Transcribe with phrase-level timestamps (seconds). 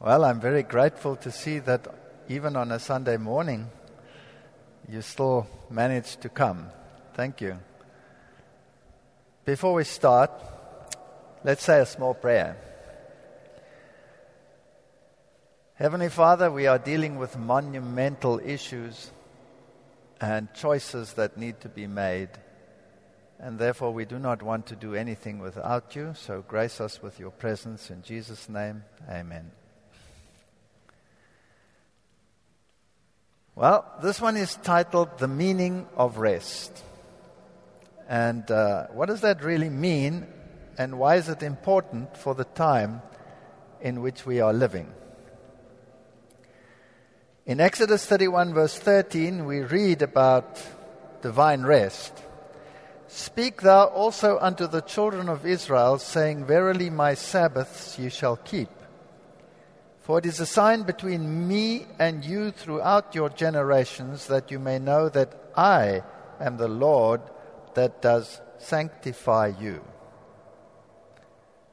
[0.00, 1.88] Well, I'm very grateful to see that
[2.28, 3.68] even on a Sunday morning,
[4.88, 6.68] you still managed to come.
[7.14, 7.58] Thank you.
[9.44, 10.30] Before we start,
[11.42, 12.56] let's say a small prayer.
[15.74, 19.10] Heavenly Father, we are dealing with monumental issues
[20.20, 22.30] and choices that need to be made.
[23.40, 26.14] And therefore, we do not want to do anything without you.
[26.16, 27.90] So, grace us with your presence.
[27.90, 29.50] In Jesus' name, amen.
[33.58, 36.84] Well, this one is titled The Meaning of Rest.
[38.08, 40.28] And uh, what does that really mean?
[40.78, 43.02] And why is it important for the time
[43.80, 44.92] in which we are living?
[47.46, 50.64] In Exodus 31, verse 13, we read about
[51.20, 52.12] divine rest.
[53.08, 58.68] Speak thou also unto the children of Israel, saying, Verily my Sabbaths ye shall keep.
[60.08, 64.78] For it is a sign between me and you throughout your generations, that you may
[64.78, 66.02] know that I
[66.40, 67.20] am the Lord
[67.74, 69.84] that does sanctify you.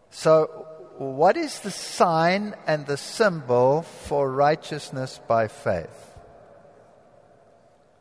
[0.10, 6.18] So, what is the sign and the symbol for righteousness by faith?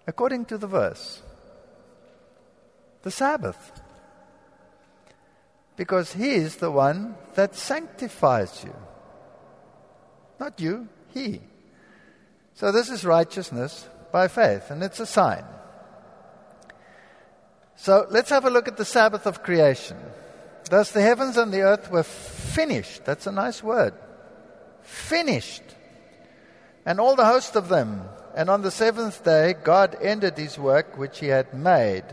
[0.08, 1.22] According to the verse,
[3.02, 3.70] the Sabbath.
[5.76, 8.74] Because He is the one that sanctifies you.
[10.44, 11.40] Not you, He.
[12.52, 15.42] So this is righteousness by faith, and it's a sign.
[17.76, 19.96] So let's have a look at the Sabbath of creation.
[20.68, 23.06] Thus the heavens and the earth were finished.
[23.06, 23.94] That's a nice word.
[24.82, 25.62] Finished.
[26.84, 28.02] And all the host of them.
[28.36, 32.04] And on the seventh day, God ended his work which he had made.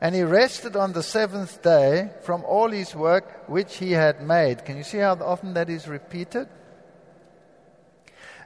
[0.00, 4.64] And he rested on the seventh day from all his work which he had made.
[4.64, 6.48] Can you see how often that is repeated?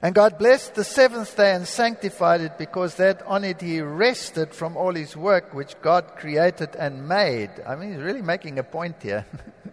[0.03, 4.55] And God blessed the seventh day and sanctified it because that on it he rested
[4.55, 7.51] from all his work which God created and made.
[7.67, 9.27] I mean, he's really making a point here.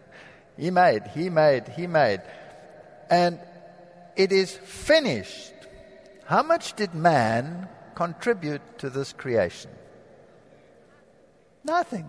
[0.57, 2.22] he made, he made, he made.
[3.09, 3.40] And
[4.18, 5.53] it is finished.
[6.25, 9.72] How much did man contribute to this creation?
[11.63, 12.06] Nothing.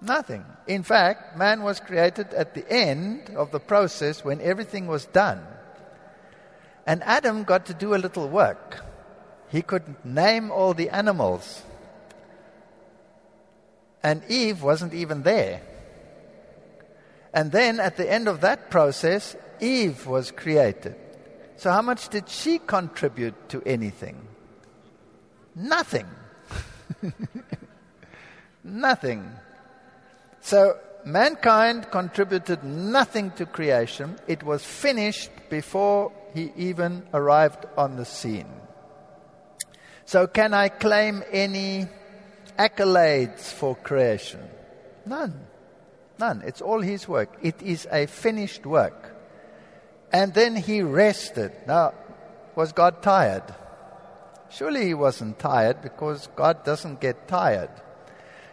[0.00, 0.44] Nothing.
[0.66, 5.46] In fact, man was created at the end of the process when everything was done.
[6.86, 8.84] And Adam got to do a little work.
[9.48, 11.62] He could name all the animals.
[14.02, 15.62] And Eve wasn't even there.
[17.34, 20.94] And then at the end of that process, Eve was created.
[21.56, 24.16] So, how much did she contribute to anything?
[25.54, 26.06] Nothing.
[28.64, 29.30] nothing.
[30.40, 34.18] So, mankind contributed nothing to creation.
[34.26, 38.52] It was finished before he even arrived on the scene.
[40.04, 41.88] So, can I claim any
[42.58, 44.40] accolades for creation?
[45.06, 45.46] None.
[46.18, 46.42] None.
[46.44, 47.38] It's all his work.
[47.40, 49.16] It is a finished work.
[50.12, 51.52] And then he rested.
[51.66, 51.94] Now,
[52.54, 53.54] was God tired?
[54.50, 57.70] Surely he wasn't tired because God doesn't get tired.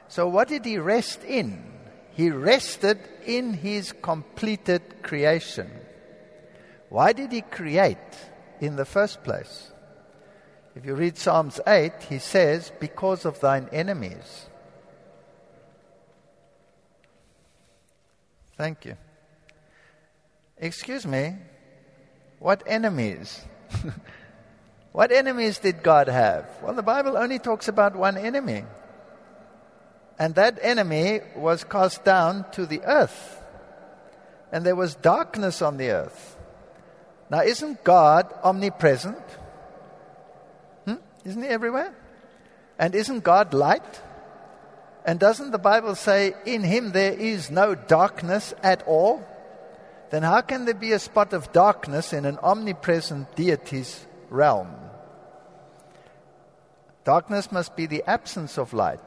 [0.07, 1.65] So, what did he rest in?
[2.13, 5.69] He rested in his completed creation.
[6.93, 7.97] Why did he create
[8.61, 9.71] in the first place?
[10.75, 14.45] If you read Psalms 8, he says, Because of thine enemies.
[18.57, 18.95] Thank you.
[20.55, 21.33] Excuse me,
[22.37, 23.41] what enemies?
[24.91, 26.45] what enemies did God have?
[26.61, 28.65] Well, the Bible only talks about one enemy.
[30.19, 33.41] And that enemy was cast down to the earth.
[34.51, 36.32] And there was darkness on the earth.
[37.29, 39.23] Now, isn't God omnipresent?
[40.85, 40.95] Hmm?
[41.25, 41.93] Isn't He everywhere?
[42.77, 44.01] And isn't God light?
[45.05, 49.25] And doesn't the Bible say, in Him there is no darkness at all?
[50.11, 54.69] Then how can there be a spot of darkness in an omnipresent deity's realm?
[57.03, 58.99] Darkness must be the absence of light.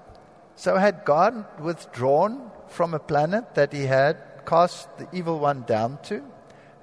[0.57, 5.99] So, had God withdrawn from a planet that He had cast the evil one down
[6.05, 6.23] to?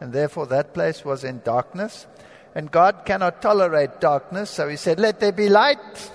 [0.04, 2.08] And therefore that place was in darkness.
[2.54, 6.12] And God cannot tolerate darkness, so He said, Let there be light.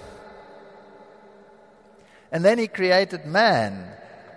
[2.31, 3.91] And then He created man,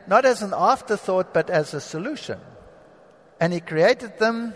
[0.07, 2.39] not as an afterthought, but as a solution.
[3.41, 4.53] And He created them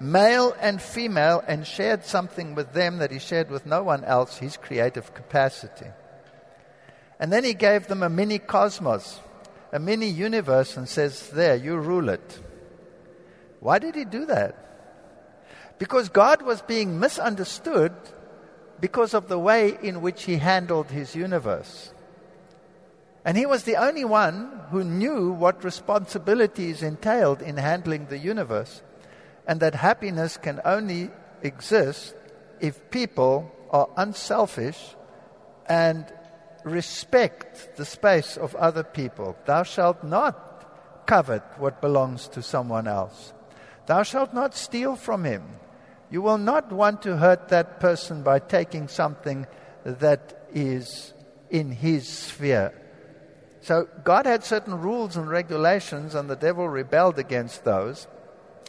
[0.00, 4.38] male and female and shared something with them that He shared with no one else
[4.38, 5.86] His creative capacity.
[7.20, 9.20] And then He gave them a mini cosmos,
[9.72, 12.40] a mini universe, and says, There, you rule it.
[13.62, 14.58] Why did he do that?
[15.78, 17.92] Because God was being misunderstood
[18.80, 21.94] because of the way in which he handled his universe.
[23.24, 28.82] And he was the only one who knew what responsibilities entailed in handling the universe,
[29.46, 31.12] and that happiness can only
[31.42, 32.16] exist
[32.60, 34.96] if people are unselfish
[35.66, 36.04] and
[36.64, 39.36] respect the space of other people.
[39.46, 43.32] Thou shalt not covet what belongs to someone else.
[43.86, 45.42] Thou shalt not steal from him.
[46.10, 49.46] You will not want to hurt that person by taking something
[49.84, 51.14] that is
[51.50, 52.72] in his sphere.
[53.60, 58.06] So God had certain rules and regulations, and the devil rebelled against those.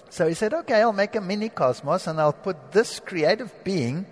[0.09, 4.05] So he said, okay, I'll make a mini cosmos, and I'll put this creative being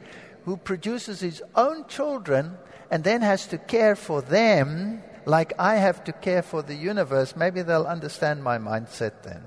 [0.45, 2.57] who produces his own children
[2.89, 7.35] and then has to care for them like I have to care for the universe.
[7.35, 9.43] Maybe they'll understand my mindset then.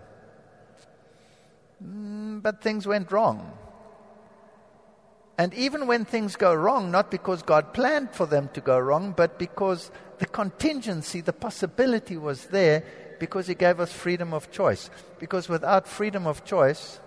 [1.83, 3.59] Mm, but things went wrong.
[5.37, 9.15] And even when things go wrong, not because God planned for them to go wrong,
[9.17, 12.85] but because the contingency, the possibility was there,
[13.19, 14.91] because He gave us freedom of choice.
[15.19, 17.01] Because without freedom of choice,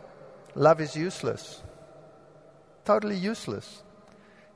[0.56, 1.64] love is useless.
[2.84, 3.84] Totally useless.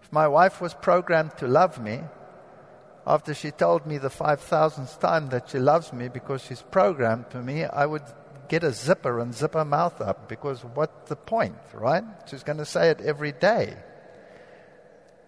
[0.01, 2.01] If my wife was programmed to love me,
[3.07, 7.41] after she told me the 5,000th time that she loves me because she's programmed to
[7.41, 8.03] me, I would
[8.51, 12.03] get a zipper and zip her mouth up because what's the point, right?
[12.29, 13.77] She's going to say it every day.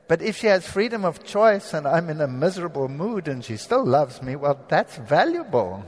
[0.09, 3.55] But if she has freedom of choice and I'm in a miserable mood and she
[3.55, 5.85] still loves me, well, that's valuable.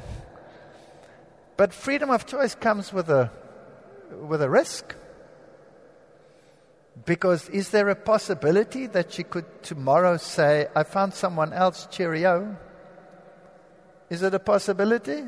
[1.57, 3.29] But freedom of choice comes with a,
[4.21, 4.95] with a risk.
[7.05, 12.55] Because is there a possibility that she could tomorrow say, I found someone else, cheerio?
[14.09, 15.25] Is it a possibility?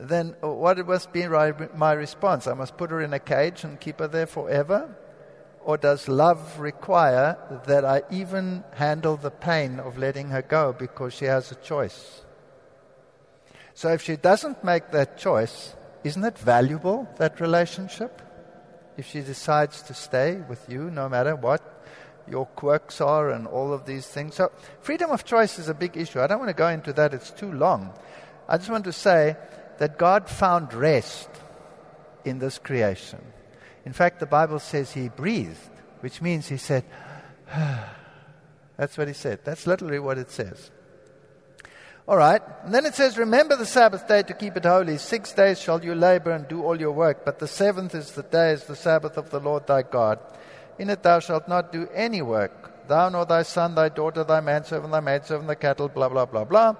[0.00, 2.46] Then what must be my response?
[2.46, 4.94] I must put her in a cage and keep her there forever?
[5.62, 7.36] Or does love require
[7.66, 12.22] that I even handle the pain of letting her go because she has a choice?
[13.74, 18.22] So if she doesn't make that choice, isn't it valuable, that relationship?
[18.96, 21.62] If she decides to stay with you no matter what
[22.26, 24.36] your quirks are and all of these things.
[24.36, 24.50] So
[24.80, 26.20] freedom of choice is a big issue.
[26.20, 27.92] I don't want to go into that, it's too long.
[28.48, 29.36] I just want to say
[29.80, 31.30] that God found rest
[32.26, 33.18] in this creation.
[33.86, 36.84] In fact, the Bible says he breathed, which means he said,
[38.76, 39.40] That's what he said.
[39.42, 40.70] That's literally what it says.
[42.06, 42.42] All right.
[42.64, 44.98] And then it says, Remember the Sabbath day to keep it holy.
[44.98, 48.22] Six days shall you labor and do all your work, but the seventh is the
[48.22, 50.18] day, is the Sabbath of the Lord thy God.
[50.78, 54.40] In it thou shalt not do any work, thou nor thy son, thy daughter, thy
[54.40, 56.76] manservant, thy maidservant, the cattle, blah, blah, blah, blah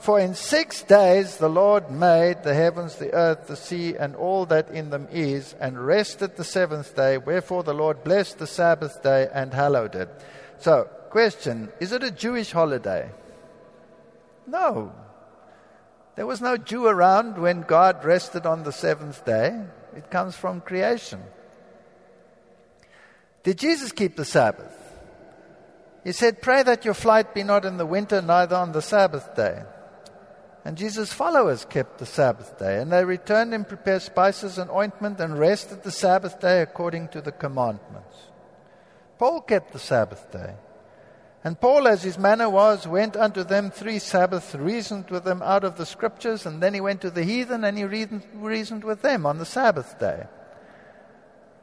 [0.00, 4.46] for in six days the Lord made the heavens, the earth, the sea, and all
[4.46, 7.18] that in them is, and rested the seventh day.
[7.18, 10.08] Wherefore the Lord blessed the Sabbath day and hallowed it.
[10.58, 13.10] So, question Is it a Jewish holiday?
[14.46, 14.92] No.
[16.16, 19.64] There was no Jew around when God rested on the seventh day.
[19.94, 21.22] It comes from creation.
[23.42, 24.76] Did Jesus keep the Sabbath?
[26.04, 29.36] He said, Pray that your flight be not in the winter, neither on the Sabbath
[29.36, 29.62] day.
[30.64, 35.18] And Jesus' followers kept the Sabbath day, and they returned and prepared spices and ointment
[35.18, 38.16] and rested the Sabbath day according to the commandments.
[39.18, 40.54] Paul kept the Sabbath day.
[41.42, 45.64] And Paul, as his manner was, went unto them three Sabbaths, reasoned with them out
[45.64, 49.24] of the scriptures, and then he went to the heathen and he reasoned with them
[49.24, 50.26] on the Sabbath day.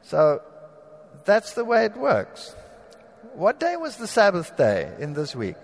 [0.02, 0.42] So
[1.24, 2.56] that's the way it works.
[3.34, 5.62] What day was the Sabbath day in this week?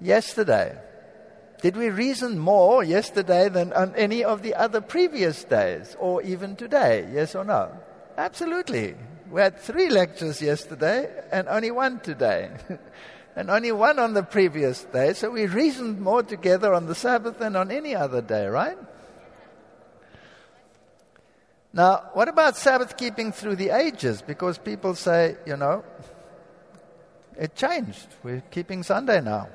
[0.00, 0.78] Yesterday.
[1.60, 6.54] Did we reason more yesterday than on any of the other previous days or even
[6.54, 7.08] today?
[7.12, 7.72] Yes or no?
[8.16, 8.94] Absolutely.
[9.30, 12.50] We had three lectures yesterday and only one today.
[13.36, 15.14] and only one on the previous day.
[15.14, 18.78] So we reasoned more together on the Sabbath than on any other day, right?
[21.72, 24.22] Now, what about Sabbath keeping through the ages?
[24.22, 25.84] Because people say, you know,
[27.36, 28.06] it changed.
[28.22, 29.48] We're keeping Sunday now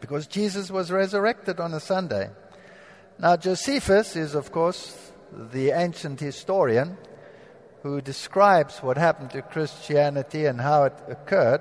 [0.00, 2.30] because Jesus was resurrected on a Sunday.
[3.18, 6.96] Now, Josephus is, of course, the ancient historian
[7.82, 11.60] who describes what happened to Christianity and how it occurred.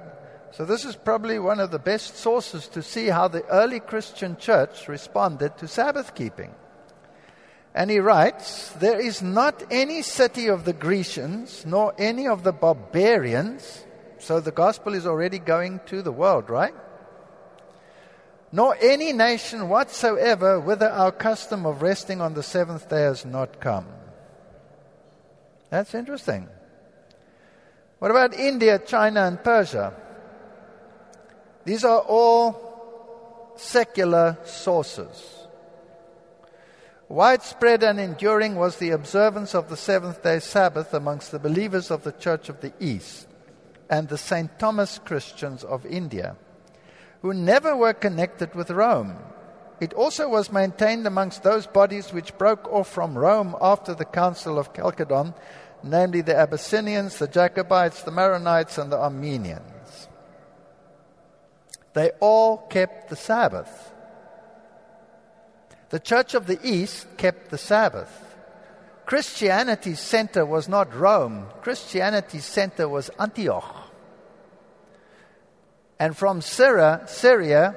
[0.51, 4.38] So, this is probably one of the best sources to see how the early Christian
[4.38, 6.53] church responded to Sabbath keeping.
[7.75, 12.53] And he writes, There is not any city of the Grecians, nor any of the
[12.53, 13.86] barbarians.
[14.20, 16.74] So the gospel is already going to the world, right?
[18.51, 23.60] Nor any nation whatsoever whither our custom of resting on the seventh day has not
[23.60, 23.86] come.
[25.70, 26.48] That's interesting.
[28.00, 29.94] What about India, China, and Persia?
[31.66, 35.38] These are all secular sources.
[37.10, 42.04] Widespread and enduring was the observance of the seventh day Sabbath amongst the believers of
[42.04, 43.27] the Church of the East
[43.89, 44.60] and the St.
[44.60, 46.36] Thomas Christians of India,
[47.21, 49.17] who never were connected with Rome.
[49.79, 54.57] It also was maintained amongst those bodies which broke off from Rome after the Council
[54.57, 55.33] of Chalcedon,
[55.83, 60.07] namely the Abyssinians, the Jacobites, the Maronites, and the Armenians.
[61.93, 63.93] They all kept the Sabbath.
[65.89, 68.24] The Church of the East kept the Sabbath.
[69.05, 73.87] Christianity's center was not Rome, Christianity's center was Antioch.
[76.00, 77.75] And from Syria, Syria,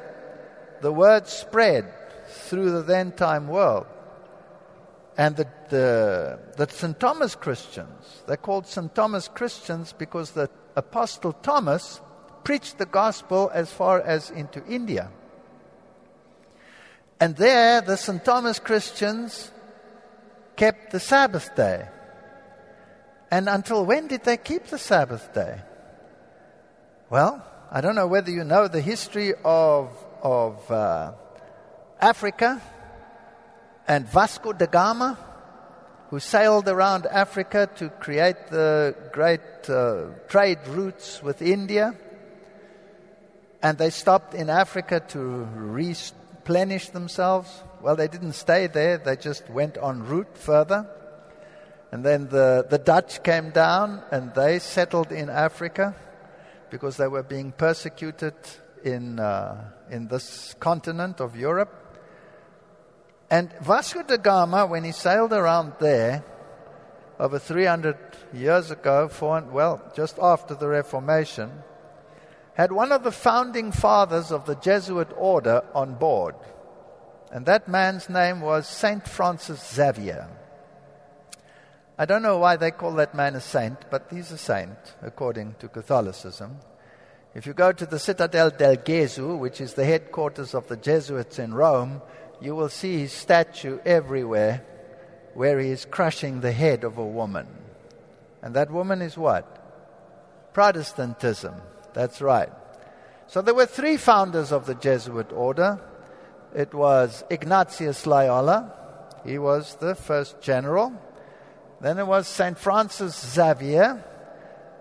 [0.81, 1.93] the word spread
[2.27, 3.87] through the then time world.
[5.17, 6.99] And the, the, the St.
[6.99, 8.95] Thomas Christians, they're called St.
[8.95, 12.01] Thomas Christians because the Apostle Thomas
[12.45, 15.11] preached the gospel as far as into India.
[17.19, 18.25] And there, the St.
[18.25, 19.51] Thomas Christians
[20.57, 21.89] kept the Sabbath day.
[23.31, 25.61] And until when did they keep the Sabbath day?
[27.11, 31.13] Well, I don't know whether you know the history of, of uh,
[32.01, 32.61] Africa
[33.87, 35.17] and Vasco da Gama,
[36.09, 41.95] who sailed around Africa to create the great uh, trade routes with India.
[43.63, 45.21] And they stopped in Africa to
[45.55, 47.63] replenish themselves?
[47.81, 50.91] Well, they didn't stay there, they just went en route further.
[51.93, 55.95] And then the, the Dutch came down and they settled in Africa
[56.71, 58.35] because they were being persecuted
[58.85, 61.75] in, uh, in this continent of Europe.
[63.31, 66.25] And Vasco da Gama, when he sailed around there
[67.19, 67.97] over 300
[68.33, 71.51] years ago, for, well, just after the Reformation,
[72.55, 76.35] had one of the founding fathers of the Jesuit order on board.
[77.31, 80.29] And that man's name was Saint Francis Xavier.
[82.01, 85.57] I don't know why they call that man a saint, but he's a saint according
[85.59, 86.57] to Catholicism.
[87.35, 91.39] If you go to the Citadel del Gesù, which is the headquarters of the Jesuits
[91.39, 92.01] in Rome,
[92.41, 94.65] you will see his statue everywhere
[95.35, 97.47] where he is crushing the head of a woman.
[98.41, 100.55] And that woman is what?
[100.55, 101.57] Protestantism.
[101.93, 102.49] That's right.
[103.27, 105.79] So there were three founders of the Jesuit order.
[106.55, 108.73] It was Ignatius Loyola.
[109.23, 110.95] He was the first general.
[111.81, 112.59] Then it was St.
[112.59, 114.05] Francis Xavier.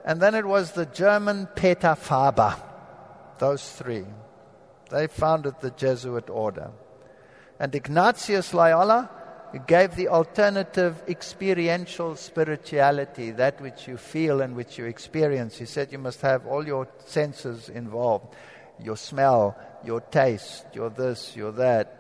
[0.06, 2.56] And then it was the German Peter Faber.
[3.38, 4.06] Those three.
[4.90, 6.72] They founded the Jesuit order.
[7.60, 9.10] And Ignatius Loyola
[9.68, 15.58] gave the alternative experiential spirituality, that which you feel and which you experience.
[15.58, 18.36] He said you must have all your senses involved
[18.82, 21.99] your smell, your taste, your this, your that.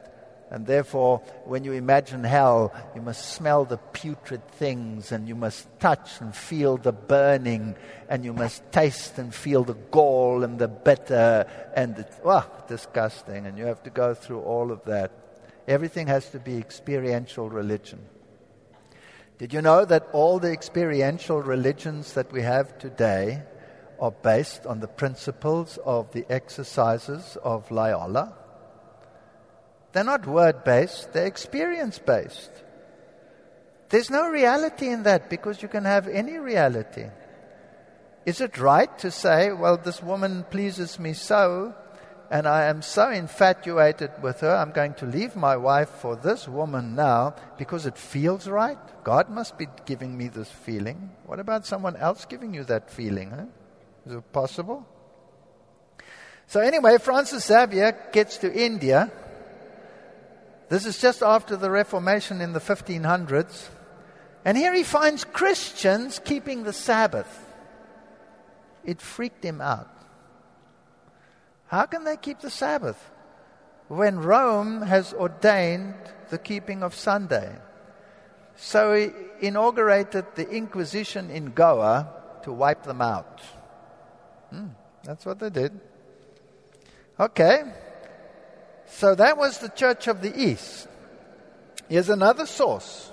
[0.51, 5.67] And therefore, when you imagine hell, you must smell the putrid things, and you must
[5.79, 7.75] touch and feel the burning,
[8.09, 13.45] and you must taste and feel the gall and the bitter, and the, oh, disgusting.
[13.45, 15.11] And you have to go through all of that.
[15.67, 17.99] Everything has to be experiential religion.
[19.37, 23.43] Did you know that all the experiential religions that we have today
[23.99, 28.38] are based on the principles of the exercises of Loyola?
[29.91, 32.51] They're not word based, they're experience based.
[33.89, 37.05] There's no reality in that because you can have any reality.
[38.25, 41.73] Is it right to say, well, this woman pleases me so,
[42.29, 46.47] and I am so infatuated with her, I'm going to leave my wife for this
[46.47, 48.77] woman now because it feels right.
[49.03, 51.09] God must be giving me this feeling.
[51.25, 53.31] What about someone else giving you that feeling?
[53.31, 53.45] Huh?
[54.05, 54.85] Is it possible?
[56.45, 59.11] So, anyway, Francis Xavier gets to India.
[60.69, 63.69] This is just after the Reformation in the 1500s.
[64.45, 67.45] And here he finds Christians keeping the Sabbath.
[68.85, 69.89] It freaked him out.
[71.67, 72.97] How can they keep the Sabbath
[73.87, 75.95] when Rome has ordained
[76.29, 77.55] the keeping of Sunday?
[78.55, 79.11] So he
[79.41, 82.09] inaugurated the Inquisition in Goa
[82.43, 83.41] to wipe them out.
[84.51, 84.67] Hmm,
[85.03, 85.79] that's what they did.
[87.19, 87.63] Okay.
[88.89, 90.87] So that was the Church of the East.
[91.87, 93.11] Here's another source.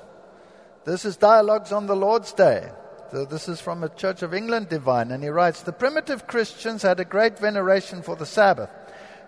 [0.84, 2.70] This is Dialogues on the Lord's Day.
[3.12, 6.82] So this is from a Church of England divine, and he writes The primitive Christians
[6.82, 8.70] had a great veneration for the Sabbath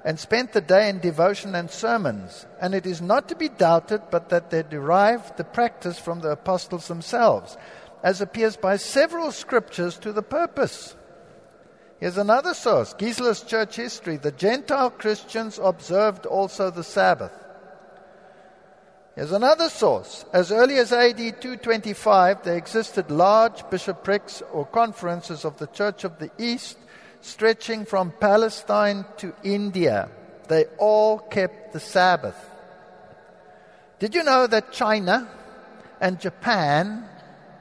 [0.04, 2.46] and spent the day in devotion and sermons.
[2.60, 6.30] And it is not to be doubted but that they derived the practice from the
[6.30, 7.56] apostles themselves.
[8.02, 10.94] as appears by several scriptures to the purpose.
[12.00, 14.16] Here's another source Gieseler's Church History.
[14.16, 17.32] The Gentile Christians observed also the Sabbath.
[19.16, 20.24] Here's another source.
[20.32, 26.20] As early as AD 225, there existed large bishoprics or conferences of the Church of
[26.20, 26.78] the East
[27.20, 30.08] stretching from Palestine to India.
[30.46, 32.38] They all kept the Sabbath.
[33.98, 35.28] Did you know that China
[36.00, 37.08] and Japan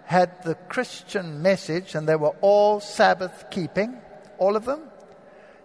[0.06, 4.00] had the Christian message and they were all Sabbath keeping?
[4.38, 4.82] All of them?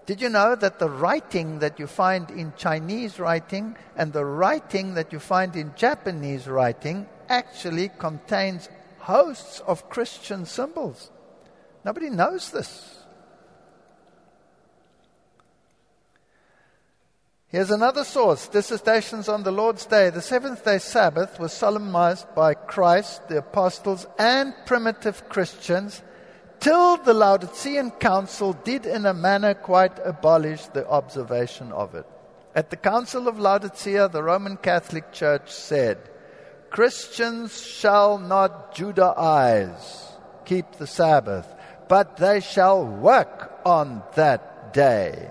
[0.04, 4.94] Did you know that the writing that you find in Chinese writing and the writing
[4.94, 11.10] that you find in Japanese writing actually contains hosts of Christian symbols?
[11.84, 12.98] Nobody knows this.
[17.46, 20.08] Here's another source dissertations on the Lord's Day.
[20.08, 26.02] The seventh day Sabbath was solemnized by Christ, the apostles, and primitive Christians
[26.62, 32.06] till the Laodicean Council did in a manner quite abolish the observation of it.
[32.54, 35.98] At the Council of Laodicea, the Roman Catholic Church said,
[36.70, 40.12] Christians shall not Judaize,
[40.44, 41.52] keep the Sabbath,
[41.88, 45.28] but they shall work on that day.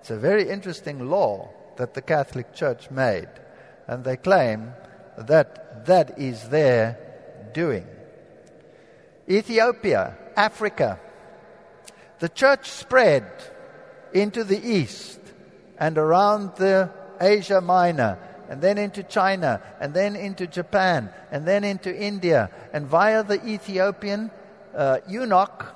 [0.00, 3.30] It's a very interesting law that the Catholic Church made,
[3.88, 4.74] and they claim
[5.16, 6.98] that that is their
[7.54, 7.86] doing.
[9.28, 11.00] Ethiopia, Africa.
[12.18, 13.24] The church spread
[14.12, 15.20] into the east
[15.78, 16.90] and around the
[17.20, 22.86] Asia Minor, and then into China, and then into Japan, and then into India, and
[22.86, 24.30] via the Ethiopian
[24.74, 25.74] uh, eunuch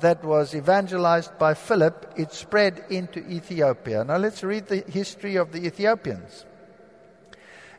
[0.00, 4.02] that was evangelized by Philip, it spread into Ethiopia.
[4.04, 6.46] Now let's read the history of the Ethiopians.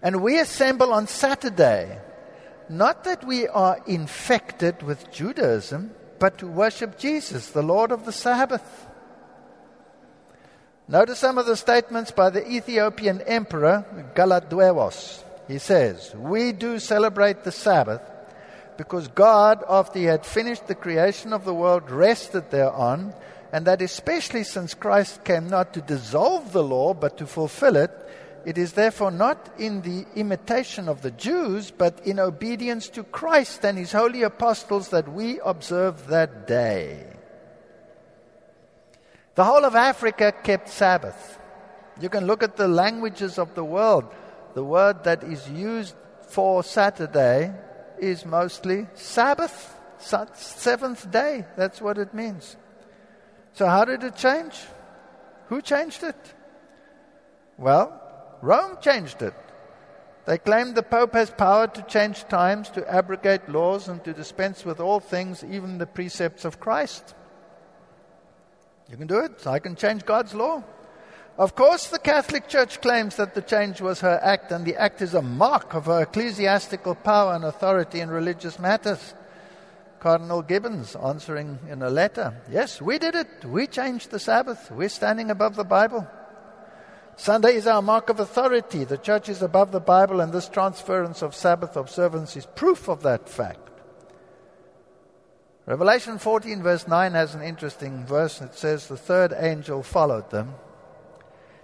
[0.02, 2.00] And we assemble on Saturday
[2.72, 8.12] not that we are infected with Judaism, but to worship Jesus, the Lord of the
[8.12, 8.88] Sabbath.
[10.88, 15.24] Notice some of the statements by the Ethiopian emperor, Galawdewos.
[15.48, 18.02] He says, We do celebrate the Sabbath
[18.78, 23.14] because God, after He had finished the creation of the world, rested thereon,
[23.52, 27.92] and that especially since Christ came not to dissolve the law, but to fulfill it,
[28.46, 33.64] it is therefore not in the imitation of the Jews, but in obedience to Christ
[33.64, 37.06] and his holy apostles that we observe that day.
[39.36, 41.40] The whole of Africa kept Sabbath.
[42.00, 44.06] You can look at the languages of the world.
[44.56, 45.96] The word that is used
[46.28, 47.54] for Saturday
[48.00, 51.46] is mostly Sabbath, seventh day.
[51.56, 52.58] That's what it means.
[53.54, 54.60] So, how did it change?
[55.48, 56.34] Who changed it?
[57.58, 58.01] Well,
[58.42, 59.34] Rome changed it.
[60.26, 64.64] They claim the Pope has power to change times, to abrogate laws, and to dispense
[64.64, 67.16] with all things, even the precepts of Christ.
[68.90, 69.48] You can do it.
[69.48, 70.64] I can change God's law.
[71.38, 75.02] Of course, the Catholic Church claims that the change was her act, and the act
[75.02, 79.16] is a mark of her ecclesiastical power and authority in religious matters.
[80.00, 83.46] Cardinal Gibbons answering in a letter Yes, we did it.
[83.46, 84.72] We changed the Sabbath.
[84.72, 86.08] We're standing above the Bible.
[87.22, 88.84] Sunday is our mark of authority.
[88.84, 93.04] The church is above the Bible, and this transference of Sabbath observance is proof of
[93.04, 93.70] that fact.
[95.68, 98.42] Revelation 14, verse 9, has an interesting verse.
[98.42, 100.56] It says, The third angel followed them,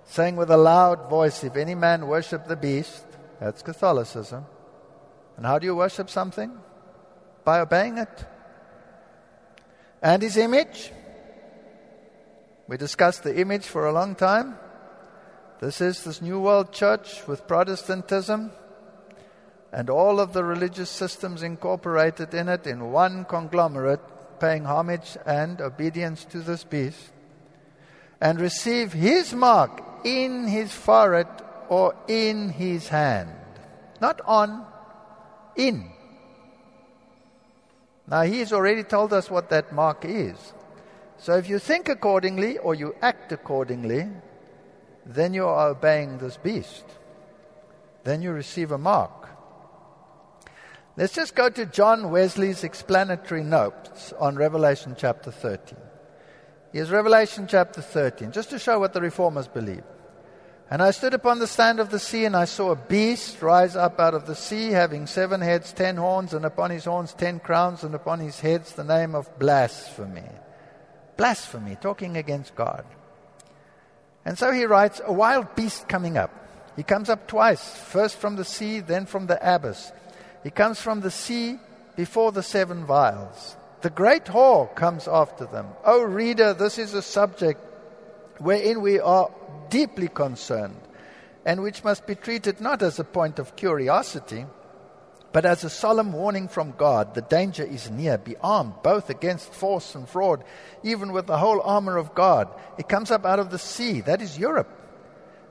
[0.05, 3.03] saying with a loud voice, If any man worship the beast,
[3.39, 4.45] that's Catholicism.
[5.37, 6.55] And how do you worship something?
[7.43, 8.25] By obeying it.
[10.03, 10.91] And his image.
[12.67, 14.59] We discussed the image for a long time.
[15.59, 18.51] This is this New World Church with Protestantism
[19.73, 25.59] and all of the religious systems incorporated in it in one conglomerate, paying homage and
[25.59, 27.11] obedience to this beast,
[28.21, 31.27] and receive his mark in his forehead
[31.69, 33.33] or in his hand.
[33.99, 34.63] Not on,
[35.55, 35.89] in.
[38.05, 40.37] Now, he's already told us what that mark is.
[41.17, 44.07] So, if you think accordingly or you act accordingly,
[45.07, 46.85] then you are obeying this beast.
[48.03, 49.29] Then you receive a mark.
[50.97, 55.77] Let's just go to John Wesley's explanatory notes on Revelation chapter 13.
[56.73, 59.83] Here's Revelation chapter 13, just to show what the reformers believe.
[60.69, 63.75] And I stood upon the sand of the sea, and I saw a beast rise
[63.75, 67.39] up out of the sea, having seven heads, ten horns, and upon his horns ten
[67.39, 70.29] crowns, and upon his heads the name of blasphemy.
[71.15, 72.83] Blasphemy, talking against God.
[74.27, 76.29] And so he writes, A wild beast coming up.
[76.75, 79.93] He comes up twice, first from the sea, then from the abyss.
[80.43, 81.57] He comes from the sea
[81.95, 83.55] before the seven vials.
[83.83, 85.67] The great whore comes after them.
[85.85, 87.61] O reader, this is a subject
[88.39, 89.31] wherein we are
[89.69, 90.75] deeply concerned
[91.45, 94.45] and which must be treated not as a point of curiosity,
[95.37, 97.13] but as a solemn warning from God.
[97.13, 98.17] The danger is near.
[98.17, 100.43] Be armed, both against force and fraud,
[100.81, 102.49] even with the whole armor of God.
[102.79, 104.01] It comes up out of the sea.
[104.01, 104.67] That is Europe.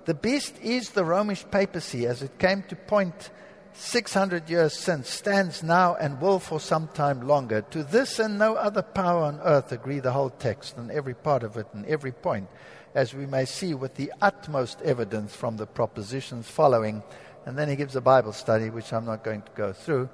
[0.04, 3.30] The beast is the Romish papacy as it came to point
[3.74, 7.60] 600 years since, stands now and will for some time longer.
[7.70, 11.44] To this and no other power on earth agree the whole text and every part
[11.44, 12.48] of it and every point,
[12.92, 17.04] as we may see with the utmost evidence from the propositions following.
[17.46, 20.10] And then he gives a Bible study, which I'm not going to go through,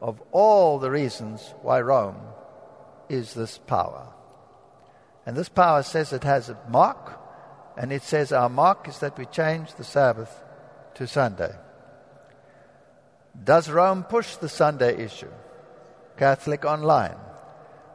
[0.00, 2.16] of all the reasons why Rome
[3.08, 4.06] is this power.
[5.26, 7.18] And this power says it has a mark,
[7.76, 10.32] and it says our mark is that we change the Sabbath
[10.94, 11.52] to Sunday.
[13.42, 15.30] Does Rome push the Sunday issue?
[16.16, 17.16] Catholic Online.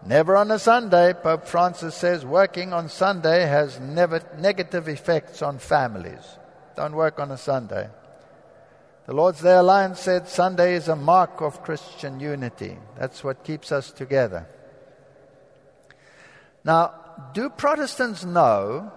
[0.05, 5.59] Never on a Sunday, Pope Francis says working on Sunday has never negative effects on
[5.59, 6.37] families.
[6.75, 7.89] Don't work on a Sunday.
[9.05, 12.75] The Lord's Day Alliance said Sunday is a mark of Christian unity.
[12.97, 14.47] That's what keeps us together.
[16.63, 16.93] Now,
[17.33, 18.91] do Protestants know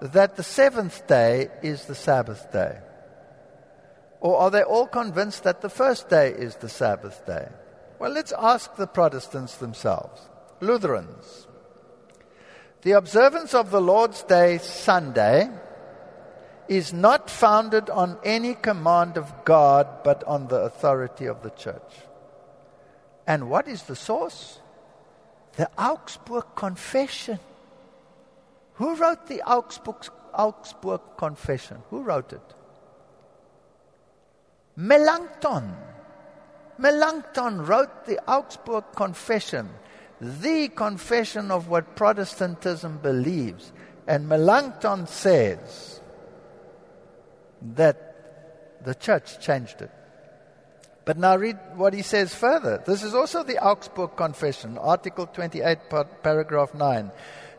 [0.00, 2.78] that the seventh day is the Sabbath day?
[4.20, 7.48] Or are they all convinced that the first day is the Sabbath day?
[7.98, 10.22] Well, let's ask the Protestants themselves.
[10.60, 11.46] Lutherans.
[12.80, 15.50] The observance of the Lord's Day Sunday
[16.70, 21.92] is not founded on any command of God, but on the authority of the church.
[23.26, 24.60] And what is the source?
[25.56, 27.40] The Augsburg Confession.
[28.74, 29.96] Who wrote the Augsburg,
[30.32, 31.78] Augsburg Confession?
[31.90, 32.54] Who wrote it?
[34.76, 35.74] Melanchthon.
[36.78, 39.68] Melanchthon wrote the Augsburg Confession,
[40.20, 43.72] the confession of what Protestantism believes.
[44.06, 45.99] And Melanchthon says
[47.62, 49.90] that the church changed it.
[51.04, 52.82] But now read what he says further.
[52.86, 55.78] This is also the Augsburg Confession, Article 28,
[56.22, 57.10] paragraph 9.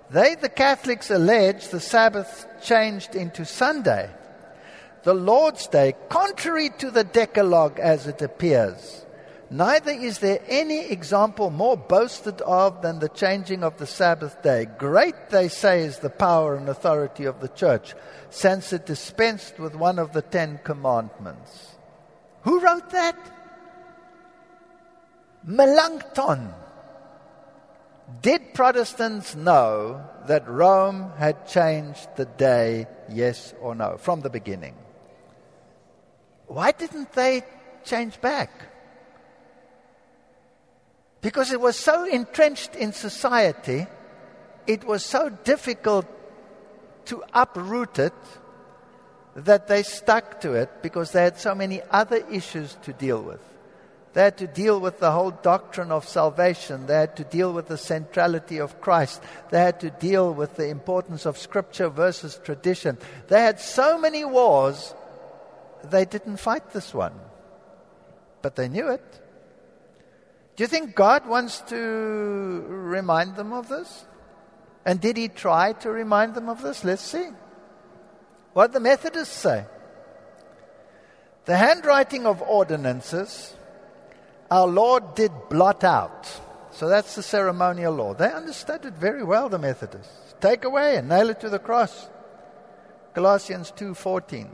[0.09, 4.09] They, the Catholics, allege the Sabbath changed into Sunday
[5.03, 9.05] the Lord's Day, contrary to the Decalogue as it appears.
[9.53, 14.65] Neither is there any example more boasted of than the changing of the Sabbath day.
[14.77, 17.93] Great, they say, is the power and authority of the church,
[18.29, 21.75] since it dispensed with one of the Ten Commandments.
[22.43, 23.17] Who wrote that?
[25.43, 26.53] Melanchthon.
[28.21, 34.75] Did Protestants know that Rome had changed the day, yes or no, from the beginning?
[36.47, 37.43] Why didn't they
[37.83, 38.70] change back?
[41.21, 43.87] Because it was so entrenched in society,
[44.67, 46.05] it was so difficult
[47.05, 48.13] to uproot it
[49.35, 53.39] that they stuck to it because they had so many other issues to deal with.
[54.13, 56.85] They had to deal with the whole doctrine of salvation.
[56.85, 59.23] They had to deal with the centrality of Christ.
[59.51, 62.97] They had to deal with the importance of scripture versus tradition.
[63.29, 64.93] They had so many wars
[65.83, 67.13] they didn't fight this one,
[68.41, 69.20] but they knew it.
[70.61, 74.05] Do you think God wants to remind them of this?
[74.85, 76.83] And did he try to remind them of this?
[76.83, 77.29] Let's see.
[78.53, 79.65] What the Methodists say.
[81.45, 83.55] The handwriting of ordinances,
[84.51, 86.29] our Lord did blot out.
[86.69, 88.13] So that's the ceremonial law.
[88.13, 90.35] They understood it very well, the Methodists.
[90.41, 92.07] Take away and nail it to the cross.
[93.15, 94.51] Colossians 2:14.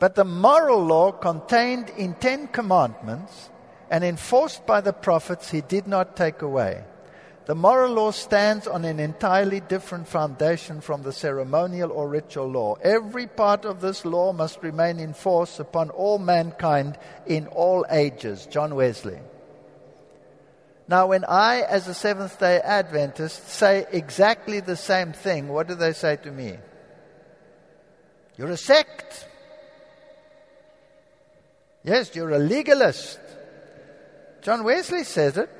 [0.00, 3.50] But the moral law contained in Ten Commandments
[3.90, 6.84] and enforced by the prophets he did not take away.
[7.46, 12.74] The moral law stands on an entirely different foundation from the ceremonial or ritual law.
[12.82, 18.46] Every part of this law must remain in force upon all mankind in all ages.
[18.46, 19.20] John Wesley.
[20.88, 25.76] Now, when I, as a Seventh day Adventist, say exactly the same thing, what do
[25.76, 26.58] they say to me?
[28.36, 29.28] You're a sect.
[31.84, 33.20] Yes, you're a legalist.
[34.46, 35.50] John Wesley says it,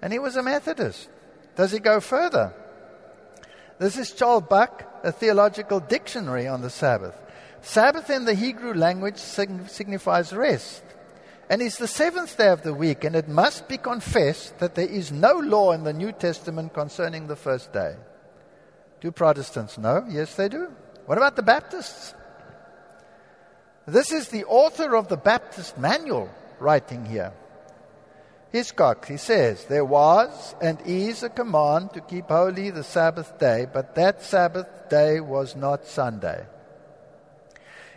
[0.00, 1.08] and he was a Methodist.
[1.56, 2.54] Does he go further?
[3.80, 7.20] This is Charles Buck, a theological dictionary on the Sabbath.
[7.62, 10.84] Sabbath in the Hebrew language signifies rest
[11.50, 14.86] and is the seventh day of the week, and it must be confessed that there
[14.86, 17.96] is no law in the New Testament concerning the first day.
[19.00, 20.06] Do Protestants know?
[20.08, 20.70] Yes, they do.
[21.06, 22.14] What about the Baptists?
[23.84, 27.32] This is the author of the Baptist Manual writing here.
[28.52, 33.66] Hiscox, he says, There was and is a command to keep holy the Sabbath day,
[33.72, 36.46] but that Sabbath day was not Sunday.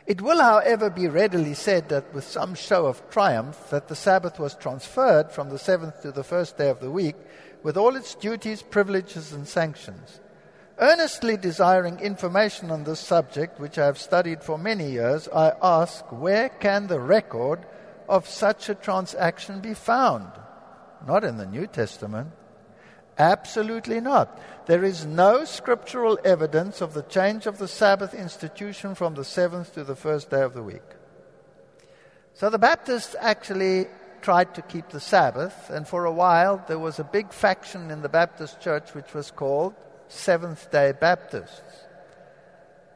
[0.05, 4.37] It will, however, be readily said that with some show of triumph that the Sabbath
[4.37, 7.15] was transferred from the seventh to the first day of the week,
[7.63, 10.19] with all its duties, privileges, and sanctions.
[10.77, 16.03] Earnestly desiring information on this subject, which I have studied for many years, I ask,
[16.11, 17.65] where can the record
[18.09, 20.29] of such a transaction be found?
[21.05, 22.31] Not in the New Testament.
[23.17, 24.39] Absolutely not.
[24.65, 29.73] There is no scriptural evidence of the change of the Sabbath institution from the seventh
[29.75, 30.81] to the first day of the week.
[32.33, 33.87] So the Baptists actually
[34.21, 38.01] tried to keep the Sabbath, and for a while there was a big faction in
[38.01, 39.75] the Baptist church which was called
[40.07, 41.61] Seventh day Baptists.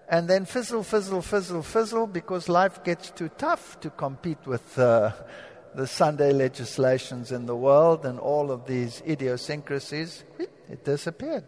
[0.10, 5.12] And then fizzle, fizzle, fizzle, fizzle, because life gets too tough to compete with uh,
[5.76, 10.24] the Sunday legislations in the world and all of these idiosyncrasies,
[10.70, 11.44] it disappeared.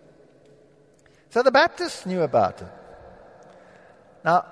[1.29, 2.67] So the Baptists knew about it.
[4.23, 4.45] Now,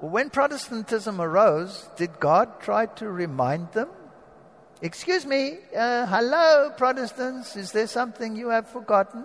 [0.00, 3.88] when Protestantism arose, did God try to remind them?
[4.82, 9.24] Excuse me, uh, hello, Protestants, is there something you have forgotten?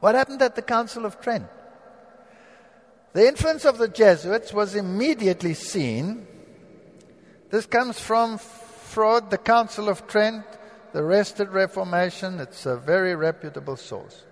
[0.00, 1.46] What happened at the Council of Trent?
[3.12, 6.26] The influence of the Jesuits was immediately seen
[7.50, 10.44] this comes from Froude, the Council of Trent,
[10.92, 12.40] the Restored Reformation.
[12.40, 14.24] It's a very reputable source.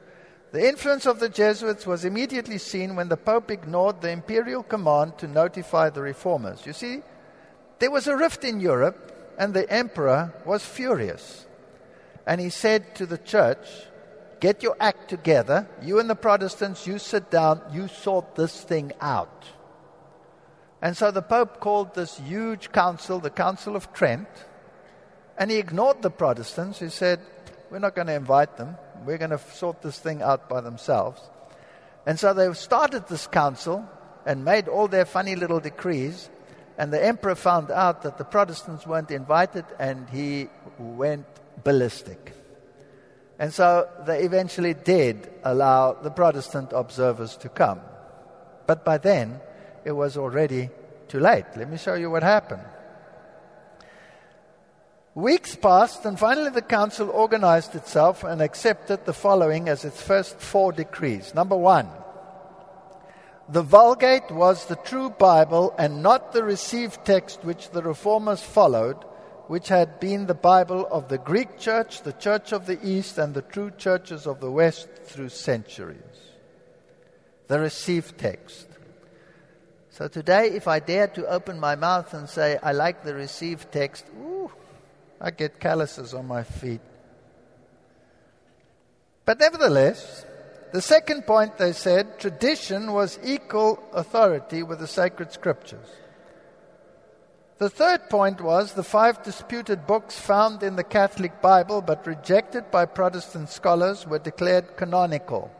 [0.52, 5.18] The influence of the Jesuits was immediately seen when the Pope ignored the imperial command
[5.18, 6.64] to notify the reformers.
[6.64, 7.02] You see,
[7.80, 11.46] there was a rift in Europe, and the emperor was furious.
[12.26, 13.66] And he said to the church,
[14.40, 15.68] Get your act together.
[15.82, 19.46] You and the Protestants, you sit down, you sort this thing out.
[20.84, 24.28] And so the Pope called this huge council the Council of Trent,
[25.38, 26.78] and he ignored the Protestants.
[26.78, 27.20] He said,
[27.70, 31.22] We're not going to invite them, we're going to sort this thing out by themselves.
[32.04, 33.88] And so they started this council
[34.26, 36.28] and made all their funny little decrees.
[36.76, 41.24] And the emperor found out that the Protestants weren't invited, and he went
[41.64, 42.34] ballistic.
[43.38, 47.80] And so they eventually did allow the Protestant observers to come.
[48.66, 49.40] But by then,
[49.84, 50.70] it was already
[51.08, 51.44] too late.
[51.56, 52.62] Let me show you what happened.
[55.14, 60.40] Weeks passed, and finally the council organized itself and accepted the following as its first
[60.40, 61.34] four decrees.
[61.34, 61.88] Number one,
[63.48, 68.96] the Vulgate was the true Bible and not the received text which the reformers followed,
[69.46, 73.34] which had been the Bible of the Greek church, the church of the East, and
[73.34, 75.98] the true churches of the West through centuries.
[77.46, 78.66] The received text.
[79.94, 83.70] So today, if I dare to open my mouth and say, I like the received
[83.70, 84.50] text, ooh,
[85.20, 86.80] I get calluses on my feet.
[89.24, 90.26] But nevertheless,
[90.72, 95.86] the second point they said, tradition was equal authority with the sacred scriptures.
[97.58, 102.68] The third point was the five disputed books found in the Catholic Bible but rejected
[102.72, 105.52] by Protestant scholars were declared canonical.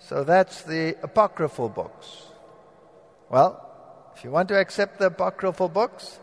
[0.00, 2.35] So that's the apocryphal books.
[3.28, 3.62] Well,
[4.14, 6.18] if you want to accept the apocryphal books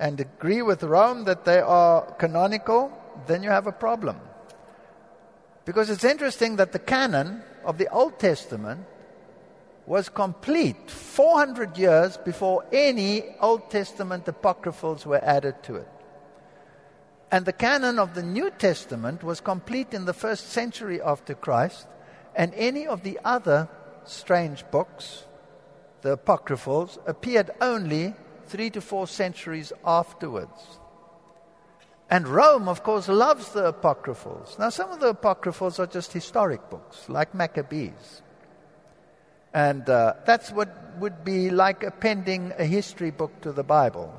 [0.00, 2.90] and agree with Rome that they are canonical,
[3.26, 4.18] then you have a problem.
[5.64, 8.86] Because it's interesting that the canon of the Old Testament
[9.86, 15.88] was complete 400 years before any Old Testament apocryphals were added to it.
[17.30, 21.86] And the canon of the New Testament was complete in the first century after Christ,
[22.34, 23.68] and any of the other
[24.04, 25.24] strange books
[26.02, 28.14] the apocryphals, appeared only
[28.46, 30.78] three to four centuries afterwards.
[32.10, 34.56] And Rome, of course, loves the apocryphals.
[34.58, 38.20] Now, some of the apocryphals are just historic books, like Maccabees.
[39.54, 44.12] And uh, that's what would be like appending a history book to the Bible.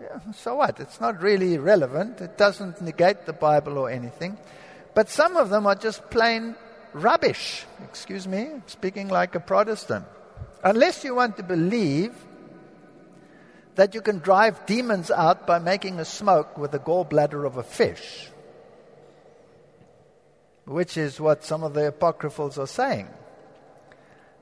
[0.00, 0.78] Yeah, so what?
[0.80, 2.20] It's not really relevant.
[2.20, 4.38] It doesn't negate the Bible or anything.
[4.94, 6.54] But some of them are just plain
[6.92, 7.64] rubbish.
[7.82, 10.04] Excuse me, speaking like a Protestant.
[10.64, 12.14] Unless you want to believe
[13.74, 17.62] that you can drive demons out by making a smoke with the gallbladder of a
[17.62, 18.30] fish,
[20.64, 23.08] which is what some of the apocryphals are saying.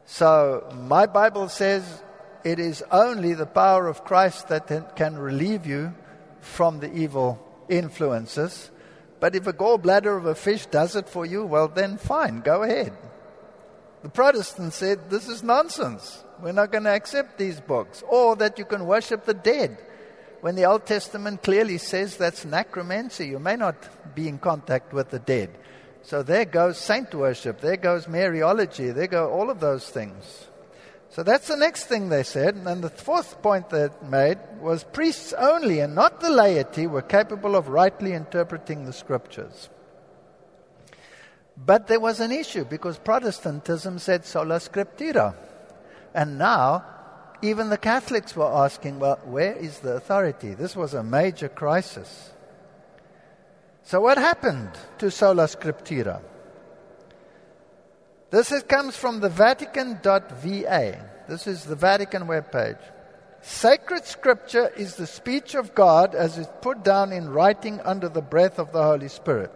[0.05, 2.03] So, my Bible says
[2.45, 5.93] it is only the power of Christ that can relieve you
[6.41, 8.71] from the evil influences.
[9.19, 12.63] But if a gallbladder of a fish does it for you, well, then fine, go
[12.63, 12.93] ahead.
[14.03, 16.25] The Protestants said, This is nonsense.
[16.43, 18.03] We're not going to accept these books.
[18.09, 19.79] Or that you can worship the dead.
[20.43, 23.29] when the Old Testament clearly says that's necromancy.
[23.29, 23.77] You may not
[24.13, 25.51] be in contact with the dead.
[26.03, 30.49] So there goes saint worship, there goes Mariology, there go all of those things.
[31.11, 32.57] So that's the next thing they said.
[32.57, 37.55] And the fourth point they made was priests only and not the laity were capable
[37.55, 39.69] of rightly interpreting the scriptures.
[41.57, 45.35] But there was an issue because Protestantism said sola scriptura.
[46.15, 46.85] And now,
[47.43, 50.55] even the Catholics were asking, well, where is the authority?
[50.55, 52.31] This was a major crisis.
[53.83, 56.21] So, what happened to sola scriptura?
[58.31, 61.11] This is, comes from the Vatican.va.
[61.29, 62.81] This is the Vatican webpage.
[63.43, 68.23] Sacred scripture is the speech of God as it's put down in writing under the
[68.23, 69.53] breath of the Holy Spirit.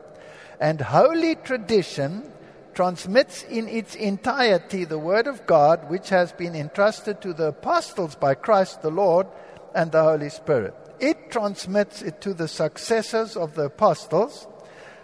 [0.60, 2.32] And holy tradition
[2.74, 8.14] transmits in its entirety the Word of God, which has been entrusted to the apostles
[8.14, 9.26] by Christ the Lord
[9.74, 10.74] and the Holy Spirit.
[11.00, 14.46] It transmits it to the successors of the apostles,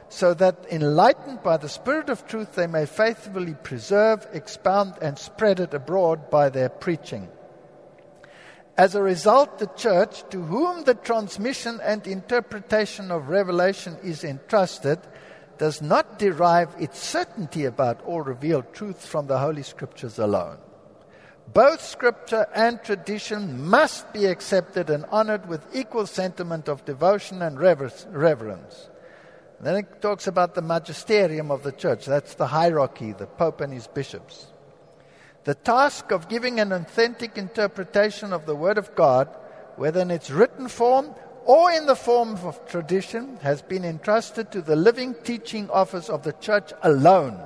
[0.08, 5.58] so that enlightened by the Spirit of truth, they may faithfully preserve, expound, and spread
[5.60, 7.28] it abroad by their preaching.
[8.76, 14.98] As a result, the church, to whom the transmission and interpretation of revelation is entrusted,
[15.62, 20.59] does not derive its certainty about all revealed truth from the Holy Scriptures alone.
[21.55, 27.61] Both Scripture and tradition must be accepted and honored with equal sentiment of devotion and
[27.61, 28.90] reverence.
[29.61, 32.07] Then it talks about the magisterium of the church.
[32.07, 34.48] That's the hierarchy, the Pope and his bishops.
[35.44, 39.29] The task of giving an authentic interpretation of the Word of God,
[39.77, 44.62] whether in its written form or in the form of tradition, has been entrusted to
[44.62, 47.38] the living teaching office of the church alone.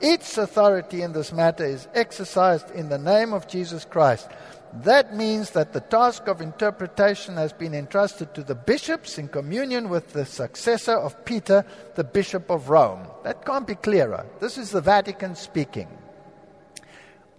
[0.00, 4.28] Its authority in this matter is exercised in the name of Jesus Christ.
[4.84, 9.88] That means that the task of interpretation has been entrusted to the bishops in communion
[9.88, 11.64] with the successor of Peter,
[11.96, 13.06] the Bishop of Rome.
[13.24, 14.26] That can't be clearer.
[14.40, 15.88] This is the Vatican speaking.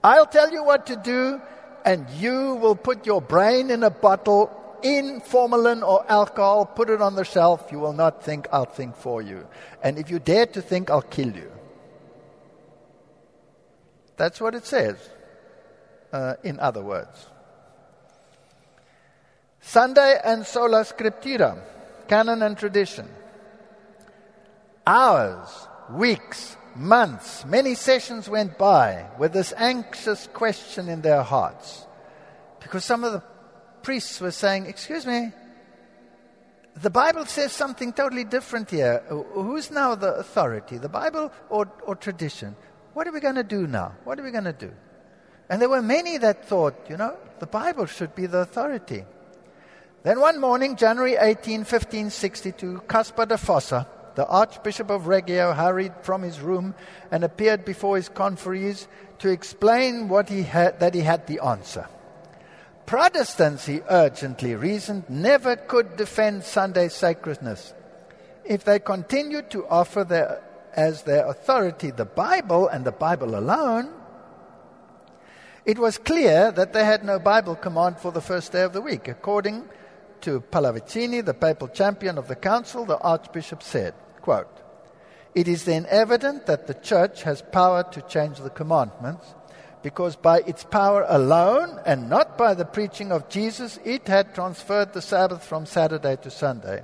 [0.04, 1.42] I'll tell you what to do,
[1.86, 4.52] and you will put your brain in a bottle
[4.84, 7.72] in formalin or alcohol, put it on the shelf.
[7.72, 9.48] You will not think, I'll think for you.
[9.84, 11.52] And if you dare to think, I'll kill you.
[14.18, 14.98] That's what it says,
[16.12, 17.28] uh, in other words.
[19.62, 21.62] Sunday and sola scriptura,
[22.08, 23.08] canon and tradition.
[24.86, 31.86] Hours, weeks, months, many sessions went by with this anxious question in their hearts.
[32.60, 33.24] Because some of the
[33.84, 35.32] priests were saying, Excuse me,
[36.82, 39.04] the Bible says something totally different here.
[39.10, 42.56] Who's now the authority, the Bible or, or tradition?
[42.94, 43.94] What are we going to do now?
[44.04, 44.72] What are we going to do?
[45.50, 49.04] And there were many that thought, you know, the Bible should be the authority.
[50.04, 56.22] Then one morning, January 18, 1562, Caspar de Fossa, the Archbishop of Reggio, hurried from
[56.22, 56.76] his room
[57.12, 58.88] and appeared before his conferees
[59.20, 61.88] to explain what he had, that he had the answer.
[62.90, 67.76] Protestants, he urgently reasoned, never could defend Sunday sacredness.
[68.44, 70.42] If they continued to offer their,
[70.74, 73.94] as their authority the Bible and the Bible alone,
[75.66, 78.82] it was clear that they had no Bible command for the first day of the
[78.82, 79.08] week.
[79.08, 79.70] According
[80.22, 84.64] to Pallavicini, the papal champion of the council, the archbishop said, quote,
[85.36, 89.36] It is then evident that the church has power to change the commandments
[89.82, 94.94] because by its power alone and not by the preaching of Jesus, it had transferred
[94.94, 96.84] the Sabbath from Saturday to Sunday.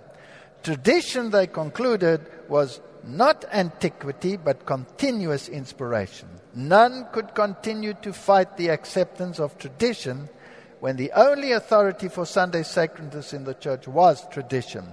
[0.63, 6.27] Tradition, they concluded, was not antiquity but continuous inspiration.
[6.55, 10.29] None could continue to fight the acceptance of tradition
[10.79, 14.85] when the only authority for Sunday sacredness in the church was tradition.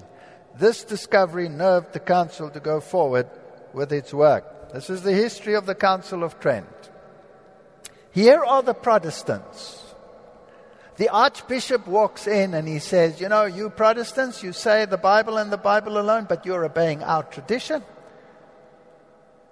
[0.59, 3.29] This discovery nerved the council to go forward
[3.73, 4.73] with its work.
[4.73, 6.91] This is the history of the Council of Trent.
[8.13, 9.83] Here are the Protestants.
[10.97, 15.39] The Archbishop walks in and he says, You know, you Protestants, you say the Bible
[15.39, 17.83] and the Bible alone, but you're obeying our tradition.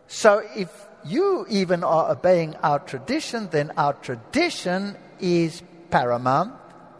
[0.06, 0.68] So if
[1.04, 6.54] you even are obeying our tradition, then our tradition is paramount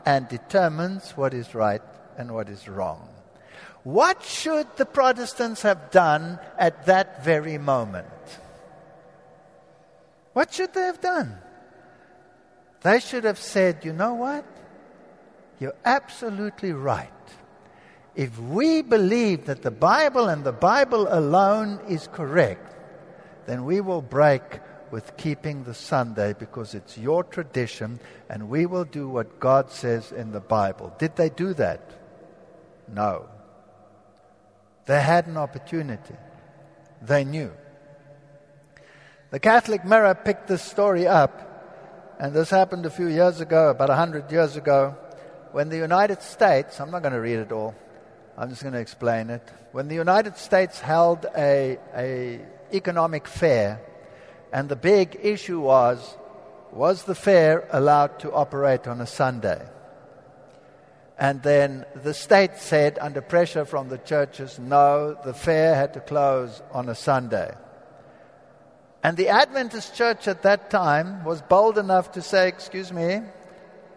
[0.06, 1.82] and determines what is right
[2.16, 3.06] and what is wrong.
[3.84, 8.06] What should the Protestants have done at that very moment?
[10.32, 11.38] What should they have done?
[12.82, 14.44] They should have said, you know what?
[15.58, 17.10] You're absolutely right.
[18.16, 22.74] If we believe that the Bible and the Bible alone is correct,
[23.46, 24.42] then we will break
[24.90, 30.12] with keeping the Sunday because it's your tradition and we will do what God says
[30.12, 30.94] in the Bible.
[30.98, 31.80] Did they do that?
[32.92, 33.28] No.
[34.86, 36.16] They had an opportunity.
[37.02, 37.52] They knew.
[39.30, 41.49] The Catholic Mirror picked this story up,
[42.20, 44.94] and this happened a few years ago, about a hundred years ago,
[45.52, 47.74] when the United States, I'm not going to read it all,
[48.36, 49.42] I'm just going to explain it.
[49.72, 52.40] When the United States held a, a
[52.74, 53.80] economic fair,
[54.52, 56.14] and the big issue was,
[56.72, 59.66] was the fair allowed to operate on a Sunday?
[61.18, 66.00] And then the state said, under pressure from the churches, no, the fair had to
[66.00, 67.54] close on a Sunday.
[69.02, 73.22] And the Adventist church at that time was bold enough to say, excuse me,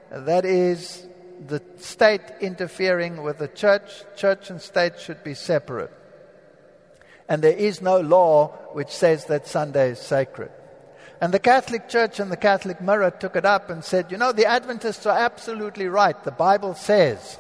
[0.10, 1.06] that is
[1.46, 4.04] the state interfering with the church.
[4.16, 5.92] Church and state should be separate.
[7.28, 10.52] And there is no law which says that Sunday is sacred.
[11.20, 14.32] And the Catholic Church and the Catholic Mirror took it up and said, you know,
[14.32, 16.22] the Adventists are absolutely right.
[16.24, 17.38] The Bible says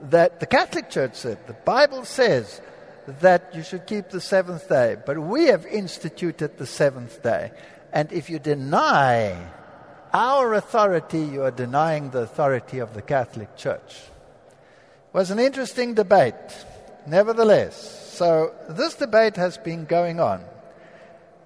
[0.00, 2.60] that, the Catholic Church said, the Bible says
[3.06, 7.52] that you should keep the seventh day, but we have instituted the seventh day.
[7.92, 9.36] And if you deny
[10.12, 14.02] our authority, you are denying the authority of the Catholic Church.
[15.08, 16.34] It was an interesting debate,
[17.06, 18.12] nevertheless.
[18.14, 20.44] So this debate has been going on.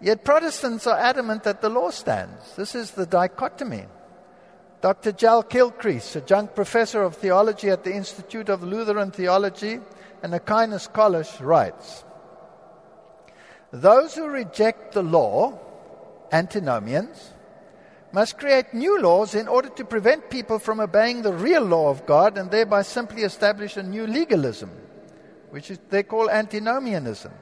[0.01, 2.55] Yet Protestants are adamant that the law stands.
[2.57, 3.87] This is the dichotomy.
[4.81, 5.11] Dr.
[5.11, 9.81] Jack Kilcrease, adjunct professor of theology at the Institute of Lutheran Theology
[10.23, 12.05] and Aquinas College, writes
[13.73, 15.59] Those who reject the law,
[16.33, 17.33] antinomians,
[18.13, 22.07] must create new laws in order to prevent people from obeying the real law of
[22.07, 24.71] God and thereby simply establish a new legalism,
[25.51, 27.33] which is, they call antinomianism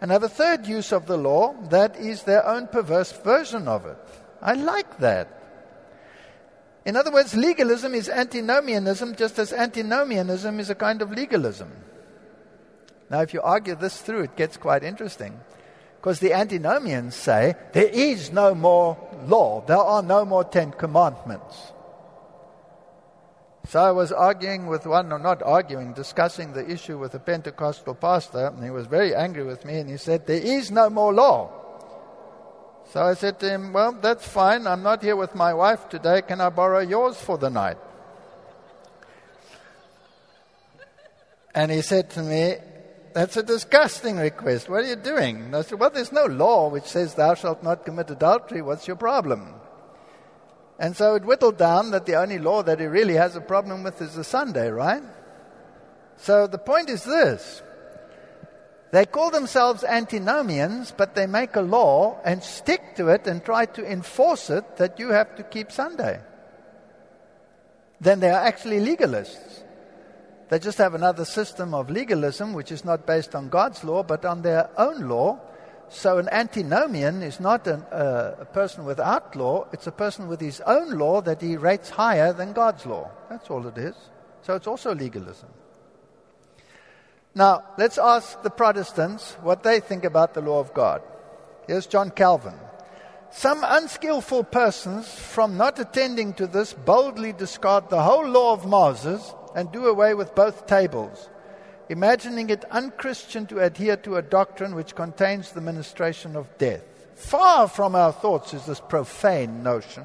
[0.00, 3.86] and have a third use of the law that is their own perverse version of
[3.86, 3.96] it.
[4.42, 5.28] I like that.
[6.84, 11.72] In other words, legalism is antinomianism just as antinomianism is a kind of legalism.
[13.10, 15.38] Now, if you argue this through, it gets quite interesting.
[15.96, 21.72] Because the antinomians say there is no more law, there are no more Ten Commandments.
[23.68, 27.94] So I was arguing with one, or not arguing, discussing the issue with a Pentecostal
[27.94, 31.14] pastor, and he was very angry with me, and he said, There is no more
[31.14, 31.50] law.
[32.92, 34.66] So I said to him, Well, that's fine.
[34.66, 36.20] I'm not here with my wife today.
[36.20, 37.78] Can I borrow yours for the night?
[41.54, 42.56] And he said to me,
[43.14, 44.68] That's a disgusting request.
[44.68, 45.36] What are you doing?
[45.36, 48.60] And I said, Well, there's no law which says thou shalt not commit adultery.
[48.60, 49.54] What's your problem?
[50.80, 53.84] And so it whittled down that the only law that he really has a problem
[53.84, 55.02] with is the Sunday, right?
[56.16, 57.62] So the point is this.
[58.90, 63.66] They call themselves antinomians, but they make a law and stick to it and try
[63.66, 66.20] to enforce it that you have to keep Sunday.
[68.00, 69.63] Then they are actually legalists.
[70.54, 74.24] They just have another system of legalism which is not based on God's law but
[74.24, 75.40] on their own law
[75.88, 80.40] so an antinomian is not an, uh, a person without law, it's a person with
[80.40, 83.10] his own law that he rates higher than God's law.
[83.28, 83.96] That's all it is.
[84.42, 85.48] So it's also legalism.
[87.34, 91.02] Now, let's ask the Protestants what they think about the law of God.
[91.66, 92.54] Here's John Calvin.
[93.32, 99.34] Some unskillful persons, from not attending to this, boldly discard the whole law of Moses
[99.54, 101.28] and do away with both tables
[101.88, 106.82] imagining it unchristian to adhere to a doctrine which contains the ministration of death.
[107.14, 110.04] Far from our thoughts is this profane notion.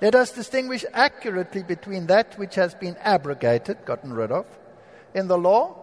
[0.00, 4.46] Let us distinguish accurately between that which has been abrogated, gotten rid of,
[5.14, 5.80] in the law,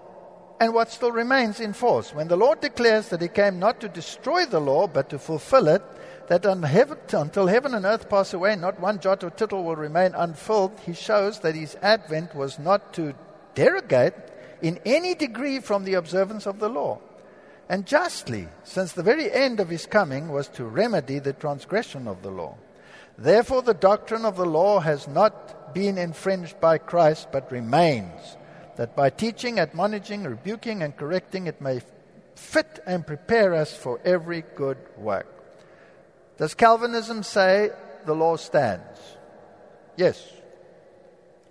[0.60, 2.14] and what still remains in force.
[2.14, 5.68] When the Lord declares that He came not to destroy the law, but to fulfill
[5.70, 5.82] it,
[6.28, 10.14] that heaven, until heaven and earth pass away, not one jot or tittle will remain
[10.16, 13.14] unfilled, He shows that His advent was not to
[13.56, 14.14] derogate,
[14.62, 17.00] in any degree from the observance of the law.
[17.68, 22.22] And justly, since the very end of his coming was to remedy the transgression of
[22.22, 22.58] the law.
[23.18, 28.38] Therefore, the doctrine of the law has not been infringed by Christ, but remains,
[28.78, 31.82] that by teaching, admonishing, rebuking, and correcting, it may
[32.36, 35.28] fit and prepare us for every good work.
[36.42, 37.70] Does Calvinism say
[38.08, 39.00] the law stands?
[39.96, 40.28] Yes.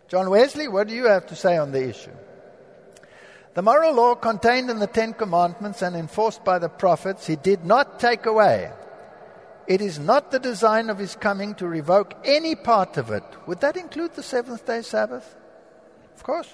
[0.09, 2.11] John Wesley, what do you have to say on the issue?
[3.55, 7.65] The moral law contained in the Ten Commandments and enforced by the prophets, he did
[7.65, 8.73] not take away.
[9.69, 13.23] It is not the design of his coming to revoke any part of it.
[13.47, 15.37] Would that include the seventh day Sabbath?
[16.17, 16.53] Of course.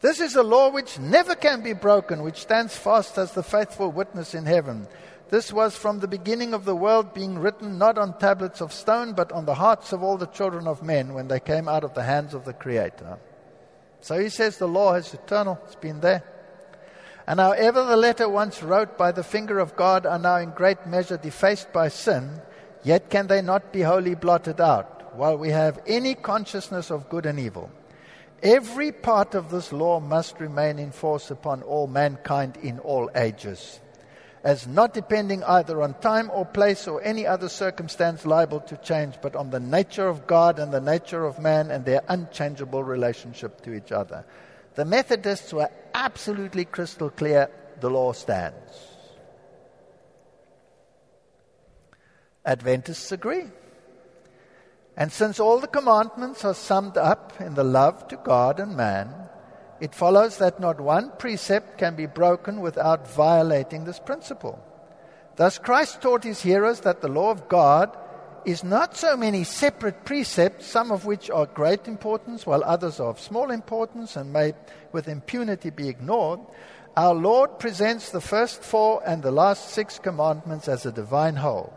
[0.00, 3.92] This is a law which never can be broken, which stands fast as the faithful
[3.92, 4.88] witness in heaven.
[5.28, 9.12] This was from the beginning of the world being written not on tablets of stone,
[9.12, 11.94] but on the hearts of all the children of men when they came out of
[11.94, 13.18] the hands of the Creator.
[14.00, 16.22] So he says the law is eternal, it's been there.
[17.26, 20.86] And however the letter once wrote by the finger of God are now in great
[20.86, 22.40] measure defaced by sin,
[22.84, 27.26] yet can they not be wholly blotted out, while we have any consciousness of good
[27.26, 27.68] and evil.
[28.44, 33.80] Every part of this law must remain in force upon all mankind in all ages,
[34.46, 39.16] as not depending either on time or place or any other circumstance liable to change,
[39.20, 43.60] but on the nature of God and the nature of man and their unchangeable relationship
[43.62, 44.24] to each other.
[44.76, 48.70] The Methodists were absolutely crystal clear the law stands.
[52.44, 53.46] Adventists agree.
[54.96, 59.12] And since all the commandments are summed up in the love to God and man,
[59.80, 64.58] it follows that not one precept can be broken without violating this principle.
[65.36, 67.96] Thus, Christ taught his hearers that the law of God
[68.46, 73.00] is not so many separate precepts, some of which are of great importance, while others
[73.00, 74.54] are of small importance and may
[74.92, 76.40] with impunity be ignored.
[76.96, 81.72] Our Lord presents the first four and the last six commandments as a divine whole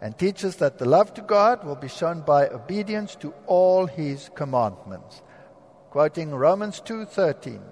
[0.00, 4.30] and teaches that the love to God will be shown by obedience to all his
[4.34, 5.22] commandments.
[5.94, 7.62] Quoting Romans 2:13,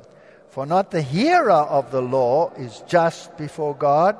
[0.47, 4.16] "For not the hearer of the law is just before God,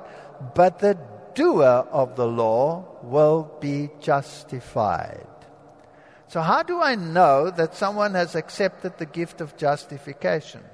[0.57, 0.99] but the
[1.35, 5.29] doer of the law will be justified."
[6.27, 10.65] So how do I know that someone has accepted the gift of justification?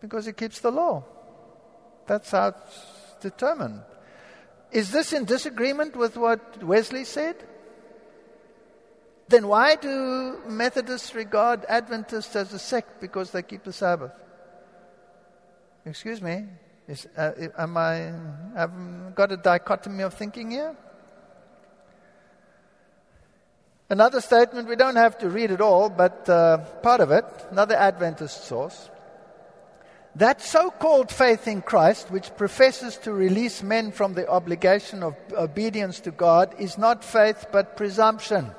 [0.00, 1.02] Because he keeps the law.
[2.06, 3.80] That's how it's determined.
[4.70, 7.36] Is this in disagreement with what Wesley said?
[9.32, 14.12] Then why do Methodists regard Adventists as a sect because they keep the Sabbath?
[15.86, 16.44] Excuse me?
[16.86, 18.12] Is, uh, am I
[18.54, 20.76] have got a dichotomy of thinking here?
[23.88, 27.74] Another statement, we don't have to read it all, but uh, part of it, another
[27.74, 28.90] Adventist source.
[30.14, 35.16] That so called faith in Christ, which professes to release men from the obligation of
[35.32, 38.54] obedience to God, is not faith but presumption.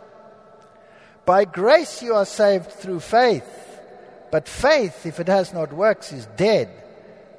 [1.25, 3.81] By grace you are saved through faith,
[4.31, 6.69] but faith, if it has not works, is dead.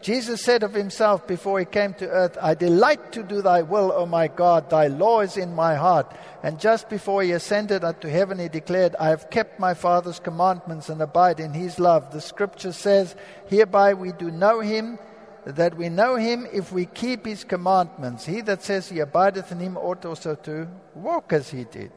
[0.00, 3.90] Jesus said of himself before he came to earth, I delight to do thy will,
[3.90, 6.14] O my God, thy law is in my heart.
[6.42, 10.90] And just before he ascended unto heaven, he declared, I have kept my Father's commandments
[10.90, 12.12] and abide in his love.
[12.12, 13.16] The scripture says,
[13.48, 14.98] Hereby we do know him,
[15.46, 18.26] that we know him if we keep his commandments.
[18.26, 21.92] He that says he abideth in him ought also to walk as he did.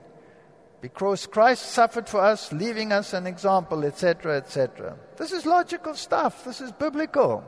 [0.80, 4.96] Because Christ suffered for us, leaving us an example, etc., etc.
[5.18, 6.46] This is logical stuff.
[6.46, 7.44] This is biblical.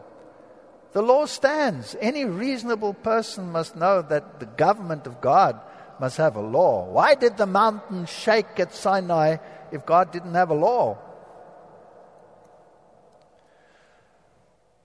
[0.94, 1.96] The law stands.
[2.02, 5.62] Any reasonable person must know that the government of God
[6.00, 6.86] must have a law.
[6.86, 9.38] Why did the mountain shake at Sinai
[9.72, 10.98] if God didn't have a law?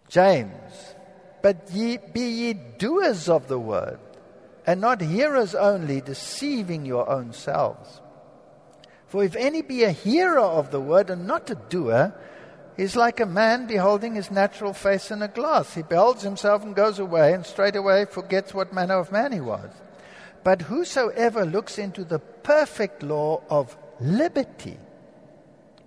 [0.09, 0.95] James,
[1.41, 3.99] but ye, be ye doers of the word,
[4.67, 8.01] and not hearers only, deceiving your own selves.
[9.07, 12.15] For if any be a hearer of the word and not a doer,
[12.77, 15.75] is like a man beholding his natural face in a glass.
[15.75, 19.71] He beholds himself and goes away, and straightway forgets what manner of man he was.
[20.43, 24.77] But whosoever looks into the perfect law of liberty,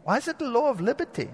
[0.03, 1.29] why is it the law of liberty?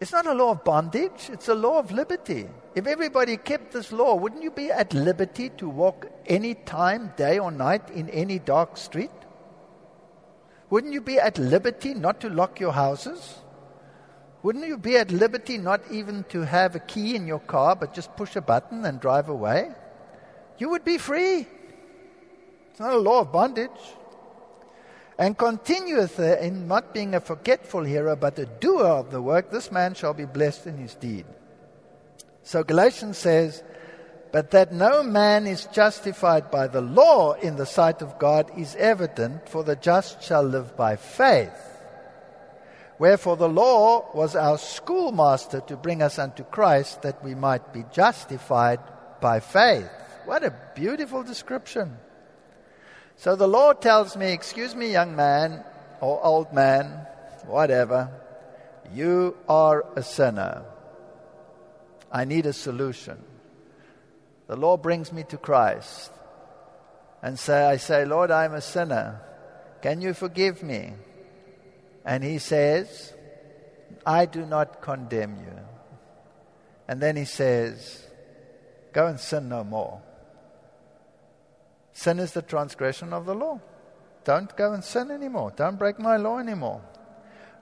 [0.00, 2.48] It's not a law of bondage, it's a law of liberty.
[2.74, 7.38] If everybody kept this law, wouldn't you be at liberty to walk any time, day
[7.38, 9.12] or night, in any dark street?
[10.72, 13.34] Wouldn't you be at liberty not to lock your houses?
[14.42, 17.92] Wouldn't you be at liberty not even to have a key in your car, but
[17.92, 19.70] just push a button and drive away?
[20.56, 21.46] You would be free.
[22.70, 23.82] It's not a law of bondage.
[25.18, 29.70] And continueth in not being a forgetful hearer, but a doer of the work, this
[29.70, 31.26] man shall be blessed in his deed.
[32.44, 33.62] So Galatians says,
[34.32, 38.74] but that no man is justified by the law in the sight of God is
[38.76, 41.52] evident, for the just shall live by faith.
[42.98, 47.84] Wherefore the law was our schoolmaster to bring us unto Christ that we might be
[47.92, 48.80] justified
[49.20, 49.90] by faith.
[50.24, 51.98] What a beautiful description.
[53.16, 55.62] So the law tells me, excuse me, young man
[56.00, 57.06] or old man,
[57.44, 58.08] whatever,
[58.94, 60.64] you are a sinner.
[62.10, 63.22] I need a solution.
[64.52, 66.12] The law brings me to Christ.
[67.22, 69.18] And say, I say, Lord, I'm a sinner.
[69.80, 70.92] Can you forgive me?
[72.04, 73.14] And he says,
[74.04, 75.58] I do not condemn you.
[76.86, 78.06] And then he says,
[78.92, 80.02] Go and sin no more.
[81.94, 83.58] Sin is the transgression of the law.
[84.24, 85.54] Don't go and sin anymore.
[85.56, 86.82] Don't break my law anymore.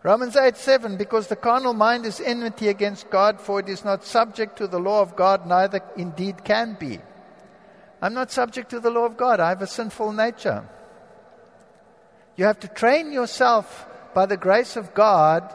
[0.02, 4.04] Romans 8 7, because the carnal mind is enmity against God, for it is not
[4.04, 7.00] subject to the law of God, neither indeed can be.
[8.00, 9.40] I'm not subject to the law of God.
[9.40, 10.66] I have a sinful nature.
[12.36, 15.54] You have to train yourself by the grace of God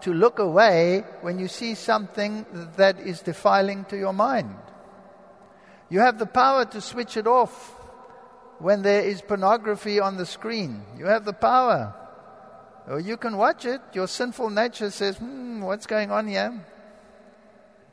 [0.00, 2.46] to look away when you see something
[2.76, 4.56] that is defiling to your mind.
[5.90, 7.74] You have the power to switch it off
[8.58, 10.82] when there is pornography on the screen.
[10.96, 11.94] You have the power.
[12.96, 13.80] You can watch it.
[13.92, 16.64] Your sinful nature says, hmm, what's going on here?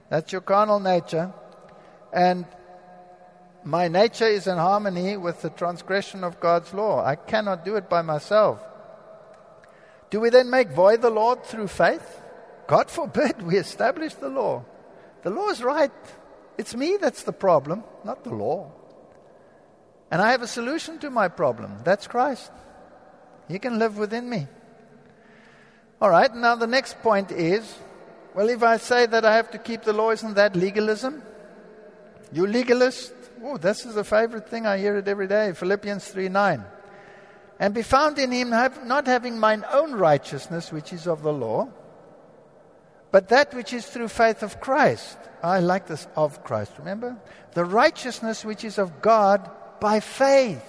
[0.09, 1.33] That's your carnal nature.
[2.13, 2.45] And
[3.65, 7.03] my nature is in harmony with the transgression of God's law.
[7.03, 8.61] I cannot do it by myself.
[10.11, 12.21] Do we then make void the law through faith?
[12.67, 14.63] God forbid we establish the law.
[15.23, 15.91] The law is right.
[16.57, 18.71] It's me that's the problem, not the law.
[20.09, 21.79] And I have a solution to my problem.
[21.83, 22.51] That's Christ.
[23.49, 24.47] He can live within me.
[26.01, 27.77] All right, now the next point is
[28.33, 31.23] well, if I say that I have to keep the law, isn't that legalism?
[32.33, 33.13] You legalist?
[33.41, 34.65] Oh, this is a favorite thing.
[34.65, 35.53] I hear it every day.
[35.53, 36.65] Philippians 3 9
[37.59, 41.69] and be found in him, not having mine own righteousness, which is of the law,
[43.11, 45.17] but that which is through faith of Christ.
[45.41, 47.15] I like this of Christ, remember?
[47.53, 50.63] The righteousness which is of God by faith.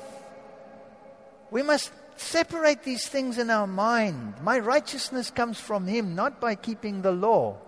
[1.50, 1.90] We must
[2.20, 4.34] separate these things in our mind.
[4.42, 7.58] My righteousness comes from him, not by keeping the law.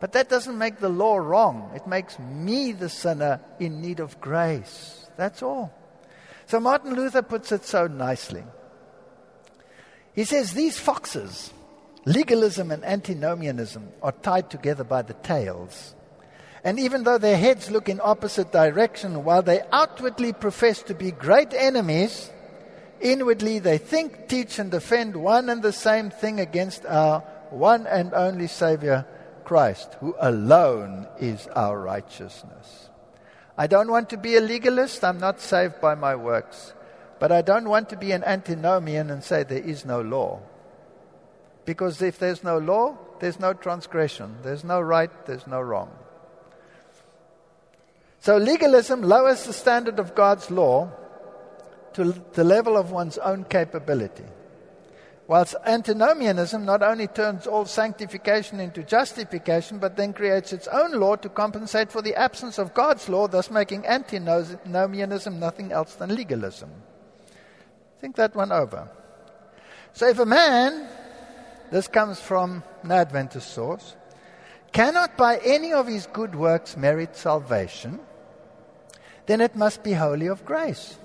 [0.00, 1.72] But that doesn't make the law wrong.
[1.74, 5.08] It makes me the sinner in need of grace.
[5.16, 5.72] That's all.
[6.46, 8.44] So Martin Luther puts it so nicely.
[10.14, 11.52] He says these foxes,
[12.04, 15.94] legalism and antinomianism, are tied together by the tails.
[16.62, 21.10] And even though their heads look in opposite direction, while they outwardly profess to be
[21.10, 22.30] great enemies,
[23.00, 27.20] inwardly they think, teach, and defend one and the same thing against our
[27.50, 29.06] one and only Savior,
[29.44, 32.90] Christ, who alone is our righteousness.
[33.56, 35.04] I don't want to be a legalist.
[35.04, 36.74] I'm not saved by my works.
[37.18, 40.40] But I don't want to be an antinomian and say there is no law.
[41.64, 44.36] Because if there's no law, there's no transgression.
[44.42, 45.90] There's no right, there's no wrong.
[48.20, 50.90] So legalism lowers the standard of God's law
[51.96, 54.24] to the level of one's own capability.
[55.26, 61.16] Whilst antinomianism not only turns all sanctification into justification, but then creates its own law
[61.16, 66.70] to compensate for the absence of God's law, thus making antinomianism nothing else than legalism.
[67.98, 68.88] Think that one over.
[69.94, 70.86] So if a man,
[71.70, 73.96] this comes from an Adventist source,
[74.70, 78.00] cannot by any of his good works merit salvation,
[79.24, 80.98] then it must be wholly of grace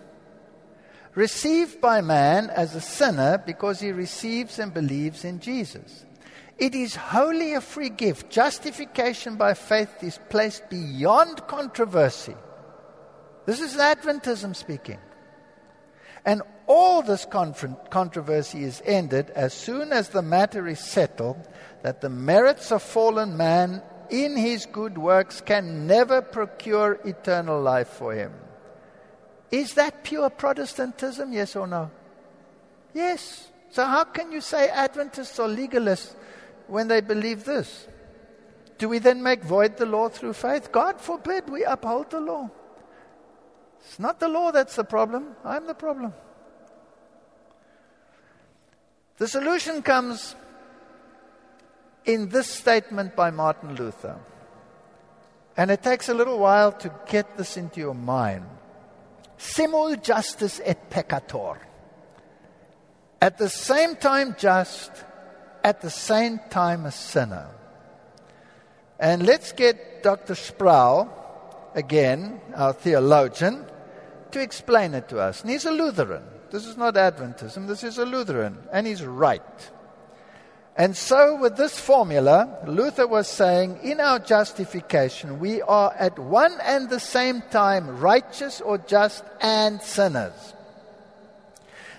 [1.16, 6.06] received by man as a sinner because he receives and believes in Jesus.
[6.58, 8.30] It is wholly a free gift.
[8.30, 12.36] Justification by faith is placed beyond controversy.
[13.46, 15.00] This is Adventism speaking.
[16.24, 21.48] And all this controversy is ended as soon as the matter is settled
[21.82, 23.82] that the merits of fallen man
[24.12, 28.32] in his good works can never procure eternal life for him.
[29.52, 31.92] Is that pure Protestantism, yes or no?
[32.94, 33.50] Yes.
[33.70, 36.16] So, how can you say Adventists are legalists
[36.68, 37.88] when they believe this?
[38.78, 40.72] Do we then make void the law through faith?
[40.72, 42.50] God forbid we uphold the law.
[43.86, 46.14] It's not the law that's the problem, I'm the problem.
[49.18, 50.36] The solution comes
[52.06, 54.18] in this statement by Martin Luther.
[55.58, 58.46] And it takes a little while to get this into your mind
[59.42, 61.58] simul justus et peccator.
[63.20, 64.92] At the same time just,
[65.64, 67.48] at the same time a sinner.
[69.00, 70.36] And let's get Dr.
[70.36, 71.10] Sproul,
[71.74, 73.66] again, our theologian,
[74.32, 75.42] to explain it to us.
[75.42, 76.24] And he's a Lutheran.
[76.52, 78.58] This is not Adventism, this is a Lutheran.
[78.72, 79.72] And he's right.
[80.78, 86.58] And so, with this formula, Luther was saying in our justification, we are at one
[86.64, 90.54] and the same time righteous or just and sinners.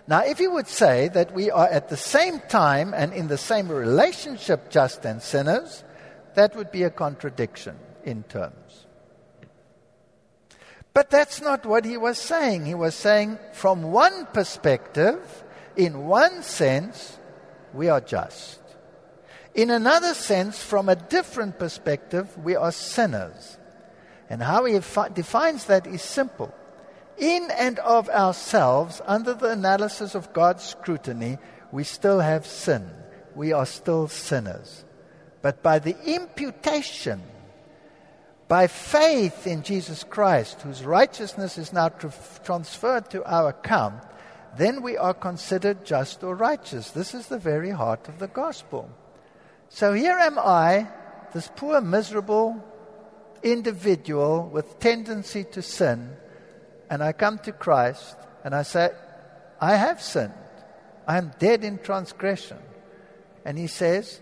[0.09, 3.39] Now, if he would say that we are at the same time and in the
[3.39, 5.85] same relationship just and sinners,
[6.35, 8.87] that would be a contradiction in terms.
[10.95, 12.66] But that's not what he was saying.
[12.66, 15.45] He was saying, from one perspective,
[15.77, 17.18] in one sense,
[17.73, 18.61] we are just.
[19.55, 23.59] In another sense, from a different perspective, we are sinners.
[24.30, 24.72] And how he
[25.12, 26.55] defines that is simple.
[27.18, 31.36] In and of ourselves, under the analysis of God's scrutiny,
[31.70, 32.88] we still have sin.
[33.34, 34.86] We are still sinners.
[35.42, 37.20] But by the imputation,
[38.48, 42.09] by faith in Jesus Christ, whose righteousness is now tr-
[42.42, 44.03] transferred to our account,
[44.57, 46.90] then we are considered just or righteous.
[46.90, 48.90] This is the very heart of the gospel.
[49.75, 50.87] So here am I,
[51.33, 52.62] this poor, miserable
[53.43, 56.14] individual with tendency to sin,
[56.91, 58.91] and I come to Christ and I say,
[59.59, 60.35] I have sinned.
[61.09, 62.59] I am dead in transgression.
[63.47, 64.20] And he says,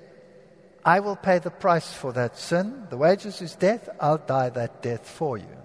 [0.84, 2.86] I will pay the price for that sin.
[2.88, 3.88] The wages is death.
[4.00, 5.56] I'll die that death for you.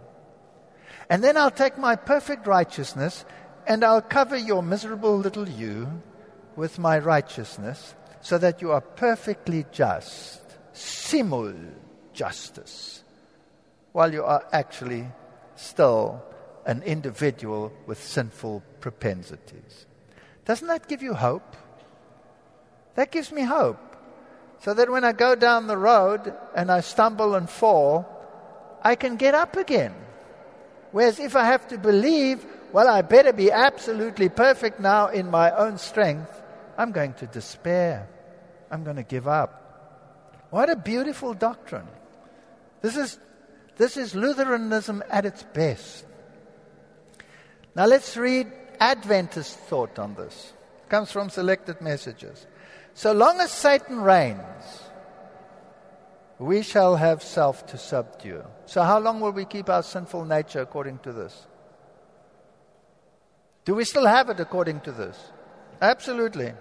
[1.12, 3.24] And then I'll take my perfect righteousness
[3.68, 6.02] and I'll cover your miserable little you
[6.56, 7.94] with my righteousness
[8.26, 10.42] so that you are perfectly just.
[10.74, 11.54] Simul
[12.12, 13.04] justus.
[13.92, 15.06] While you are actually
[15.54, 16.24] still
[16.66, 19.86] an individual with sinful propensities.
[20.44, 21.56] Doesn't that give you hope?
[22.96, 23.96] That gives me hope.
[24.62, 28.10] So that when I go down the road and I stumble and fall,
[28.82, 29.94] I can get up again.
[30.92, 35.52] Whereas if I have to believe, well, I better be absolutely perfect now in my
[35.52, 36.42] own strength,
[36.76, 38.10] I'm going to despair.
[38.72, 39.62] I'm going to give up.
[40.50, 41.88] What a beautiful doctrine.
[42.82, 43.20] This is,
[43.78, 46.06] this is Lutheranism at its best.
[47.76, 50.54] Now let's read Adventist thought on this.
[50.84, 52.46] It comes from selected messages.
[52.94, 54.86] So long as Satan reigns,
[56.40, 58.44] we shall have self to subdue.
[58.66, 61.48] So, how long will we keep our sinful nature according to this?
[63.64, 65.18] Do we still have it according to this?
[65.82, 66.54] Absolutely.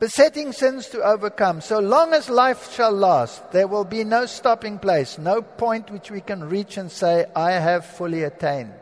[0.00, 1.60] Besetting sins to overcome.
[1.60, 6.10] So long as life shall last, there will be no stopping place, no point which
[6.10, 8.72] we can reach and say, I have fully attained.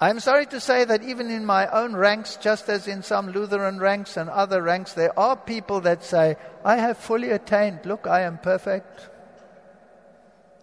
[0.00, 3.78] I'm sorry to say that even in my own ranks, just as in some Lutheran
[3.78, 7.80] ranks and other ranks, there are people that say, I have fully attained.
[7.84, 9.10] Look, I am perfect.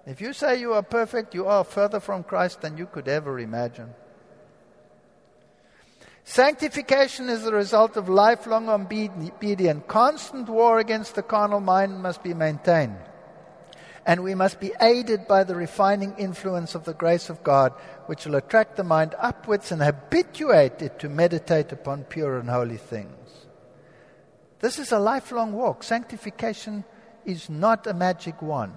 [0.08, 3.40] If you say you are perfect, you are further from Christ than you could ever
[3.40, 3.94] imagine.
[6.24, 9.84] Sanctification is the result of lifelong obedience.
[9.88, 12.98] Constant war against the carnal mind must be maintained
[14.06, 17.72] and we must be aided by the refining influence of the grace of God,
[18.08, 22.78] which will attract the mind upwards and habituate it to meditate upon pure and holy
[22.78, 23.48] things.
[24.60, 25.84] This is a lifelong walk.
[25.84, 26.84] Sanctification
[27.26, 28.74] is not a magic wand,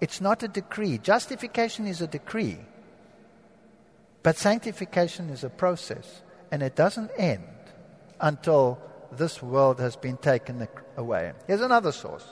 [0.00, 0.98] it's not a decree.
[0.98, 2.58] Justification is a decree,
[4.22, 6.22] but sanctification is a process,
[6.56, 7.44] and it doesn't end
[8.18, 8.78] until
[9.12, 11.34] this world has been taken away.
[11.46, 12.24] Here's another source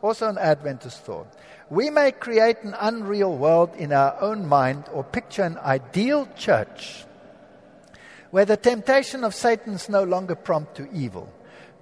[0.00, 1.26] also an Adventist thought.
[1.70, 7.04] We may create an unreal world in our own mind or picture an ideal church
[8.30, 11.28] where the temptation of Satan is no longer prompt to evil.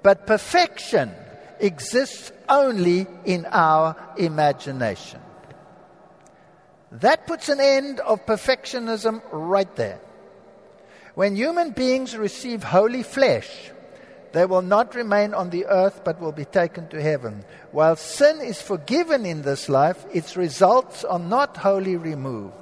[0.02, 1.12] But perfection
[1.60, 5.20] exists only in our imagination.
[6.90, 10.00] That puts an end of perfectionism right there.
[11.16, 13.70] When human beings receive holy flesh,
[14.32, 17.42] they will not remain on the earth but will be taken to heaven.
[17.72, 22.52] While sin is forgiven in this life, its results are not wholly removed.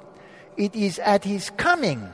[0.55, 2.09] It is at his coming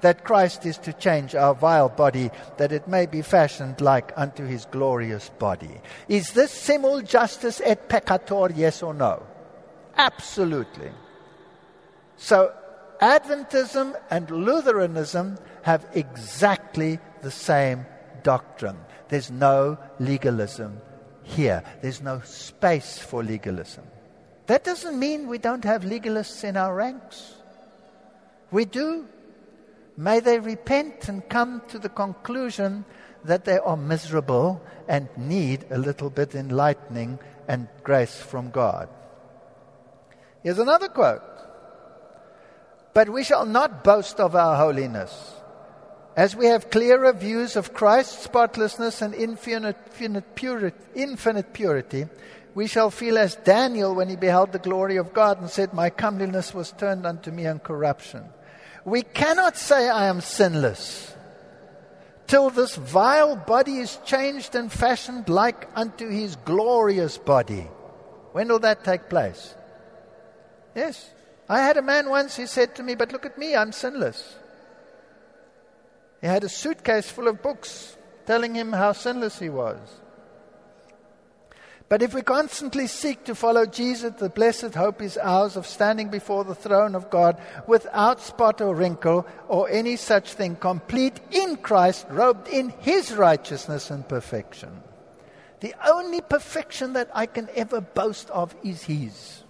[0.00, 4.46] that Christ is to change our vile body, that it may be fashioned like unto
[4.46, 5.78] his glorious body.
[6.08, 9.22] Is this simul justus et peccator, yes or no?
[9.98, 10.90] Absolutely.
[12.16, 12.54] So,
[13.02, 17.86] Adventism and Lutheranism have exactly the same
[18.22, 18.78] doctrine.
[19.08, 20.80] There's no legalism
[21.22, 21.62] here.
[21.80, 23.84] There's no space for legalism.
[24.46, 27.36] That doesn't mean we don't have legalists in our ranks.
[28.50, 29.06] We do.
[29.96, 32.84] May they repent and come to the conclusion
[33.24, 38.88] that they are miserable and need a little bit of enlightening and grace from God.
[40.42, 41.22] Here's another quote.
[42.94, 45.31] But we shall not boast of our holiness
[46.16, 52.06] as we have clearer views of Christ's spotlessness and infinite, purity,
[52.54, 55.88] we shall feel as Daniel when he beheld the glory of God and said, My
[55.88, 58.24] comeliness was turned unto me in corruption.
[58.84, 61.14] We cannot say, I am sinless,
[62.26, 67.68] till this vile body is changed and fashioned like unto his glorious body.
[68.32, 69.54] When will that take place?
[70.74, 71.10] Yes.
[71.48, 74.36] I had a man once, he said to me, But look at me, I'm sinless.
[76.22, 79.78] He had a suitcase full of books telling him how sinless he was.
[81.88, 86.08] But if we constantly seek to follow Jesus, the blessed hope is ours of standing
[86.08, 91.56] before the throne of God without spot or wrinkle or any such thing, complete in
[91.56, 94.70] Christ, robed in his righteousness and perfection.
[95.60, 99.42] The only perfection that I can ever boast of is his.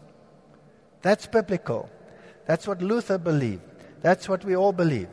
[1.03, 1.89] That's biblical.
[2.47, 3.63] That's what Luther believed.
[4.01, 5.09] That's what we all believe.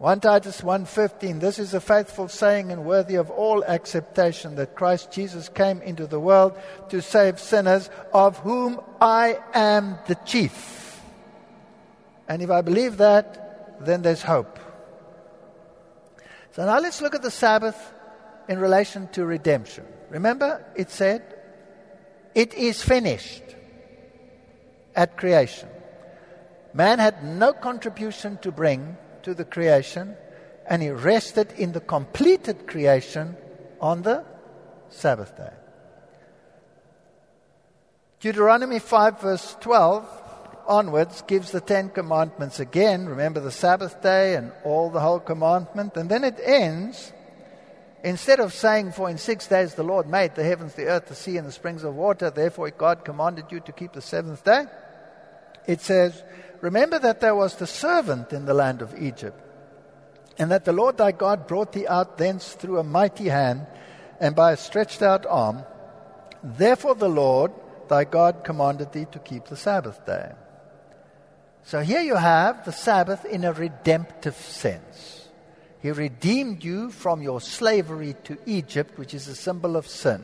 [0.00, 5.12] 1 Titus 1:15 This is a faithful saying and worthy of all acceptation that Christ
[5.12, 6.56] Jesus came into the world
[6.88, 11.02] to save sinners of whom I am the chief.
[12.26, 14.58] And if I believe that, then there's hope.
[16.52, 17.92] So now let's look at the Sabbath
[18.48, 19.84] in relation to redemption.
[20.08, 21.22] Remember it said
[22.34, 23.44] it is finished
[24.96, 25.68] at creation.
[26.72, 30.16] Man had no contribution to bring to the creation,
[30.66, 33.36] and he rested in the completed creation
[33.80, 34.24] on the
[34.90, 35.52] Sabbath day.
[38.20, 40.06] Deuteronomy 5, verse 12
[40.66, 43.06] onwards gives the Ten Commandments again.
[43.06, 45.96] Remember the Sabbath day and all the whole commandment.
[45.96, 47.12] And then it ends,
[48.04, 51.14] instead of saying, For in six days the Lord made the heavens, the earth, the
[51.14, 54.66] sea, and the springs of water, therefore God commanded you to keep the seventh day.
[55.66, 56.22] It says,
[56.60, 59.40] Remember that there was the servant in the land of Egypt,
[60.38, 63.66] and that the Lord thy God brought thee out thence through a mighty hand
[64.20, 65.64] and by a stretched out arm.
[66.42, 67.52] Therefore the Lord
[67.88, 70.32] thy God commanded thee to keep the Sabbath day.
[71.64, 75.28] So here you have the Sabbath in a redemptive sense.
[75.80, 80.22] He redeemed you from your slavery to Egypt, which is a symbol of sin.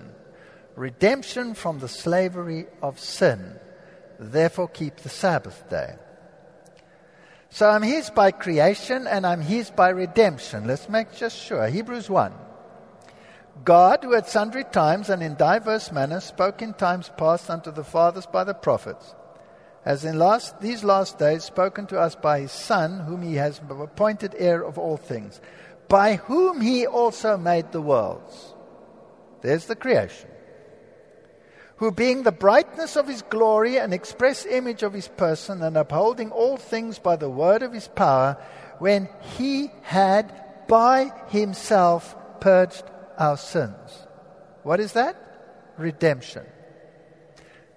[0.76, 3.58] Redemption from the slavery of sin.
[4.18, 5.94] Therefore, keep the Sabbath day.
[7.50, 10.66] So I'm his by creation and I'm his by redemption.
[10.66, 11.66] Let's make just sure.
[11.66, 12.32] Hebrews 1.
[13.64, 17.84] God, who at sundry times and in diverse manners spoke in times past unto the
[17.84, 19.14] fathers by the prophets,
[19.84, 23.60] has in last, these last days spoken to us by his Son, whom he has
[23.70, 25.40] appointed heir of all things,
[25.88, 28.54] by whom he also made the worlds.
[29.40, 30.28] There's the creation
[31.76, 36.30] who being the brightness of his glory and express image of his person, and upholding
[36.30, 38.38] all things by the word of his power,
[38.78, 39.08] when
[39.38, 40.32] he had
[40.68, 42.84] by himself purged
[43.18, 44.06] our sins.
[44.62, 45.16] What is that?
[45.76, 46.44] Redemption.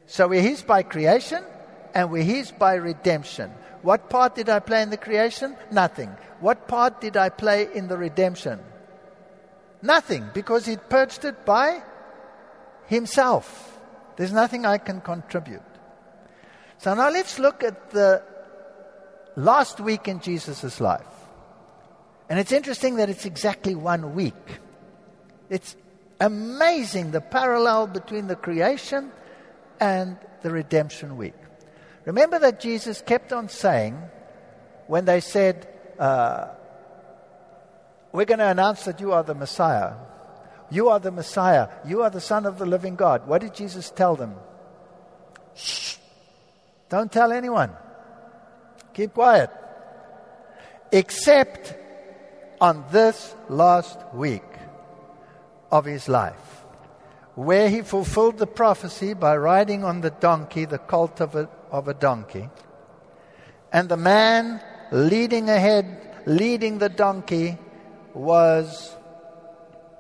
[0.06, 1.44] So we're his by creation
[1.94, 3.52] and we're his by redemption.
[3.82, 5.56] What part did I play in the creation?
[5.72, 6.10] Nothing.
[6.40, 8.60] What part did I play in the redemption?
[9.82, 11.82] Nothing, because he purged it by
[12.88, 13.79] himself.
[14.20, 15.64] There's nothing I can contribute.
[16.80, 18.22] So now let's look at the
[19.38, 21.08] last week in Jesus' life.
[22.28, 24.60] And it's interesting that it's exactly one week.
[25.50, 25.78] It's
[26.20, 29.14] amazing the parallel between the creation
[29.80, 31.40] and the redemption week.
[32.04, 33.98] Remember that Jesus kept on saying,
[34.88, 35.66] when they said,
[35.98, 36.50] uh,
[38.12, 39.94] We're going to announce that you are the Messiah,
[40.72, 41.70] you are the Messiah.
[41.86, 43.28] You are the Son of the living God.
[43.28, 44.36] What did Jesus tell them?
[45.56, 45.98] Shh.
[46.90, 47.72] Don't tell anyone.
[48.94, 49.50] Keep quiet.
[50.92, 51.76] Except
[52.62, 54.44] on this last week
[55.72, 56.64] of his life,
[57.36, 61.88] where he fulfilled the prophecy by riding on the donkey, the colt of a, of
[61.88, 62.50] a donkey,
[63.72, 64.62] and the man
[64.92, 67.58] leading ahead, leading the donkey,
[68.14, 68.96] was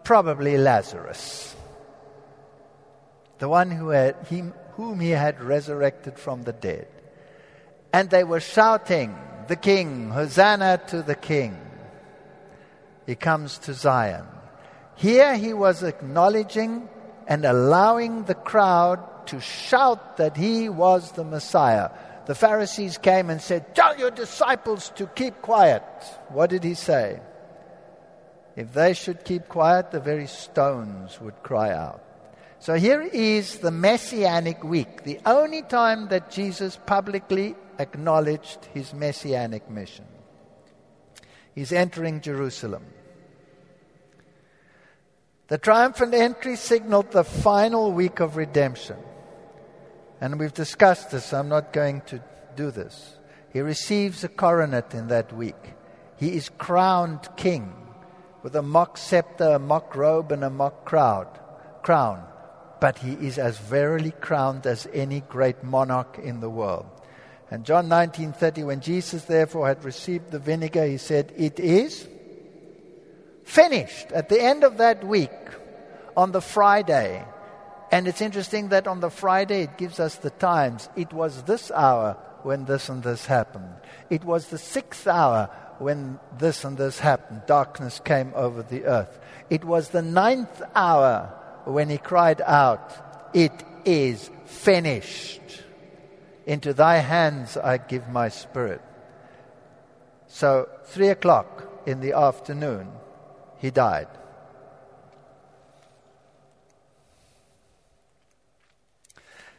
[0.09, 1.55] probably Lazarus,
[3.37, 6.87] the one who had, him, whom he had resurrected from the dead.
[7.93, 9.15] And they were shouting,
[9.47, 11.61] The King, Hosanna to the King.
[13.05, 14.25] He comes to Zion.
[14.95, 16.89] Here he was acknowledging
[17.27, 21.91] and allowing the crowd to shout that he was the Messiah.
[22.25, 25.83] The Pharisees came and said, Tell your disciples to keep quiet.
[26.29, 27.19] What did he say?
[28.55, 32.03] If they should keep quiet, the very stones would cry out.
[32.59, 39.69] So here is the Messianic week, the only time that Jesus publicly acknowledged his Messianic
[39.69, 40.05] mission.
[41.55, 42.85] He's entering Jerusalem.
[45.47, 48.97] The triumphant entry signaled the final week of redemption.
[50.21, 52.21] And we've discussed this, I'm not going to
[52.55, 53.15] do this.
[53.53, 55.73] He receives a coronet in that week.
[56.17, 57.73] He is crowned king
[58.43, 61.27] with a mock scepter, a mock robe, and a mock crowd,
[61.81, 62.23] crown.
[62.79, 66.85] But he is as verily crowned as any great monarch in the world.
[67.51, 72.07] And John 19:30, when Jesus therefore had received the vinegar, he said, "It is
[73.43, 75.31] finished." At the end of that week,
[76.15, 77.25] on the Friday,
[77.91, 80.89] And it's interesting that on the Friday it gives us the times.
[80.95, 83.73] It was this hour when this and this happened.
[84.09, 85.49] It was the sixth hour
[85.79, 87.43] when this and this happened.
[87.47, 89.19] Darkness came over the earth.
[89.49, 91.33] It was the ninth hour
[91.65, 92.93] when he cried out,
[93.33, 95.41] It is finished.
[96.45, 98.81] Into thy hands I give my spirit.
[100.27, 102.89] So, three o'clock in the afternoon,
[103.57, 104.07] he died.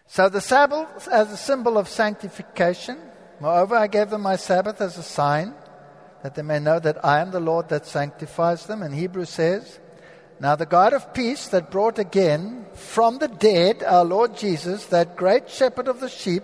[0.07, 2.99] So the Sabbath as a symbol of sanctification.
[3.39, 5.55] Moreover, I gave them my Sabbath as a sign
[6.23, 8.83] that they may know that I am the Lord that sanctifies them.
[8.83, 9.79] And Hebrews says,
[10.39, 15.17] Now the God of peace that brought again from the dead our Lord Jesus, that
[15.17, 16.43] great shepherd of the sheep,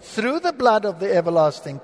[0.00, 1.80] through the blood of the everlasting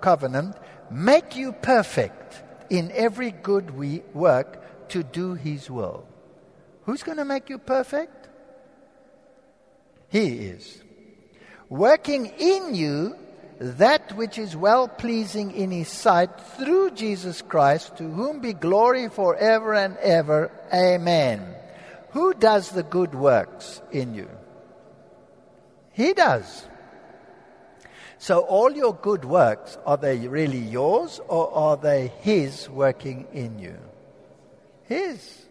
[0.00, 0.56] covenant,
[0.90, 6.06] make you perfect in every good we work to do his will.
[6.84, 8.28] Who's going to make you perfect?
[10.08, 10.82] He is.
[11.68, 13.16] Working in you
[13.58, 19.08] that which is well pleasing in His sight through Jesus Christ, to whom be glory
[19.08, 20.50] forever and ever.
[20.72, 21.54] Amen.
[22.10, 24.28] Who does the good works in you?
[25.92, 26.66] He does.
[28.18, 33.58] So, all your good works, are they really yours or are they His working in
[33.58, 33.76] you?
[34.84, 35.42] His.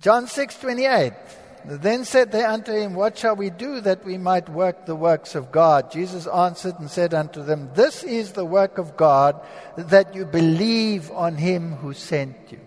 [0.00, 1.12] John 6 28.
[1.64, 5.34] Then said they unto him, What shall we do that we might work the works
[5.34, 5.90] of God?
[5.90, 9.40] Jesus answered and said unto them, This is the work of God,
[9.76, 12.60] that you believe on him who sent you.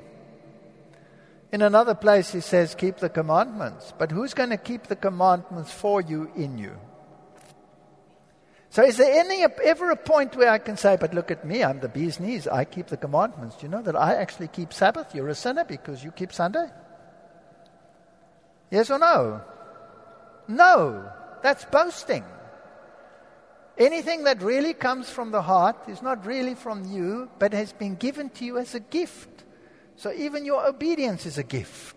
[1.52, 3.94] In another place, he says, Keep the commandments.
[3.98, 6.78] But who's going to keep the commandments for you in you?
[8.70, 11.64] So, is there any ever a point where I can say, But look at me,
[11.64, 13.58] I'm the bee's knees, I keep the commandments?
[13.58, 15.14] Do you know that I actually keep Sabbath?
[15.14, 16.68] You're a sinner because you keep Sunday?
[18.72, 19.42] Yes or no?
[20.48, 21.12] No.
[21.44, 22.24] That's boasting.
[23.78, 27.96] Anything that really comes from the heart is not really from you, but has been
[27.96, 29.44] given to you as a gift.
[29.96, 31.96] So even your obedience is a gift.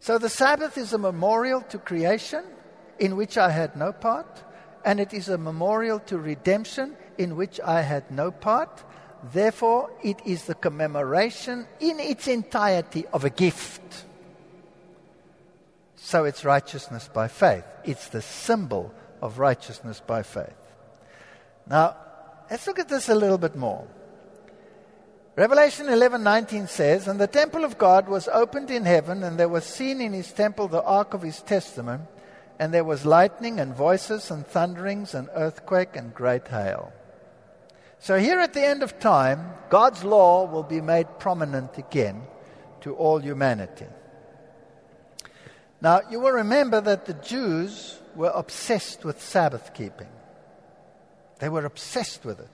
[0.00, 2.44] So the Sabbath is a memorial to creation
[2.98, 4.42] in which I had no part,
[4.84, 8.84] and it is a memorial to redemption in which I had no part.
[9.32, 14.04] Therefore, it is the commemoration in its entirety of a gift.
[16.00, 17.64] So it's righteousness by faith.
[17.84, 20.54] It's the symbol of righteousness by faith.
[21.66, 21.96] Now,
[22.50, 23.86] let's look at this a little bit more.
[25.36, 29.64] Revelation 11:19 says, "And the temple of God was opened in heaven, and there was
[29.64, 32.02] seen in his temple the ark of his testament,
[32.58, 36.92] and there was lightning and voices and thunderings and earthquake and great hail."
[38.00, 42.26] So here at the end of time, God's law will be made prominent again
[42.80, 43.86] to all humanity.
[45.80, 50.08] Now, you will remember that the Jews were obsessed with Sabbath keeping.
[51.38, 52.50] They were obsessed with it.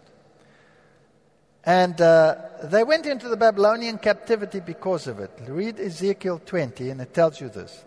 [1.65, 5.31] And uh, they went into the Babylonian captivity because of it.
[5.49, 7.85] Read Ezekiel 20, and it tells you this.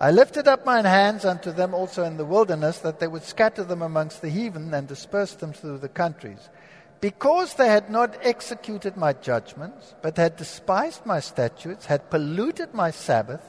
[0.00, 3.62] I lifted up mine hands unto them also in the wilderness, that they would scatter
[3.62, 6.48] them amongst the heathen and disperse them through the countries.
[7.02, 12.90] Because they had not executed my judgments, but had despised my statutes, had polluted my
[12.90, 13.46] Sabbath,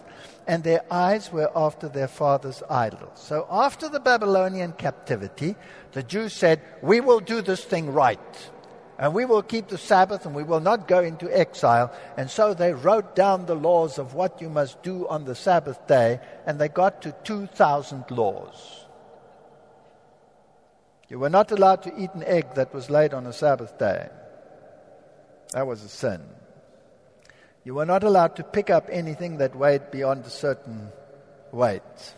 [0.48, 3.12] and their eyes were after their father's idols.
[3.16, 5.56] So after the Babylonian captivity,
[5.94, 8.50] the Jews said, We will do this thing right.
[8.98, 11.92] And we will keep the Sabbath and we will not go into exile.
[12.16, 15.86] And so they wrote down the laws of what you must do on the Sabbath
[15.86, 18.86] day, and they got to 2,000 laws.
[21.10, 24.10] You were not allowed to eat an egg that was laid on a Sabbath day.
[25.52, 26.22] That was a sin.
[27.66, 30.90] You were not allowed to pick up anything that weighed beyond a certain
[31.52, 32.14] weight,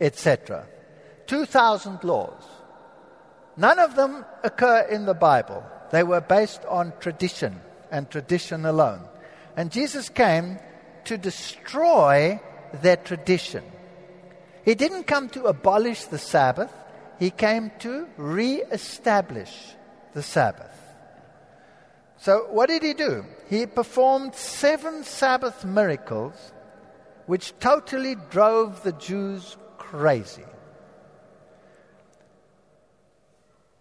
[0.00, 0.66] etc.
[1.26, 2.42] 2,000 laws.
[3.58, 5.62] None of them occur in the Bible.
[5.90, 7.60] They were based on tradition
[7.90, 9.02] and tradition alone.
[9.58, 10.58] And Jesus came
[11.04, 12.40] to destroy
[12.80, 13.64] their tradition.
[14.64, 16.72] He didn't come to abolish the Sabbath,
[17.18, 19.74] he came to re establish
[20.14, 20.71] the Sabbath.
[22.22, 23.24] So, what did he do?
[23.50, 26.52] He performed seven Sabbath miracles
[27.26, 30.44] which totally drove the Jews crazy.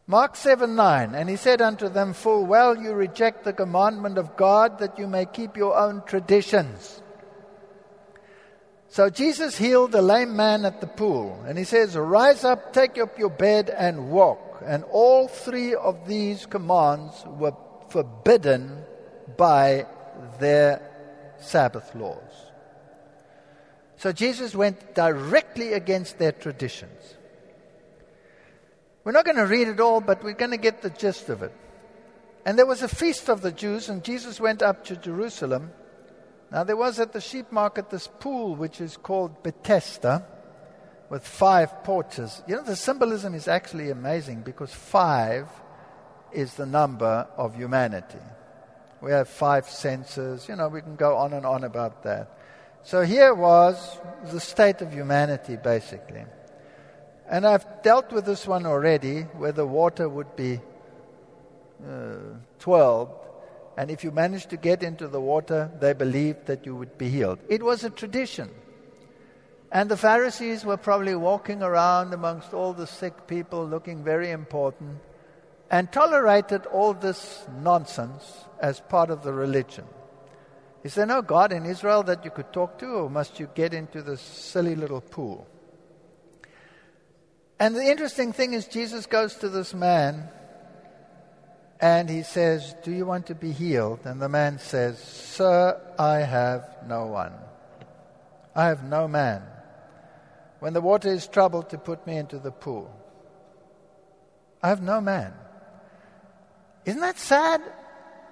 [0.07, 4.35] Mark 7 9, and he said unto them, Full well you reject the commandment of
[4.35, 7.03] God that you may keep your own traditions.
[8.87, 12.97] So Jesus healed the lame man at the pool, and he says, Rise up, take
[12.97, 14.63] up your bed, and walk.
[14.65, 17.53] And all three of these commands were
[17.91, 18.83] forbidden
[19.37, 19.85] by
[20.39, 20.81] their
[21.39, 22.51] Sabbath laws.
[23.97, 27.15] So Jesus went directly against their traditions.
[29.03, 31.43] We're not going to read it all, but we're going to get the gist of
[31.43, 31.53] it.
[32.45, 35.71] And there was a feast of the Jews, and Jesus went up to Jerusalem.
[36.51, 40.25] Now, there was at the sheep market this pool which is called Bethesda
[41.09, 42.41] with five porches.
[42.47, 45.47] You know, the symbolism is actually amazing because five
[46.33, 48.19] is the number of humanity.
[49.01, 50.47] We have five senses.
[50.47, 52.37] You know, we can go on and on about that.
[52.83, 53.99] So here was
[54.31, 56.25] the state of humanity, basically.
[57.29, 60.59] And I've dealt with this one already, where the water would be
[61.87, 62.15] uh,
[62.59, 63.09] 12.
[63.77, 67.09] And if you managed to get into the water, they believed that you would be
[67.09, 67.39] healed.
[67.49, 68.49] It was a tradition.
[69.71, 74.99] And the Pharisees were probably walking around amongst all the sick people, looking very important,
[75.71, 79.85] and tolerated all this nonsense as part of the religion.
[80.83, 83.73] Is there no God in Israel that you could talk to, or must you get
[83.73, 85.47] into this silly little pool?
[87.57, 90.27] And the interesting thing is, Jesus goes to this man
[91.79, 94.01] and he says, Do you want to be healed?
[94.03, 97.33] And the man says, Sir, I have no one.
[98.55, 99.43] I have no man.
[100.59, 102.93] When the water is troubled, to put me into the pool.
[104.61, 105.33] I have no man.
[106.85, 107.61] Isn't that sad?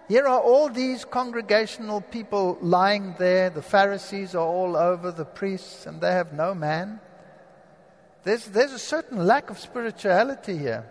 [0.07, 3.51] Here are all these congregational people lying there.
[3.51, 6.99] The Pharisees are all over, the priests, and they have no man.
[8.23, 10.83] There's, there's a certain lack of spirituality here.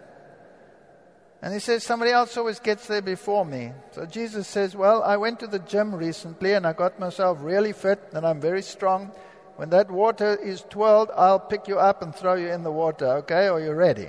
[1.43, 3.73] And he says, Somebody else always gets there before me.
[3.91, 7.73] So Jesus says, Well, I went to the gym recently and I got myself really
[7.73, 9.13] fit and I'm very strong.
[9.57, 13.07] When that water is twirled, I'll pick you up and throw you in the water,
[13.19, 13.49] okay?
[13.49, 14.09] Are you ready?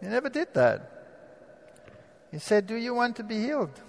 [0.00, 0.99] He never did that.
[2.30, 3.80] He said, Do you want to be healed?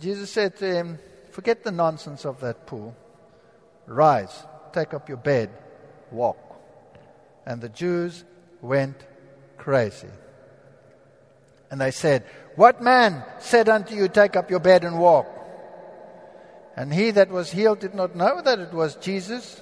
[0.00, 0.98] Jesus said to him,
[1.30, 2.94] Forget the nonsense of that pool.
[3.86, 5.50] Rise, take up your bed,
[6.10, 6.38] walk.
[7.46, 8.24] And the Jews
[8.60, 8.96] went
[9.56, 10.08] crazy.
[11.70, 12.24] And they said,
[12.56, 15.28] What man said unto you, Take up your bed and walk?
[16.76, 19.60] And he that was healed did not know that it was Jesus.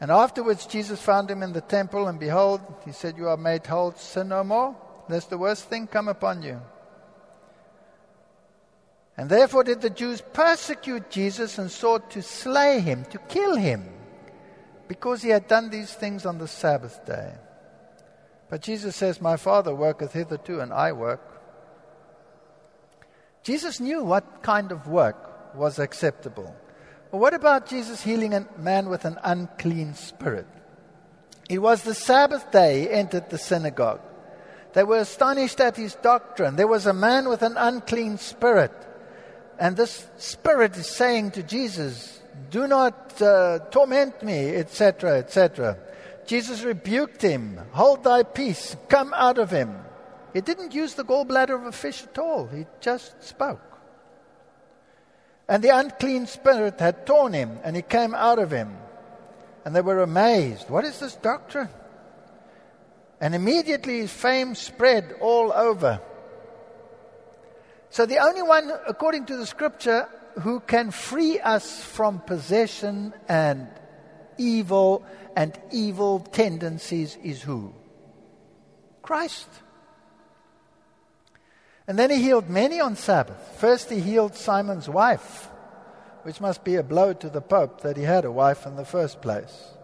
[0.00, 3.66] And afterwards Jesus found him in the temple, and behold, he said, You are made
[3.66, 4.76] whole, sin no more
[5.08, 6.60] lest the worst thing come upon you.
[9.16, 13.88] And therefore did the Jews persecute Jesus and sought to slay him, to kill him,
[14.86, 17.32] because he had done these things on the Sabbath day.
[18.48, 21.20] But Jesus says, My Father worketh hitherto, and I work.
[23.42, 26.54] Jesus knew what kind of work was acceptable.
[27.10, 30.46] But what about Jesus healing a man with an unclean spirit?
[31.48, 34.02] It was the Sabbath day he entered the synagogue.
[34.72, 36.56] They were astonished at his doctrine.
[36.56, 38.72] There was a man with an unclean spirit.
[39.58, 45.78] And this spirit is saying to Jesus, Do not uh, torment me, etc., etc.
[46.26, 49.74] Jesus rebuked him, Hold thy peace, come out of him.
[50.34, 53.62] He didn't use the gallbladder of a fish at all, he just spoke.
[55.48, 58.76] And the unclean spirit had torn him, and he came out of him.
[59.64, 60.68] And they were amazed.
[60.68, 61.70] What is this doctrine?
[63.20, 66.00] And immediately his fame spread all over.
[67.90, 70.08] So the only one, according to the scripture,
[70.40, 73.68] who can free us from possession and
[74.36, 75.04] evil
[75.36, 77.74] and evil tendencies is who?
[79.02, 79.48] Christ.
[81.86, 83.56] And then he healed many on Sabbath.
[83.58, 85.48] First, he healed Simon's wife,
[86.22, 88.84] which must be a blow to the Pope that he had a wife in the
[88.84, 89.77] first place.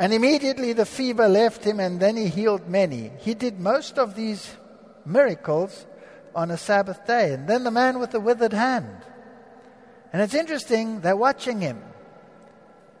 [0.00, 3.12] And immediately the fever left him, and then he healed many.
[3.18, 4.56] He did most of these
[5.04, 5.84] miracles
[6.34, 7.34] on a Sabbath day.
[7.34, 8.96] And then the man with the withered hand.
[10.10, 11.82] And it's interesting, they're watching him.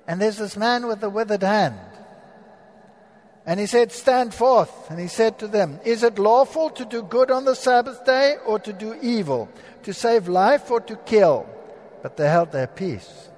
[0.06, 1.80] And there's this man with the withered hand.
[3.46, 4.90] And he said, Stand forth.
[4.90, 8.36] And he said to them, Is it lawful to do good on the Sabbath day
[8.44, 9.48] or to do evil,
[9.84, 11.48] to save life or to kill?
[12.02, 13.29] But they held their peace.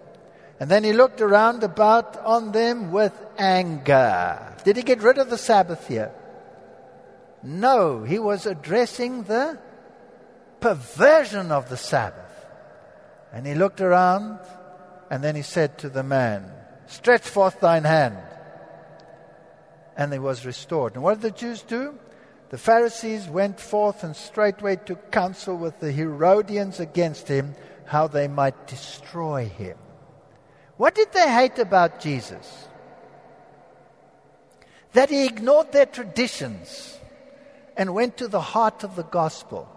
[0.63, 4.55] And then he looked around about on them with anger.
[4.63, 6.13] Did he get rid of the Sabbath here?
[7.43, 9.59] No, he was addressing the
[10.61, 12.47] perversion of the Sabbath.
[13.33, 14.39] And he looked around
[15.11, 16.49] and then he said to the man,
[16.87, 18.19] Stretch forth thine hand.
[19.97, 20.95] And he was restored.
[20.95, 21.99] And what did the Jews do?
[22.51, 28.29] The Pharisees went forth and straightway took counsel with the Herodians against him, how they
[28.29, 29.77] might destroy him.
[30.83, 32.67] What did they hate about Jesus?
[34.95, 36.99] That he ignored their traditions
[37.77, 39.69] and went to the heart of the gospel.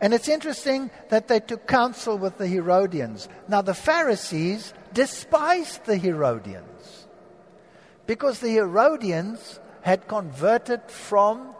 [0.00, 3.28] And it's interesting that they took counsel with the Herodians.
[3.48, 7.08] Now, the Pharisees despised the Herodians
[8.06, 11.52] because the Herodians had converted from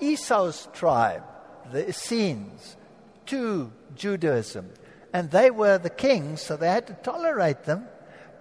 [0.00, 1.24] Esau's tribe,
[1.70, 2.78] the Essenes,
[3.26, 4.70] to Judaism.
[5.12, 7.88] And they were the kings, so they had to tolerate them,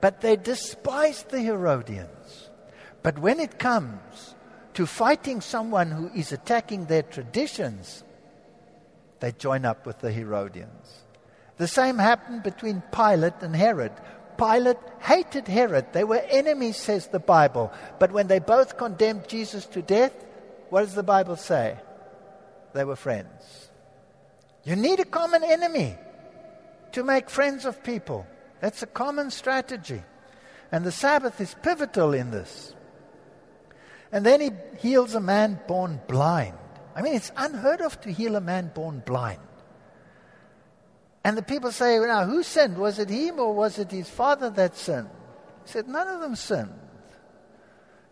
[0.01, 2.49] but they despised the Herodians.
[3.03, 4.35] But when it comes
[4.73, 8.03] to fighting someone who is attacking their traditions,
[9.19, 11.03] they join up with the Herodians.
[11.57, 13.91] The same happened between Pilate and Herod.
[14.37, 15.93] Pilate hated Herod.
[15.93, 17.71] They were enemies, says the Bible.
[17.97, 20.13] But when they both condemned Jesus to death,
[20.69, 21.77] what does the Bible say?
[22.73, 23.69] They were friends.
[24.63, 25.95] You need a common enemy
[26.91, 28.27] to make friends of people.
[28.59, 30.01] That's a common strategy.
[30.71, 32.73] And the Sabbath is pivotal in this.
[34.11, 36.57] And then he heals a man born blind.
[36.95, 39.39] I mean, it's unheard of to heal a man born blind.
[41.23, 42.77] And the people say, now, who sinned?
[42.77, 45.09] Was it him or was it his father that sinned?
[45.65, 46.73] He said, none of them sinned.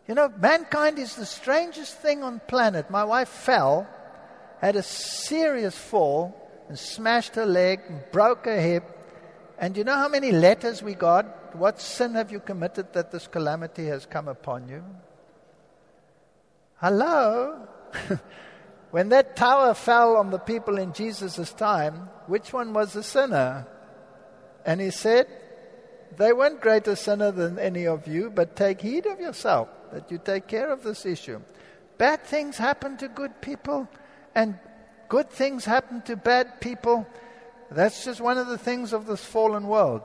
[0.08, 2.92] You know, mankind is the strangest thing on planet.
[2.92, 3.88] My wife fell,
[4.62, 6.36] had a serious fall,
[6.68, 8.84] and smashed her leg, and broke her hip.
[9.58, 11.56] And you know how many letters we got?
[11.56, 14.84] What sin have you committed that this calamity has come upon you?
[16.78, 17.68] Hello?
[18.96, 23.68] When that tower fell on the people in Jesus' time, which one was the sinner?
[24.66, 25.28] And he said,
[26.16, 30.18] They weren't greater sinner than any of you, but take heed of yourself, that you
[30.18, 31.42] take care of this issue.
[31.98, 33.90] Bad things happen to good people,
[34.34, 34.58] and
[35.10, 37.06] good things happen to bad people.
[37.72, 40.02] That's just one of the things of this fallen world.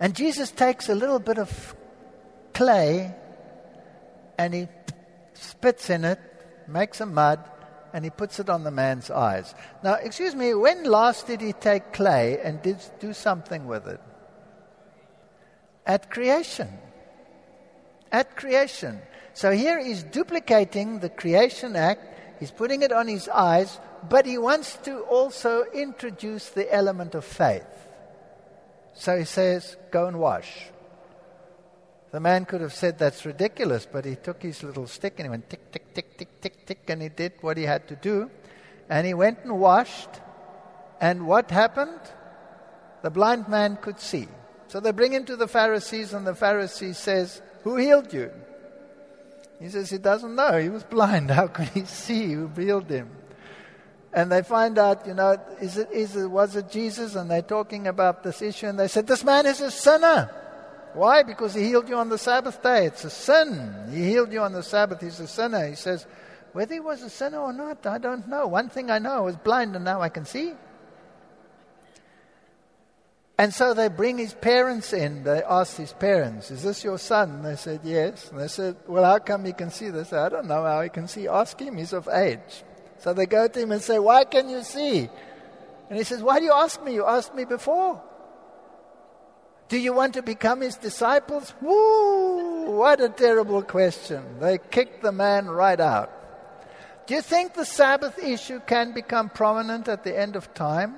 [0.00, 1.76] And Jesus takes a little bit of
[2.52, 3.14] clay
[4.38, 4.68] and he
[5.34, 6.18] spits in it
[6.68, 7.40] makes a mud,
[7.92, 9.54] and he puts it on the man's eyes.
[9.82, 14.00] Now, excuse me, when last did he take clay and did do something with it?
[15.86, 16.68] At creation.
[18.10, 19.00] At creation.
[19.32, 22.02] So here he's duplicating the creation act,
[22.40, 23.78] he's putting it on his eyes,
[24.08, 27.66] but he wants to also introduce the element of faith.
[28.94, 30.66] So he says, Go and wash.
[32.12, 35.30] The man could have said that's ridiculous, but he took his little stick and he
[35.30, 38.30] went tick, tick, tick, tick, tick, tick, and he did what he had to do.
[38.88, 40.10] And he went and washed.
[41.00, 41.98] And what happened?
[43.02, 44.28] The blind man could see.
[44.68, 48.30] So they bring him to the Pharisees, and the Pharisee says, Who healed you?
[49.60, 50.58] He says he doesn't know.
[50.58, 51.30] He was blind.
[51.32, 53.10] How could he see who healed him?
[54.14, 57.16] And they find out, you know, is it, is it, was it Jesus?
[57.16, 60.30] And they're talking about this issue, and they said, This man is a sinner.
[60.94, 61.24] Why?
[61.24, 62.86] Because he healed you on the Sabbath day.
[62.86, 63.88] It's a sin.
[63.90, 65.00] He healed you on the Sabbath.
[65.00, 65.66] He's a sinner.
[65.66, 66.06] He says,
[66.54, 68.46] whether he was a sinner or not, I don't know.
[68.46, 70.52] One thing I know, I was blind and now I can see.
[73.36, 75.24] And so they bring his parents in.
[75.24, 77.30] They ask his parents, Is this your son?
[77.30, 78.30] And they said, Yes.
[78.30, 79.90] And they said, Well, how come he can see?
[79.90, 81.26] They said, I don't know how he can see.
[81.26, 81.76] Ask him.
[81.76, 82.62] He's of age.
[83.04, 85.10] So they go to him and say, Why can you see?
[85.90, 86.94] And he says, Why do you ask me?
[86.94, 88.02] You asked me before.
[89.68, 91.52] Do you want to become his disciples?
[91.60, 92.70] Woo!
[92.70, 94.40] What a terrible question.
[94.40, 96.10] They kicked the man right out.
[97.06, 100.94] Do you think the Sabbath issue can become prominent at the end of time?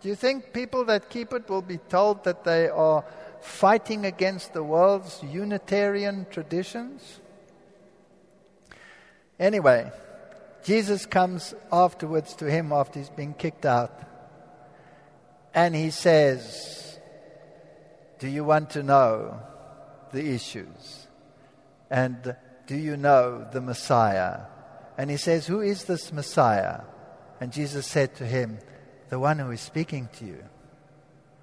[0.00, 3.04] Do you think people that keep it will be told that they are
[3.40, 7.18] fighting against the world's Unitarian traditions?
[9.36, 9.90] Anyway,
[10.62, 13.98] Jesus comes afterwards to him after he's been kicked out.
[15.54, 16.80] And he says,
[18.20, 19.40] do you want to know
[20.12, 21.08] the issues?
[21.90, 24.42] And do you know the Messiah?
[24.98, 26.82] And he says, Who is this Messiah?
[27.40, 28.58] And Jesus said to him,
[29.08, 30.44] The one who is speaking to you.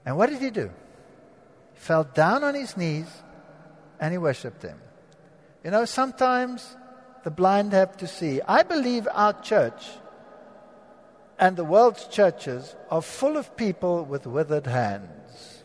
[0.06, 0.70] And what did he do?
[1.74, 3.08] He fell down on his knees
[4.00, 4.80] and he worshiped him.
[5.64, 6.76] You know, sometimes
[7.28, 8.40] the blind have to see.
[8.48, 9.86] I believe our church
[11.38, 15.62] and the world's churches are full of people with withered hands.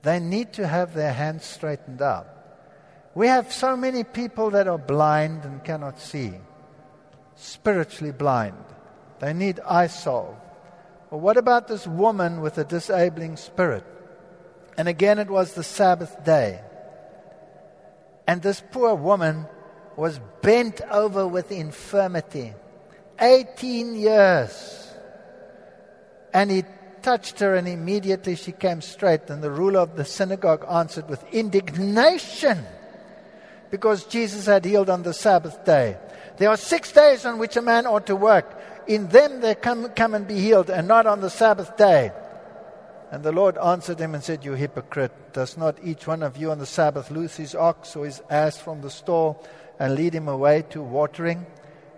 [0.00, 2.28] They need to have their hands straightened out.
[3.14, 6.32] We have so many people that are blind and cannot see,
[7.36, 8.64] spiritually blind.
[9.18, 10.34] They need eyesight.
[11.10, 13.84] Well, what about this woman with a disabling spirit?
[14.78, 16.62] And again, it was the Sabbath day.
[18.26, 19.44] And this poor woman
[20.00, 22.54] was bent over with infirmity.
[23.20, 24.88] 18 years.
[26.32, 26.64] And he
[27.02, 29.28] touched her, and immediately she came straight.
[29.28, 32.64] And the ruler of the synagogue answered with indignation
[33.70, 35.98] because Jesus had healed on the Sabbath day.
[36.38, 38.58] There are six days on which a man ought to work.
[38.86, 42.10] In them they come, come and be healed, and not on the Sabbath day.
[43.10, 46.52] And the Lord answered him and said, You hypocrite, does not each one of you
[46.52, 49.44] on the Sabbath loose his ox or his ass from the stall
[49.80, 51.44] and lead him away to watering?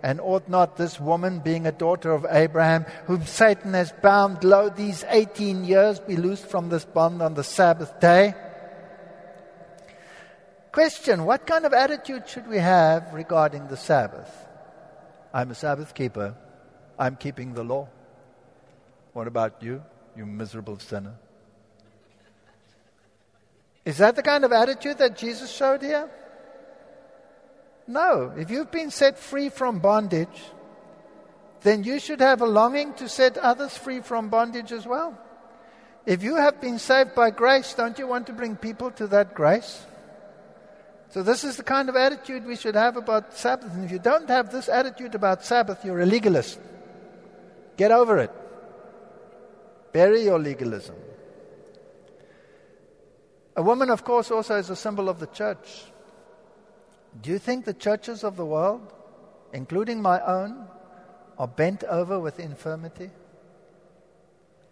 [0.01, 4.69] And ought not this woman, being a daughter of Abraham, whom Satan has bound low
[4.69, 8.33] these 18 years, be loosed from this bond on the Sabbath day?
[10.71, 14.31] Question What kind of attitude should we have regarding the Sabbath?
[15.31, 16.35] I'm a Sabbath keeper.
[16.97, 17.87] I'm keeping the law.
[19.13, 19.83] What about you?
[20.15, 21.15] you miserable sinner.
[23.85, 26.09] Is that the kind of attitude that Jesus showed here?
[27.87, 28.33] No.
[28.37, 30.51] If you've been set free from bondage,
[31.61, 35.17] then you should have a longing to set others free from bondage as well.
[36.05, 39.33] If you have been saved by grace, don't you want to bring people to that
[39.33, 39.85] grace?
[41.09, 43.71] So, this is the kind of attitude we should have about Sabbath.
[43.73, 46.59] And if you don't have this attitude about Sabbath, you're a legalist.
[47.77, 48.31] Get over it.
[49.91, 50.95] Bury your legalism.
[53.55, 55.85] A woman, of course, also is a symbol of the church.
[57.21, 58.91] Do you think the churches of the world,
[59.53, 60.67] including my own,
[61.37, 63.11] are bent over with infirmity?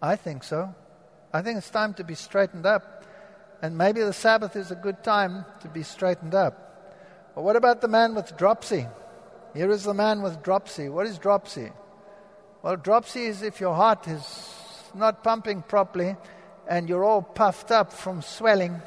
[0.02, 0.74] I think so.
[1.34, 3.06] I think it's time to be straightened up.
[3.62, 7.34] And maybe the Sabbath is a good time to be straightened up.
[7.36, 8.88] But what about the man with dropsy?
[9.54, 10.90] Here is the man with dropsy.
[10.90, 11.72] What is dropsy?
[12.64, 14.50] Well, dropsy is if your heart is
[14.96, 16.16] not pumping properly,
[16.68, 18.82] and you're all puffed up from swelling,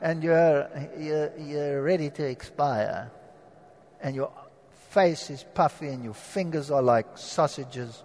[0.00, 0.68] and you're,
[0.98, 3.10] you're, you're ready to expire,
[4.00, 4.30] and your
[4.90, 8.02] face is puffy, and your fingers are like sausages,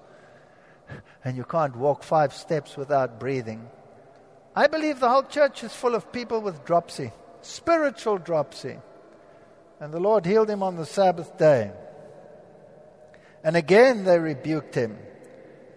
[1.24, 3.70] and you can't walk five steps without breathing.
[4.56, 7.12] I believe the whole church is full of people with dropsy,
[7.42, 8.78] spiritual dropsy.
[9.80, 11.72] And the Lord healed him on the Sabbath day.
[13.44, 14.98] And again they rebuked him.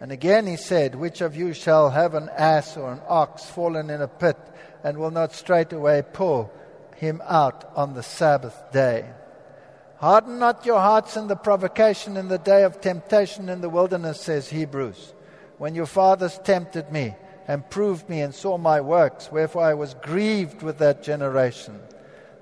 [0.00, 3.88] And again he said, Which of you shall have an ass or an ox fallen
[3.88, 4.36] in a pit
[4.86, 6.48] and will not straightway pull
[6.94, 9.04] him out on the Sabbath day?
[9.96, 14.20] Harden not your hearts in the provocation in the day of temptation in the wilderness,
[14.20, 15.12] says Hebrews,
[15.58, 17.16] when your fathers tempted me
[17.48, 21.80] and proved me and saw my works, wherefore I was grieved with that generation.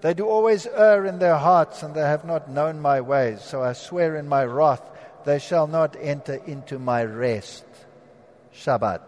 [0.03, 3.41] They do always err in their hearts, and they have not known my ways.
[3.41, 4.83] So I swear in my wrath,
[5.25, 7.65] they shall not enter into my rest.
[8.55, 9.01] Shabbat.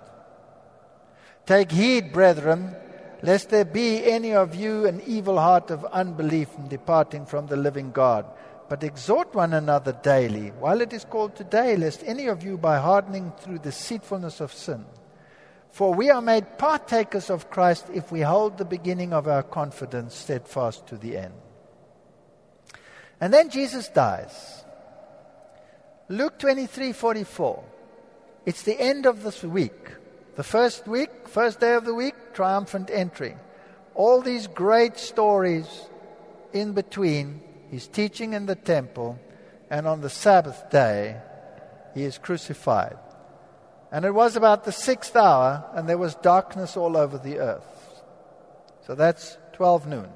[1.44, 2.74] Take heed, brethren,
[3.22, 7.56] lest there be any of you an evil heart of unbelief in departing from the
[7.56, 8.26] living God.
[8.68, 12.78] But exhort one another daily, while it is called today, lest any of you by
[12.78, 14.84] hardening through deceitfulness of sin.
[15.70, 20.14] For we are made partakers of Christ if we hold the beginning of our confidence
[20.14, 21.34] steadfast to the end.
[23.20, 24.64] And then Jesus dies.
[26.08, 27.62] Luke 23:44.
[28.44, 29.90] It's the end of this week.
[30.36, 33.36] The first week, first day of the week, triumphant entry.
[33.94, 35.66] All these great stories
[36.52, 37.40] in between,
[37.70, 39.18] he's teaching in the temple,
[39.70, 41.16] and on the Sabbath day,
[41.94, 42.98] he is crucified.
[43.90, 48.02] And it was about the sixth hour, and there was darkness all over the earth.
[48.86, 50.08] So that's 12 noon.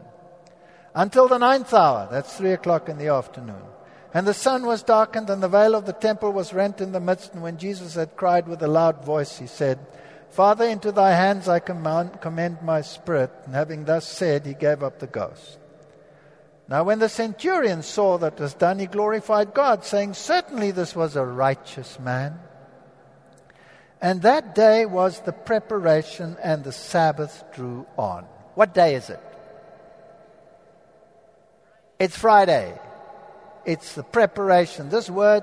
[0.94, 3.62] Until the ninth hour, that's 3 o'clock in the afternoon.
[4.12, 7.00] And the sun was darkened, and the veil of the temple was rent in the
[7.00, 7.32] midst.
[7.32, 9.78] And when Jesus had cried with a loud voice, he said,
[10.30, 13.32] Father, into thy hands I command, commend my spirit.
[13.44, 15.58] And having thus said, he gave up the ghost.
[16.68, 21.16] Now, when the centurion saw that was done, he glorified God, saying, Certainly this was
[21.16, 22.38] a righteous man.
[24.00, 28.24] And that day was the preparation, and the Sabbath drew on.
[28.54, 29.20] What day is it?
[31.98, 32.78] It's Friday.
[33.66, 34.90] It's the preparation.
[34.90, 35.42] This word,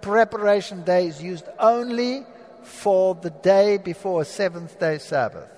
[0.00, 2.24] preparation day, is used only
[2.66, 5.50] for the day before a seventh day Sabbath.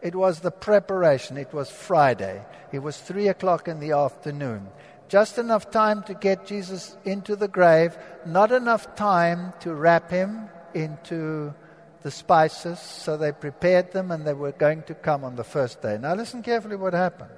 [0.00, 1.36] It was the preparation.
[1.36, 2.42] It was Friday.
[2.72, 4.68] It was three o'clock in the afternoon.
[5.08, 7.96] Just enough time to get Jesus into the grave,
[8.26, 11.54] not enough time to wrap him into
[12.02, 12.78] the spices.
[12.78, 15.98] So they prepared them and they were going to come on the first day.
[16.00, 17.30] Now listen carefully what happened.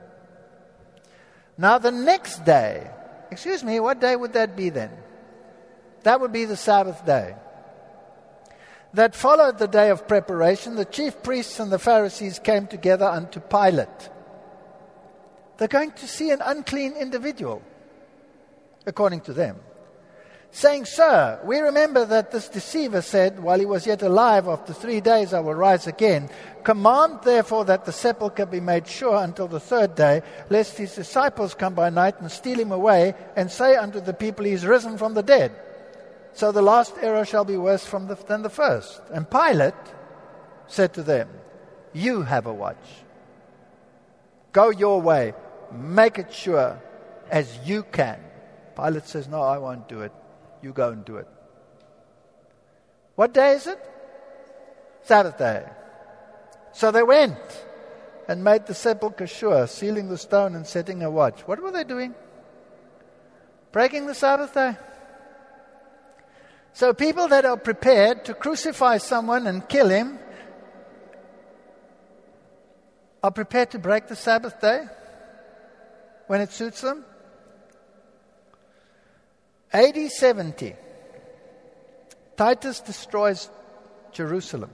[1.59, 2.91] Now the next day,
[3.35, 4.93] Excuse me, what day would that be then?
[6.05, 7.35] That would be the Sabbath day.
[8.95, 13.41] That followed the day of preparation, the chief priests and the Pharisees came together unto
[13.41, 14.09] Pilate.
[15.57, 17.63] They're going to see an unclean individual,
[18.87, 19.57] according to them
[20.55, 25.01] saying, Sir, we remember that this deceiver said, while he was yet alive, after three
[25.01, 26.31] days I will rise again.
[26.63, 31.55] Command therefore that the sepulchre be made sure until the third day, lest his disciples
[31.55, 34.97] come by night and steal him away, and say unto the people, He is risen
[34.97, 35.51] from the dead.
[36.35, 39.01] So the last error shall be worse from the, than the first.
[39.13, 39.75] And Pilate
[40.67, 41.29] said to them,
[41.93, 42.85] You have a watch.
[44.53, 45.35] Go your way.
[45.73, 46.81] Make it sure
[47.31, 48.19] as you can.
[48.75, 50.13] Pilate says, No, I won't do it.
[50.61, 51.29] You go and do it.
[53.15, 53.79] What day is it?
[55.03, 55.65] Sabbath day.
[56.73, 57.39] So they went
[58.27, 61.43] and made the sepulchre sure, sealing the stone and setting a watch.
[61.43, 62.15] What were they doing?
[63.71, 64.77] Breaking the Sabbath day.
[66.75, 70.19] So people that are prepared to crucify someone and kill him
[73.23, 74.85] are prepared to break the Sabbath day
[76.27, 77.05] when it suits them.
[79.73, 80.75] AD 70,
[82.37, 83.49] Titus destroys
[84.11, 84.71] Jerusalem.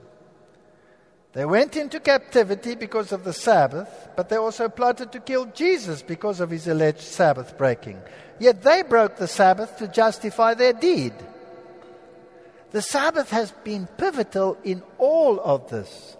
[1.33, 6.01] They went into captivity because of the Sabbath, but they also plotted to kill Jesus
[6.01, 8.01] because of his alleged Sabbath breaking.
[8.39, 11.13] Yet they broke the Sabbath to justify their deed.
[12.71, 16.15] The Sabbath has been pivotal in all of this.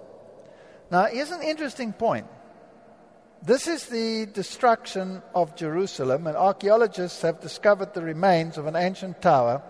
[0.91, 2.27] Now, here's an interesting point.
[3.41, 9.21] This is the destruction of Jerusalem, and archaeologists have discovered the remains of an ancient
[9.21, 9.63] tower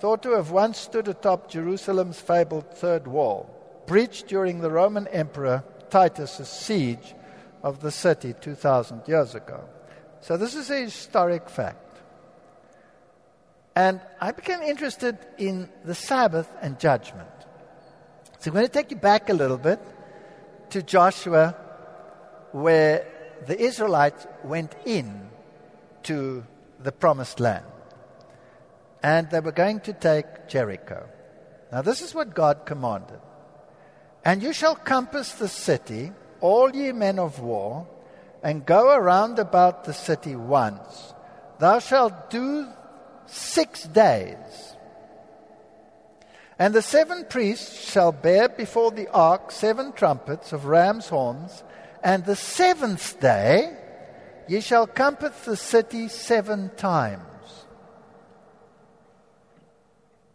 [0.00, 3.48] thought to have once stood atop Jerusalem's fabled third wall,
[3.86, 7.14] breached during the Roman Emperor Titus' siege
[7.62, 9.62] of the city 2,000 years ago.
[10.20, 11.83] So, this is a historic fact.
[13.76, 17.28] And I became interested in the Sabbath and judgment.
[18.38, 19.80] So I'm going to take you back a little bit
[20.70, 21.56] to Joshua,
[22.52, 23.06] where
[23.46, 25.28] the Israelites went in
[26.04, 26.44] to
[26.78, 27.64] the promised land.
[29.02, 31.08] And they were going to take Jericho.
[31.72, 33.20] Now, this is what God commanded.
[34.24, 37.86] And you shall compass the city, all ye men of war,
[38.42, 41.14] and go around about the city once.
[41.58, 42.68] Thou shalt do
[43.34, 44.76] six days.
[46.58, 51.64] And the seven priests shall bear before the ark seven trumpets of ram's horns,
[52.02, 53.76] and the seventh day
[54.46, 57.22] ye shall compass the city seven times.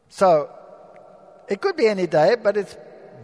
[0.10, 0.50] So,
[1.48, 2.76] it could be any day, but it's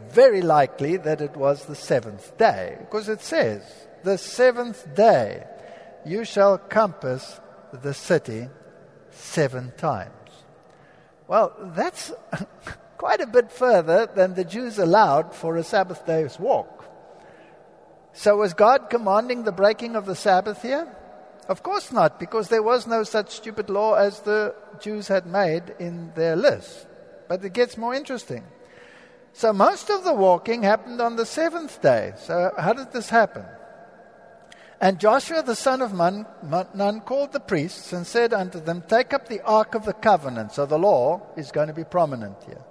[0.10, 3.62] very likely that it was the seventh day, because it says,
[4.04, 5.44] The seventh day
[6.06, 7.42] you shall compass
[7.74, 8.48] the city
[9.16, 10.12] seven times.
[11.28, 12.12] Well, that's
[12.98, 16.86] quite a bit further than the Jews allowed for a Sabbath day's walk.
[18.14, 20.88] So, was God commanding the breaking of the Sabbath here?
[21.50, 25.76] Of course not, because there was no such stupid law as the Jews had made
[25.80, 26.88] in their list.
[27.28, 28.44] But it gets more interesting.
[29.34, 32.14] So, most of the walking happened on the seventh day.
[32.18, 33.46] So, how did this happen?
[34.82, 39.28] And Joshua the son of Nun called the priests and said unto them, Take up
[39.28, 40.52] the ark of the covenant.
[40.52, 42.62] So the law is going to be prominent here.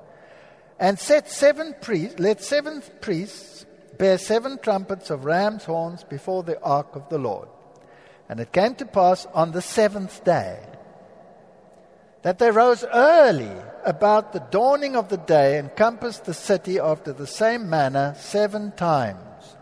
[0.78, 3.64] And set seven priests, let seven priests
[3.96, 7.48] bear seven trumpets of ram's horns before the ark of the Lord.
[8.28, 10.58] And it came to pass on the seventh day
[12.22, 13.52] that they rose early
[13.84, 18.72] about the dawning of the day and compassed the city after the same manner seven
[18.72, 19.56] times.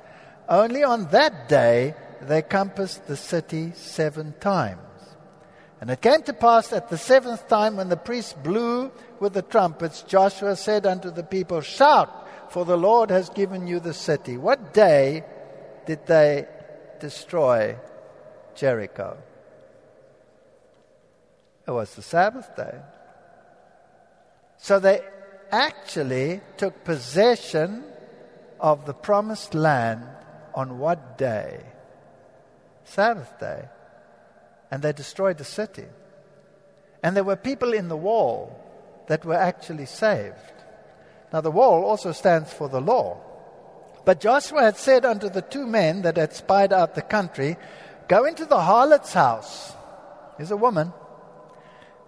[0.48, 1.94] Only on that day
[2.28, 4.80] they compassed the city seven times.
[5.80, 9.42] And it came to pass at the seventh time when the priests blew with the
[9.42, 14.36] trumpets, Joshua said unto the people, Shout, for the Lord has given you the city.
[14.36, 15.24] What day
[15.86, 16.46] did they
[17.00, 17.76] destroy
[18.54, 19.18] Jericho?
[21.66, 22.78] It was the Sabbath day.
[24.58, 25.00] So they
[25.50, 27.84] actually took possession
[28.60, 30.06] of the promised land
[30.54, 31.60] on what day?
[32.84, 33.68] Sabbath day.
[34.70, 35.86] And they destroyed the city.
[37.02, 38.58] And there were people in the wall
[39.08, 40.36] that were actually saved.
[41.32, 43.20] Now, the wall also stands for the law.
[44.04, 47.56] But Joshua had said unto the two men that had spied out the country,
[48.08, 49.72] Go into the harlot's house.
[50.36, 50.92] Here's a woman.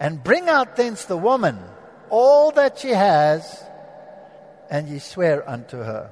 [0.01, 1.59] And bring out thence the woman
[2.11, 3.65] all that she has,
[4.71, 6.11] and ye swear unto her.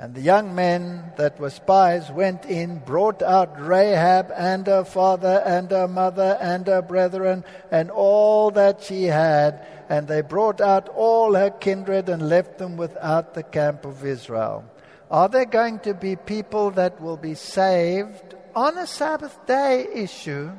[0.00, 5.42] And the young men that were spies went in, brought out Rahab and her father
[5.44, 9.66] and her mother and her brethren and all that she had.
[9.88, 14.64] And they brought out all her kindred and left them without the camp of Israel.
[15.10, 20.52] Are there going to be people that will be saved on a Sabbath day issue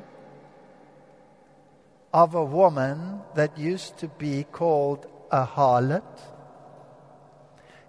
[2.14, 6.04] of a woman that used to be called a harlot?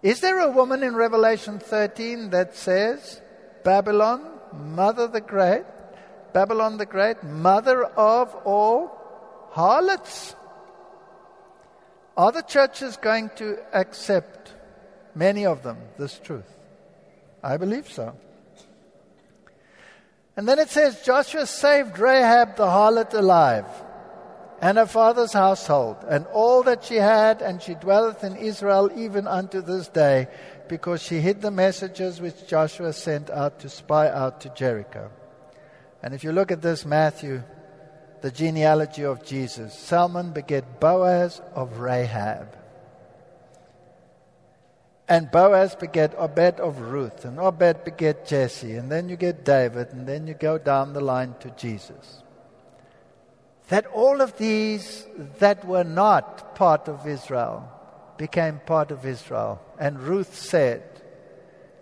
[0.02, 3.20] Is there a woman in Revelation 13 that says,
[3.64, 5.64] Babylon, mother the great,
[6.32, 10.34] Babylon the great, mother of all harlots?
[12.16, 14.54] Are the churches going to accept,
[15.14, 16.48] many of them, this truth?
[17.42, 18.14] I believe so.
[20.34, 23.66] And then it says Joshua saved Rahab the harlot alive
[24.60, 29.26] and her father's household, and all that she had, and she dwelleth in Israel even
[29.26, 30.28] unto this day,
[30.68, 35.10] because she hid the messages which Joshua sent out to spy out to Jericho.
[36.02, 37.42] And if you look at this, Matthew,
[38.20, 42.54] the genealogy of Jesus, Salmon beget Boaz of Rahab.
[45.08, 49.88] And Boaz beget Obed of Ruth, and Obed beget Jesse, and then you get David,
[49.92, 52.19] and then you go down the line to Jesus
[53.70, 55.06] that all of these
[55.38, 57.70] that were not part of Israel
[58.18, 59.62] became part of Israel.
[59.78, 60.82] And Ruth said,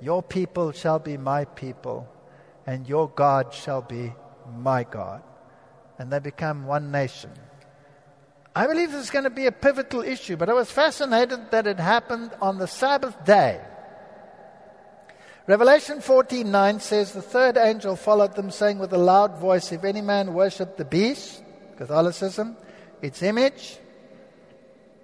[0.00, 2.06] Your people shall be my people,
[2.66, 4.12] and your God shall be
[4.54, 5.22] my God.
[5.98, 7.30] And they become one nation.
[8.54, 11.66] I believe this is going to be a pivotal issue, but I was fascinated that
[11.66, 13.62] it happened on the Sabbath day.
[15.46, 20.02] Revelation 14:9 says the third angel followed them saying with a loud voice if any
[20.02, 21.42] man worship the beast
[21.78, 22.56] Catholicism,
[23.00, 23.78] its image,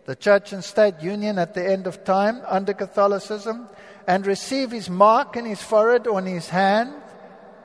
[0.07, 3.69] the church and state union at the end of time under Catholicism,
[4.07, 6.93] and receive his mark in his forehead or in his hand,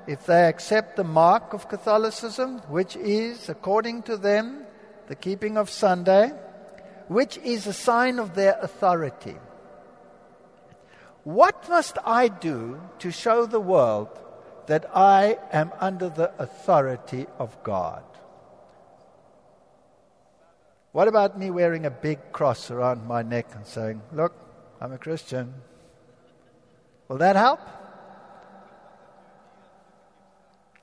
[0.08, 4.64] if they accept the mark of Catholicism, which is, according to them,
[5.08, 6.32] the keeping of Sunday,
[7.08, 9.36] which is a sign of their authority.
[11.24, 14.10] What must I do to show the world
[14.68, 18.04] that I am under the authority of God?
[20.92, 24.34] What about me wearing a big cross around my neck and saying, Look,
[24.82, 25.54] I'm a Christian?
[27.08, 27.60] Will that help?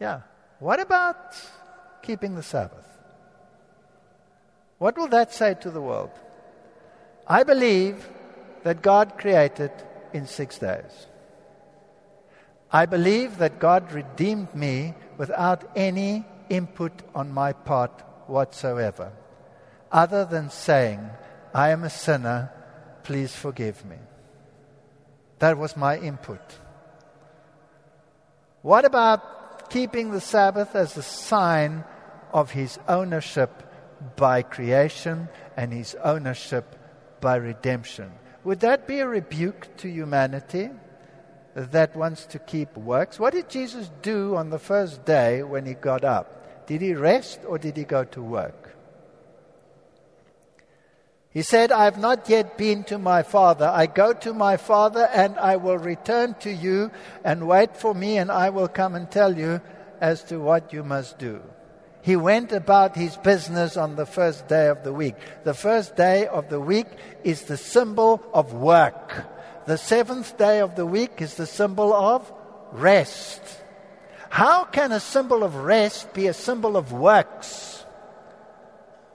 [0.01, 0.21] Yeah.
[0.61, 1.35] What about
[2.03, 2.87] keeping the Sabbath?
[4.79, 6.11] What will that say to the world?
[7.27, 8.09] I believe
[8.63, 9.73] that God created
[10.13, 11.07] in six days.
[12.71, 19.13] I believe that God redeemed me without any input on my part whatsoever
[19.91, 21.11] other than saying,
[21.55, 22.51] I am a sinner,
[23.03, 23.97] please forgive me.
[25.39, 26.41] That was my input.
[28.63, 31.85] What about keeping the Sabbath as a sign
[32.33, 33.63] of his ownership
[34.17, 36.77] by creation and his ownership
[37.21, 38.11] by redemption?
[38.45, 40.71] Would that be a rebuke to humanity
[41.55, 43.19] that wants to keep works?
[43.19, 46.67] What did Jesus do on the first day when he got up?
[46.67, 48.66] Did he rest or did he go to work?
[51.37, 53.67] He said, I have not yet been to my father.
[53.67, 56.91] I go to my father and I will return to you
[57.25, 59.61] and wait for me and I will come and tell you
[60.01, 61.43] as to what you must do.
[62.01, 65.17] He went about his business on the first day of the week.
[65.45, 66.87] The first day of the week
[67.23, 69.27] is the symbol of work.
[69.67, 72.33] The seventh day of the week is the symbol of
[72.73, 73.43] rest.
[74.31, 77.85] How can a symbol of rest be a symbol of works?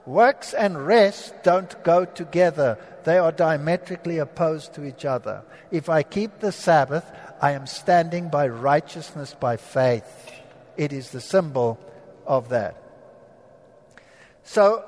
[0.06, 2.78] Works and rest don't go together.
[3.04, 5.42] They are diametrically opposed to each other.
[5.70, 7.04] If I keep the Sabbath,
[7.40, 10.30] I am standing by righteousness by faith.
[10.76, 11.78] It is the symbol
[12.26, 12.76] of that.
[14.44, 14.84] So,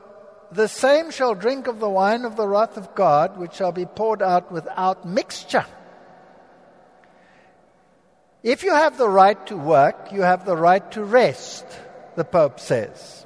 [0.50, 3.86] the same shall drink of the wine of the wrath of God, which shall be
[3.86, 5.66] poured out without mixture.
[8.42, 11.64] If you have the right to work, you have the right to rest,
[12.14, 13.23] the Pope says.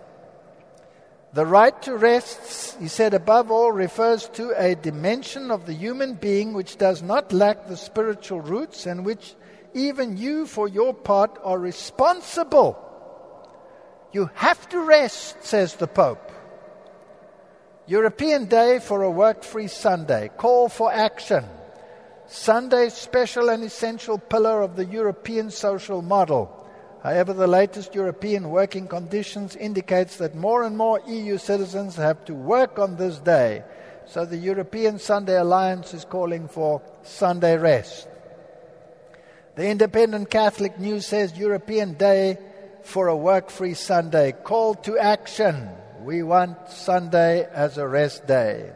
[1.34, 6.14] The right to rest, he said, above all, refers to a dimension of the human
[6.14, 9.34] being which does not lack the spiritual roots and which
[9.74, 12.84] even you, for your part, are responsible.
[14.12, 16.32] You have to rest, says the Pope.
[17.86, 20.30] European Day for a Work Free Sunday.
[20.36, 21.44] Call for action.
[22.26, 26.57] Sunday, special and essential pillar of the European social model.
[27.02, 32.34] However, the latest European working conditions indicates that more and more EU citizens have to
[32.34, 33.62] work on this day.
[34.06, 38.08] So the European Sunday Alliance is calling for Sunday rest.
[39.54, 42.38] The Independent Catholic News says European Day
[42.82, 44.32] for a work-free Sunday.
[44.32, 45.68] Call to action.
[46.02, 48.72] We want Sunday as a rest day.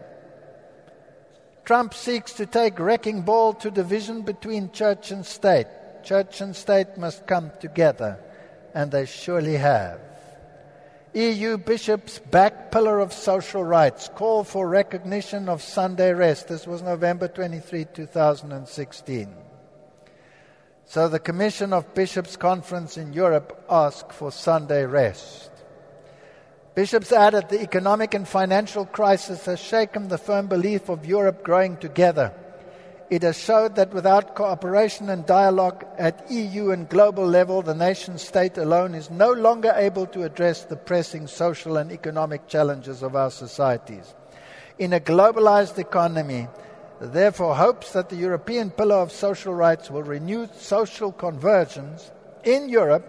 [1.65, 5.69] Trump seeks to take wrecking ball to division between church and state.
[6.03, 8.19] Church and state must come together,
[8.74, 10.01] and they surely have.
[11.15, 16.49] EU bishops back pillar of social rights, call for recognition of Sunday rest.
[16.49, 19.35] This was November 23, 2016.
[20.87, 25.51] So the Commission of Bishops Conference in Europe asked for Sunday rest.
[26.74, 31.77] Bishops added the economic and financial crisis has shaken the firm belief of Europe growing
[31.77, 32.33] together.
[33.12, 38.16] It has showed that without cooperation and dialogue at EU and global level, the nation
[38.16, 43.14] state alone is no longer able to address the pressing social and economic challenges of
[43.14, 44.14] our societies.
[44.78, 46.48] In a globalized economy,
[47.02, 52.10] therefore hopes that the European Pillar of Social Rights will renew social convergence
[52.44, 53.05] in Europe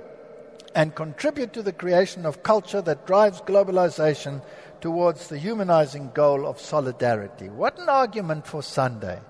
[0.76, 4.42] and contribute to the creation of culture that drives globalization
[4.82, 7.48] towards the humanizing goal of solidarity.
[7.48, 9.22] What an argument for Sunday!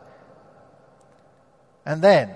[1.85, 2.31] And then,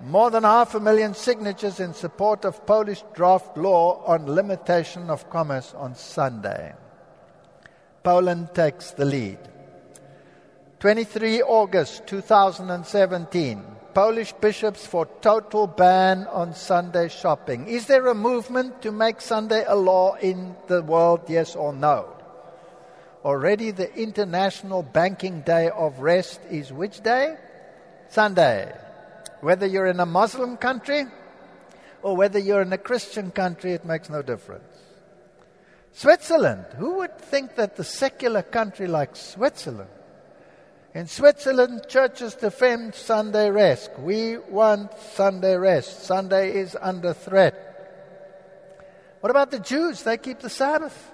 [0.00, 5.28] more than half a million signatures in support of Polish draft law on limitation of
[5.28, 6.72] commerce on Sunday.
[8.02, 9.38] Poland takes the lead.
[10.80, 13.62] 23 August 2017.
[13.92, 17.68] Polish bishops for total ban on Sunday shopping.
[17.68, 22.16] Is there a movement to make Sunday a law in the world, yes or no?
[23.24, 27.36] Already the International Banking Day of Rest is which day?
[28.10, 28.76] Sunday.
[29.40, 31.06] Whether you're in a Muslim country
[32.02, 34.64] or whether you're in a Christian country, it makes no difference.
[35.92, 36.66] Switzerland.
[36.76, 39.90] Who would think that the secular country like Switzerland
[40.92, 43.90] in Switzerland, churches defend Sunday rest.
[43.98, 46.02] We want Sunday rest.
[46.02, 47.54] Sunday is under threat.
[49.20, 50.02] What about the Jews?
[50.02, 51.12] They keep the Sabbath.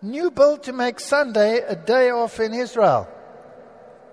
[0.00, 3.06] New bill to make Sunday a day off in Israel.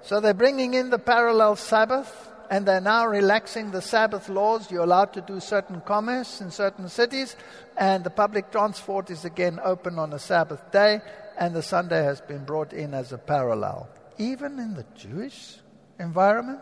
[0.03, 4.69] So they're bringing in the parallel Sabbath and they're now relaxing the Sabbath laws.
[4.69, 7.37] You're allowed to do certain commerce in certain cities,
[7.77, 10.99] and the public transport is again open on a Sabbath day,
[11.39, 13.87] and the Sunday has been brought in as a parallel
[14.21, 15.57] even in the Jewish
[15.99, 16.59] environment?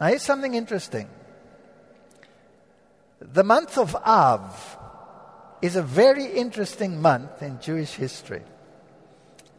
[0.00, 1.08] Now, here's something interesting.
[3.20, 4.78] The month of Av
[5.60, 8.42] is a very interesting month in Jewish history.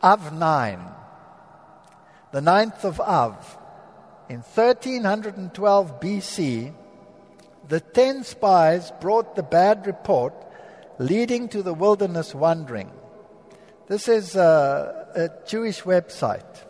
[0.02, 0.80] Av 9,
[2.34, 3.58] the ninth of Av,
[4.28, 6.74] in 1312 BC,
[7.68, 10.34] the ten spies brought the bad report
[10.98, 12.92] leading to the wilderness wandering.
[13.88, 16.66] This is a, a Jewish website.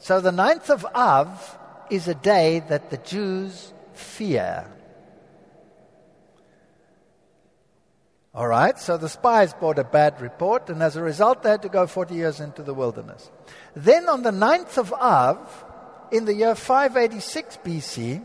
[0.00, 1.58] So the ninth of Av
[1.88, 4.66] is a day that the Jews fear.
[8.36, 11.62] All right, so the spies brought a bad report, and as a result, they had
[11.62, 13.30] to go 40 years into the wilderness.
[13.76, 15.64] Then on the ninth of Av,
[16.10, 18.24] in the year 586 BC,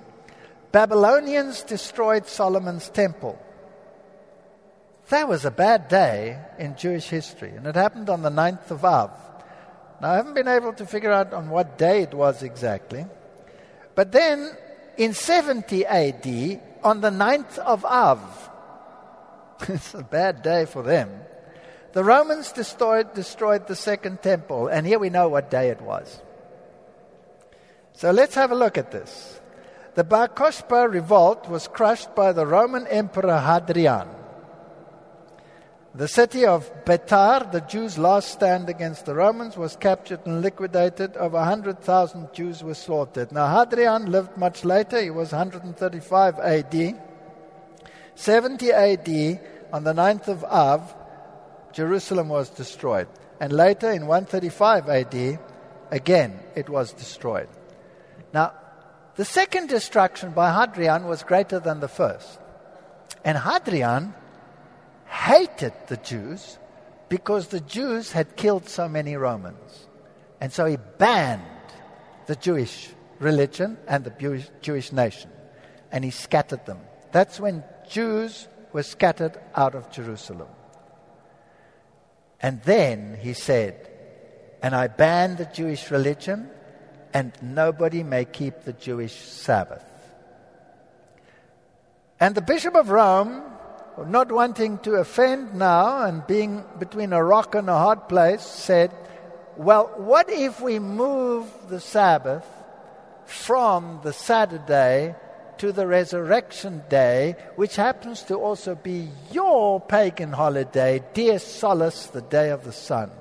[0.72, 3.38] Babylonians destroyed Solomon's temple.
[5.10, 8.86] That was a bad day in Jewish history, and it happened on the 9th of
[8.86, 9.12] Av.
[10.02, 13.06] Now, I haven't been able to figure out on what day it was exactly,
[13.94, 14.56] but then
[14.96, 18.50] in 70 AD, on the 9th of Av,
[19.68, 21.10] it's a bad day for them,
[21.94, 26.22] the Romans destroyed, destroyed the second temple, and here we know what day it was.
[27.94, 29.40] So let's have a look at this.
[29.96, 34.08] The Bar Kokhba revolt was crushed by the Roman Emperor Hadrian.
[35.94, 41.18] The city of Betar, the Jews' last stand against the Romans, was captured and liquidated.
[41.18, 43.34] Over 100,000 Jews were slaughtered.
[43.34, 45.02] Now, Hadrian lived much later.
[45.02, 47.02] He was 135 AD.
[48.16, 49.42] 70 AD,
[49.74, 50.96] on the 9th of Av,
[51.74, 53.08] Jerusalem was destroyed.
[53.40, 55.40] And later, in 135 AD,
[55.90, 57.50] again, it was destroyed.
[58.34, 58.54] Now,
[59.16, 62.40] the second destruction by Hadrian was greater than the first.
[63.24, 64.14] And Hadrian
[65.06, 66.58] hated the Jews
[67.10, 69.88] because the Jews had killed so many Romans.
[70.40, 71.44] And so he banned
[72.26, 72.90] the Jewish
[73.20, 75.30] religion and the Jewish nation.
[75.92, 76.80] And he scattered them.
[77.12, 80.48] That's when Jews were scattered out of Jerusalem.
[82.42, 83.90] And then he said,
[84.62, 86.50] And I ban the Jewish religion,
[87.14, 89.84] and nobody may keep the Jewish Sabbath.
[92.20, 93.44] And the Bishop of Rome
[94.06, 98.92] not wanting to offend now and being between a rock and a hard place, said,
[99.58, 102.46] Well, what if we move the Sabbath
[103.26, 105.16] from the Saturday
[105.62, 112.24] to the resurrection day, which happens to also be your pagan holiday, Dies Solis, the
[112.24, 113.12] day of the sun?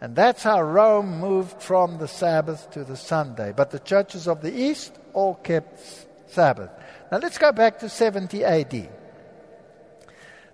[0.00, 3.52] And that's how Rome moved from the Sabbath to the Sunday.
[3.56, 5.78] But the churches of the East all kept
[6.26, 6.70] Sabbath.
[7.12, 8.90] Now let's go back to 70 AD.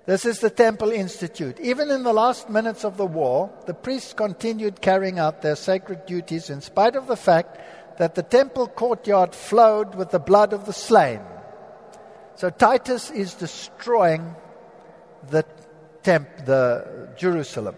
[0.05, 1.59] This is the Temple Institute.
[1.61, 6.05] Even in the last minutes of the war, the priests continued carrying out their sacred
[6.05, 7.57] duties in spite of the fact
[7.99, 11.21] that the temple courtyard flowed with the blood of the slain.
[12.37, 14.35] So Titus is destroying
[15.31, 15.45] the
[16.03, 17.77] temp- the Jerusalem.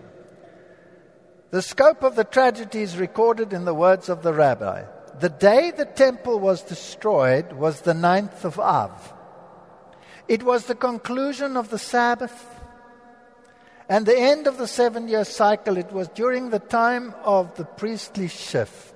[1.51, 4.85] The scope of the tragedy is recorded in the words of the rabbi.
[5.21, 9.13] The day the temple was destroyed was the ninth of Av.
[10.27, 12.47] It was the conclusion of the Sabbath
[13.89, 15.77] and the end of the seven year cycle.
[15.77, 18.94] It was during the time of the priestly shift.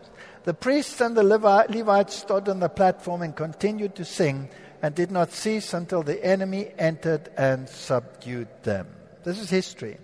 [0.48, 4.48] The priests and the Levites stood on the platform and continued to sing
[4.80, 8.86] and did not cease until the enemy entered and subdued them.
[9.24, 9.98] This is history.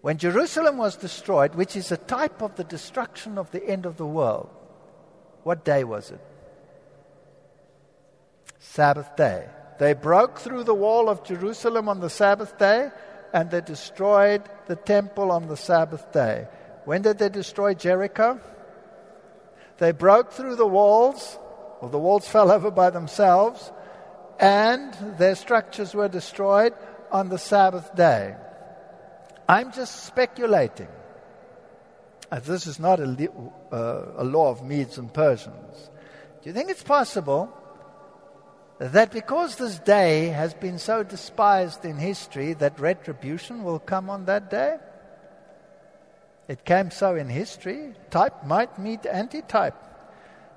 [0.00, 3.96] When Jerusalem was destroyed, which is a type of the destruction of the end of
[3.96, 4.50] the world,
[5.44, 6.20] what day was it?
[8.58, 9.46] Sabbath day.
[9.78, 12.90] They broke through the wall of Jerusalem on the Sabbath day
[13.32, 16.48] and they destroyed the temple on the Sabbath day.
[16.86, 18.40] When did they destroy Jericho?
[19.82, 21.36] They broke through the walls,
[21.80, 23.72] or the walls fell over by themselves,
[24.38, 26.72] and their structures were destroyed
[27.10, 28.36] on the Sabbath day.
[29.48, 30.86] I'm just speculating.
[32.30, 33.28] As this is not a,
[33.72, 35.90] uh, a law of Medes and Persians.
[36.42, 37.52] Do you think it's possible
[38.78, 44.26] that because this day has been so despised in history, that retribution will come on
[44.26, 44.76] that day?
[46.48, 47.94] It came so in history.
[48.10, 49.76] Type might meet anti-type.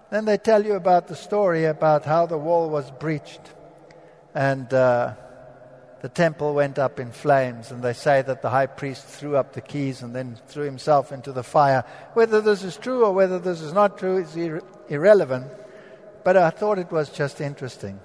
[0.09, 3.41] Then they tell you about the story about how the wall was breached
[4.33, 5.13] and uh,
[6.01, 7.71] the temple went up in flames.
[7.71, 11.11] And they say that the high priest threw up the keys and then threw himself
[11.11, 11.83] into the fire.
[12.13, 15.47] Whether this is true or whether this is not true is ir- irrelevant.
[16.23, 17.99] But I thought it was just interesting.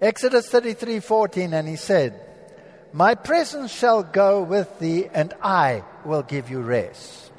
[0.00, 2.18] Exodus 33:14 and he said,
[2.92, 7.30] "My presence shall go with thee and I will give you rest."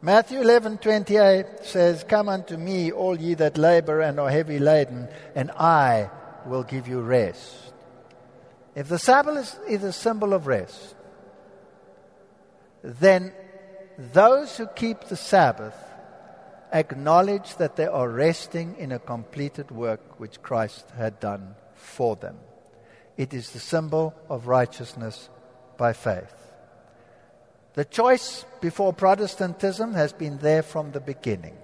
[0.00, 5.50] Matthew 11:28 says, "Come unto me all ye that labor and are heavy laden, and
[5.52, 6.10] I
[6.44, 7.72] will give you rest."
[8.74, 10.94] If the Sabbath is a symbol of rest,
[12.82, 13.32] then
[13.98, 15.74] those who keep the Sabbath
[16.72, 22.36] acknowledge that they are resting in a completed work which Christ had done for them.
[23.16, 25.28] It is the symbol of righteousness
[25.76, 26.34] by faith.
[27.74, 31.56] The choice before Protestantism has been there from the beginning.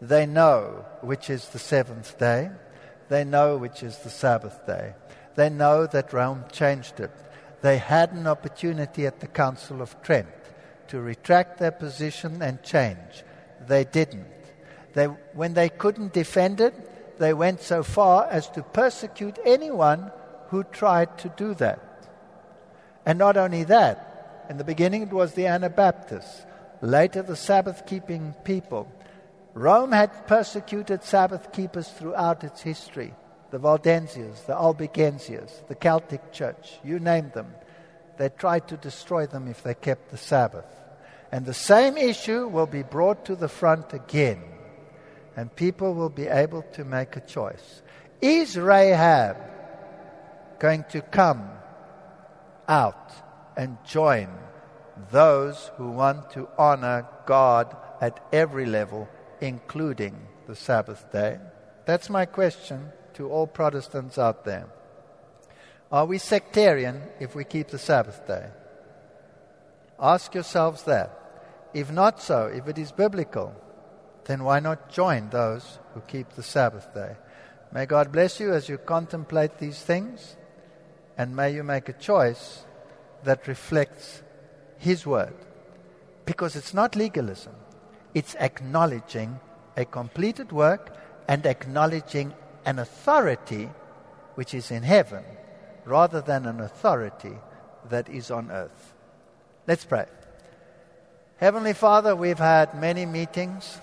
[0.00, 2.50] They know which is the seventh day,
[3.08, 4.94] they know which is the Sabbath day,
[5.34, 7.12] they know that Rome changed it.
[7.62, 10.28] They had an opportunity at the Council of Trent
[10.88, 13.24] to retract their position and change
[13.66, 14.26] they didn't.
[14.92, 20.10] They, when they couldn't defend it, they went so far as to persecute anyone
[20.48, 22.08] who tried to do that.
[23.04, 26.46] And not only that, in the beginning it was the Anabaptists,
[26.80, 28.90] later the Sabbath keeping people.
[29.54, 33.14] Rome had persecuted Sabbath keepers throughout its history
[33.50, 37.46] the Waldensians, the Albigensians, the Celtic Church, you name them.
[38.18, 40.66] They tried to destroy them if they kept the Sabbath.
[41.30, 44.42] And the same issue will be brought to the front again.
[45.36, 47.82] And people will be able to make a choice.
[48.20, 49.36] Is Rahab
[50.58, 51.50] going to come
[52.68, 53.12] out
[53.56, 54.28] and join
[55.10, 59.08] those who want to honor God at every level,
[59.40, 60.16] including
[60.46, 61.38] the Sabbath day?
[61.84, 64.66] That's my question to all Protestants out there.
[65.92, 68.46] Are we sectarian if we keep the Sabbath day?
[69.98, 71.12] Ask yourselves that.
[71.72, 73.54] If not so, if it is biblical,
[74.24, 77.16] then why not join those who keep the Sabbath day?
[77.72, 80.36] May God bless you as you contemplate these things,
[81.16, 82.64] and may you make a choice
[83.24, 84.22] that reflects
[84.78, 85.34] His word.
[86.24, 87.54] Because it's not legalism,
[88.14, 89.40] it's acknowledging
[89.76, 90.96] a completed work
[91.28, 92.34] and acknowledging
[92.64, 93.70] an authority
[94.34, 95.24] which is in heaven
[95.84, 97.38] rather than an authority
[97.88, 98.94] that is on earth.
[99.66, 100.06] Let's pray.
[101.38, 103.78] Heavenly Father, we've had many meetings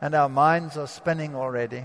[0.00, 1.84] and our minds are spinning already.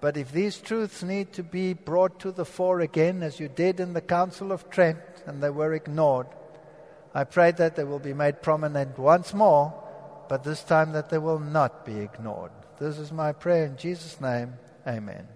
[0.00, 3.80] But if these truths need to be brought to the fore again, as you did
[3.80, 6.26] in the Council of Trent, and they were ignored,
[7.14, 9.74] I pray that they will be made prominent once more,
[10.28, 12.52] but this time that they will not be ignored.
[12.78, 14.54] This is my prayer in Jesus' name.
[14.86, 15.28] Amen.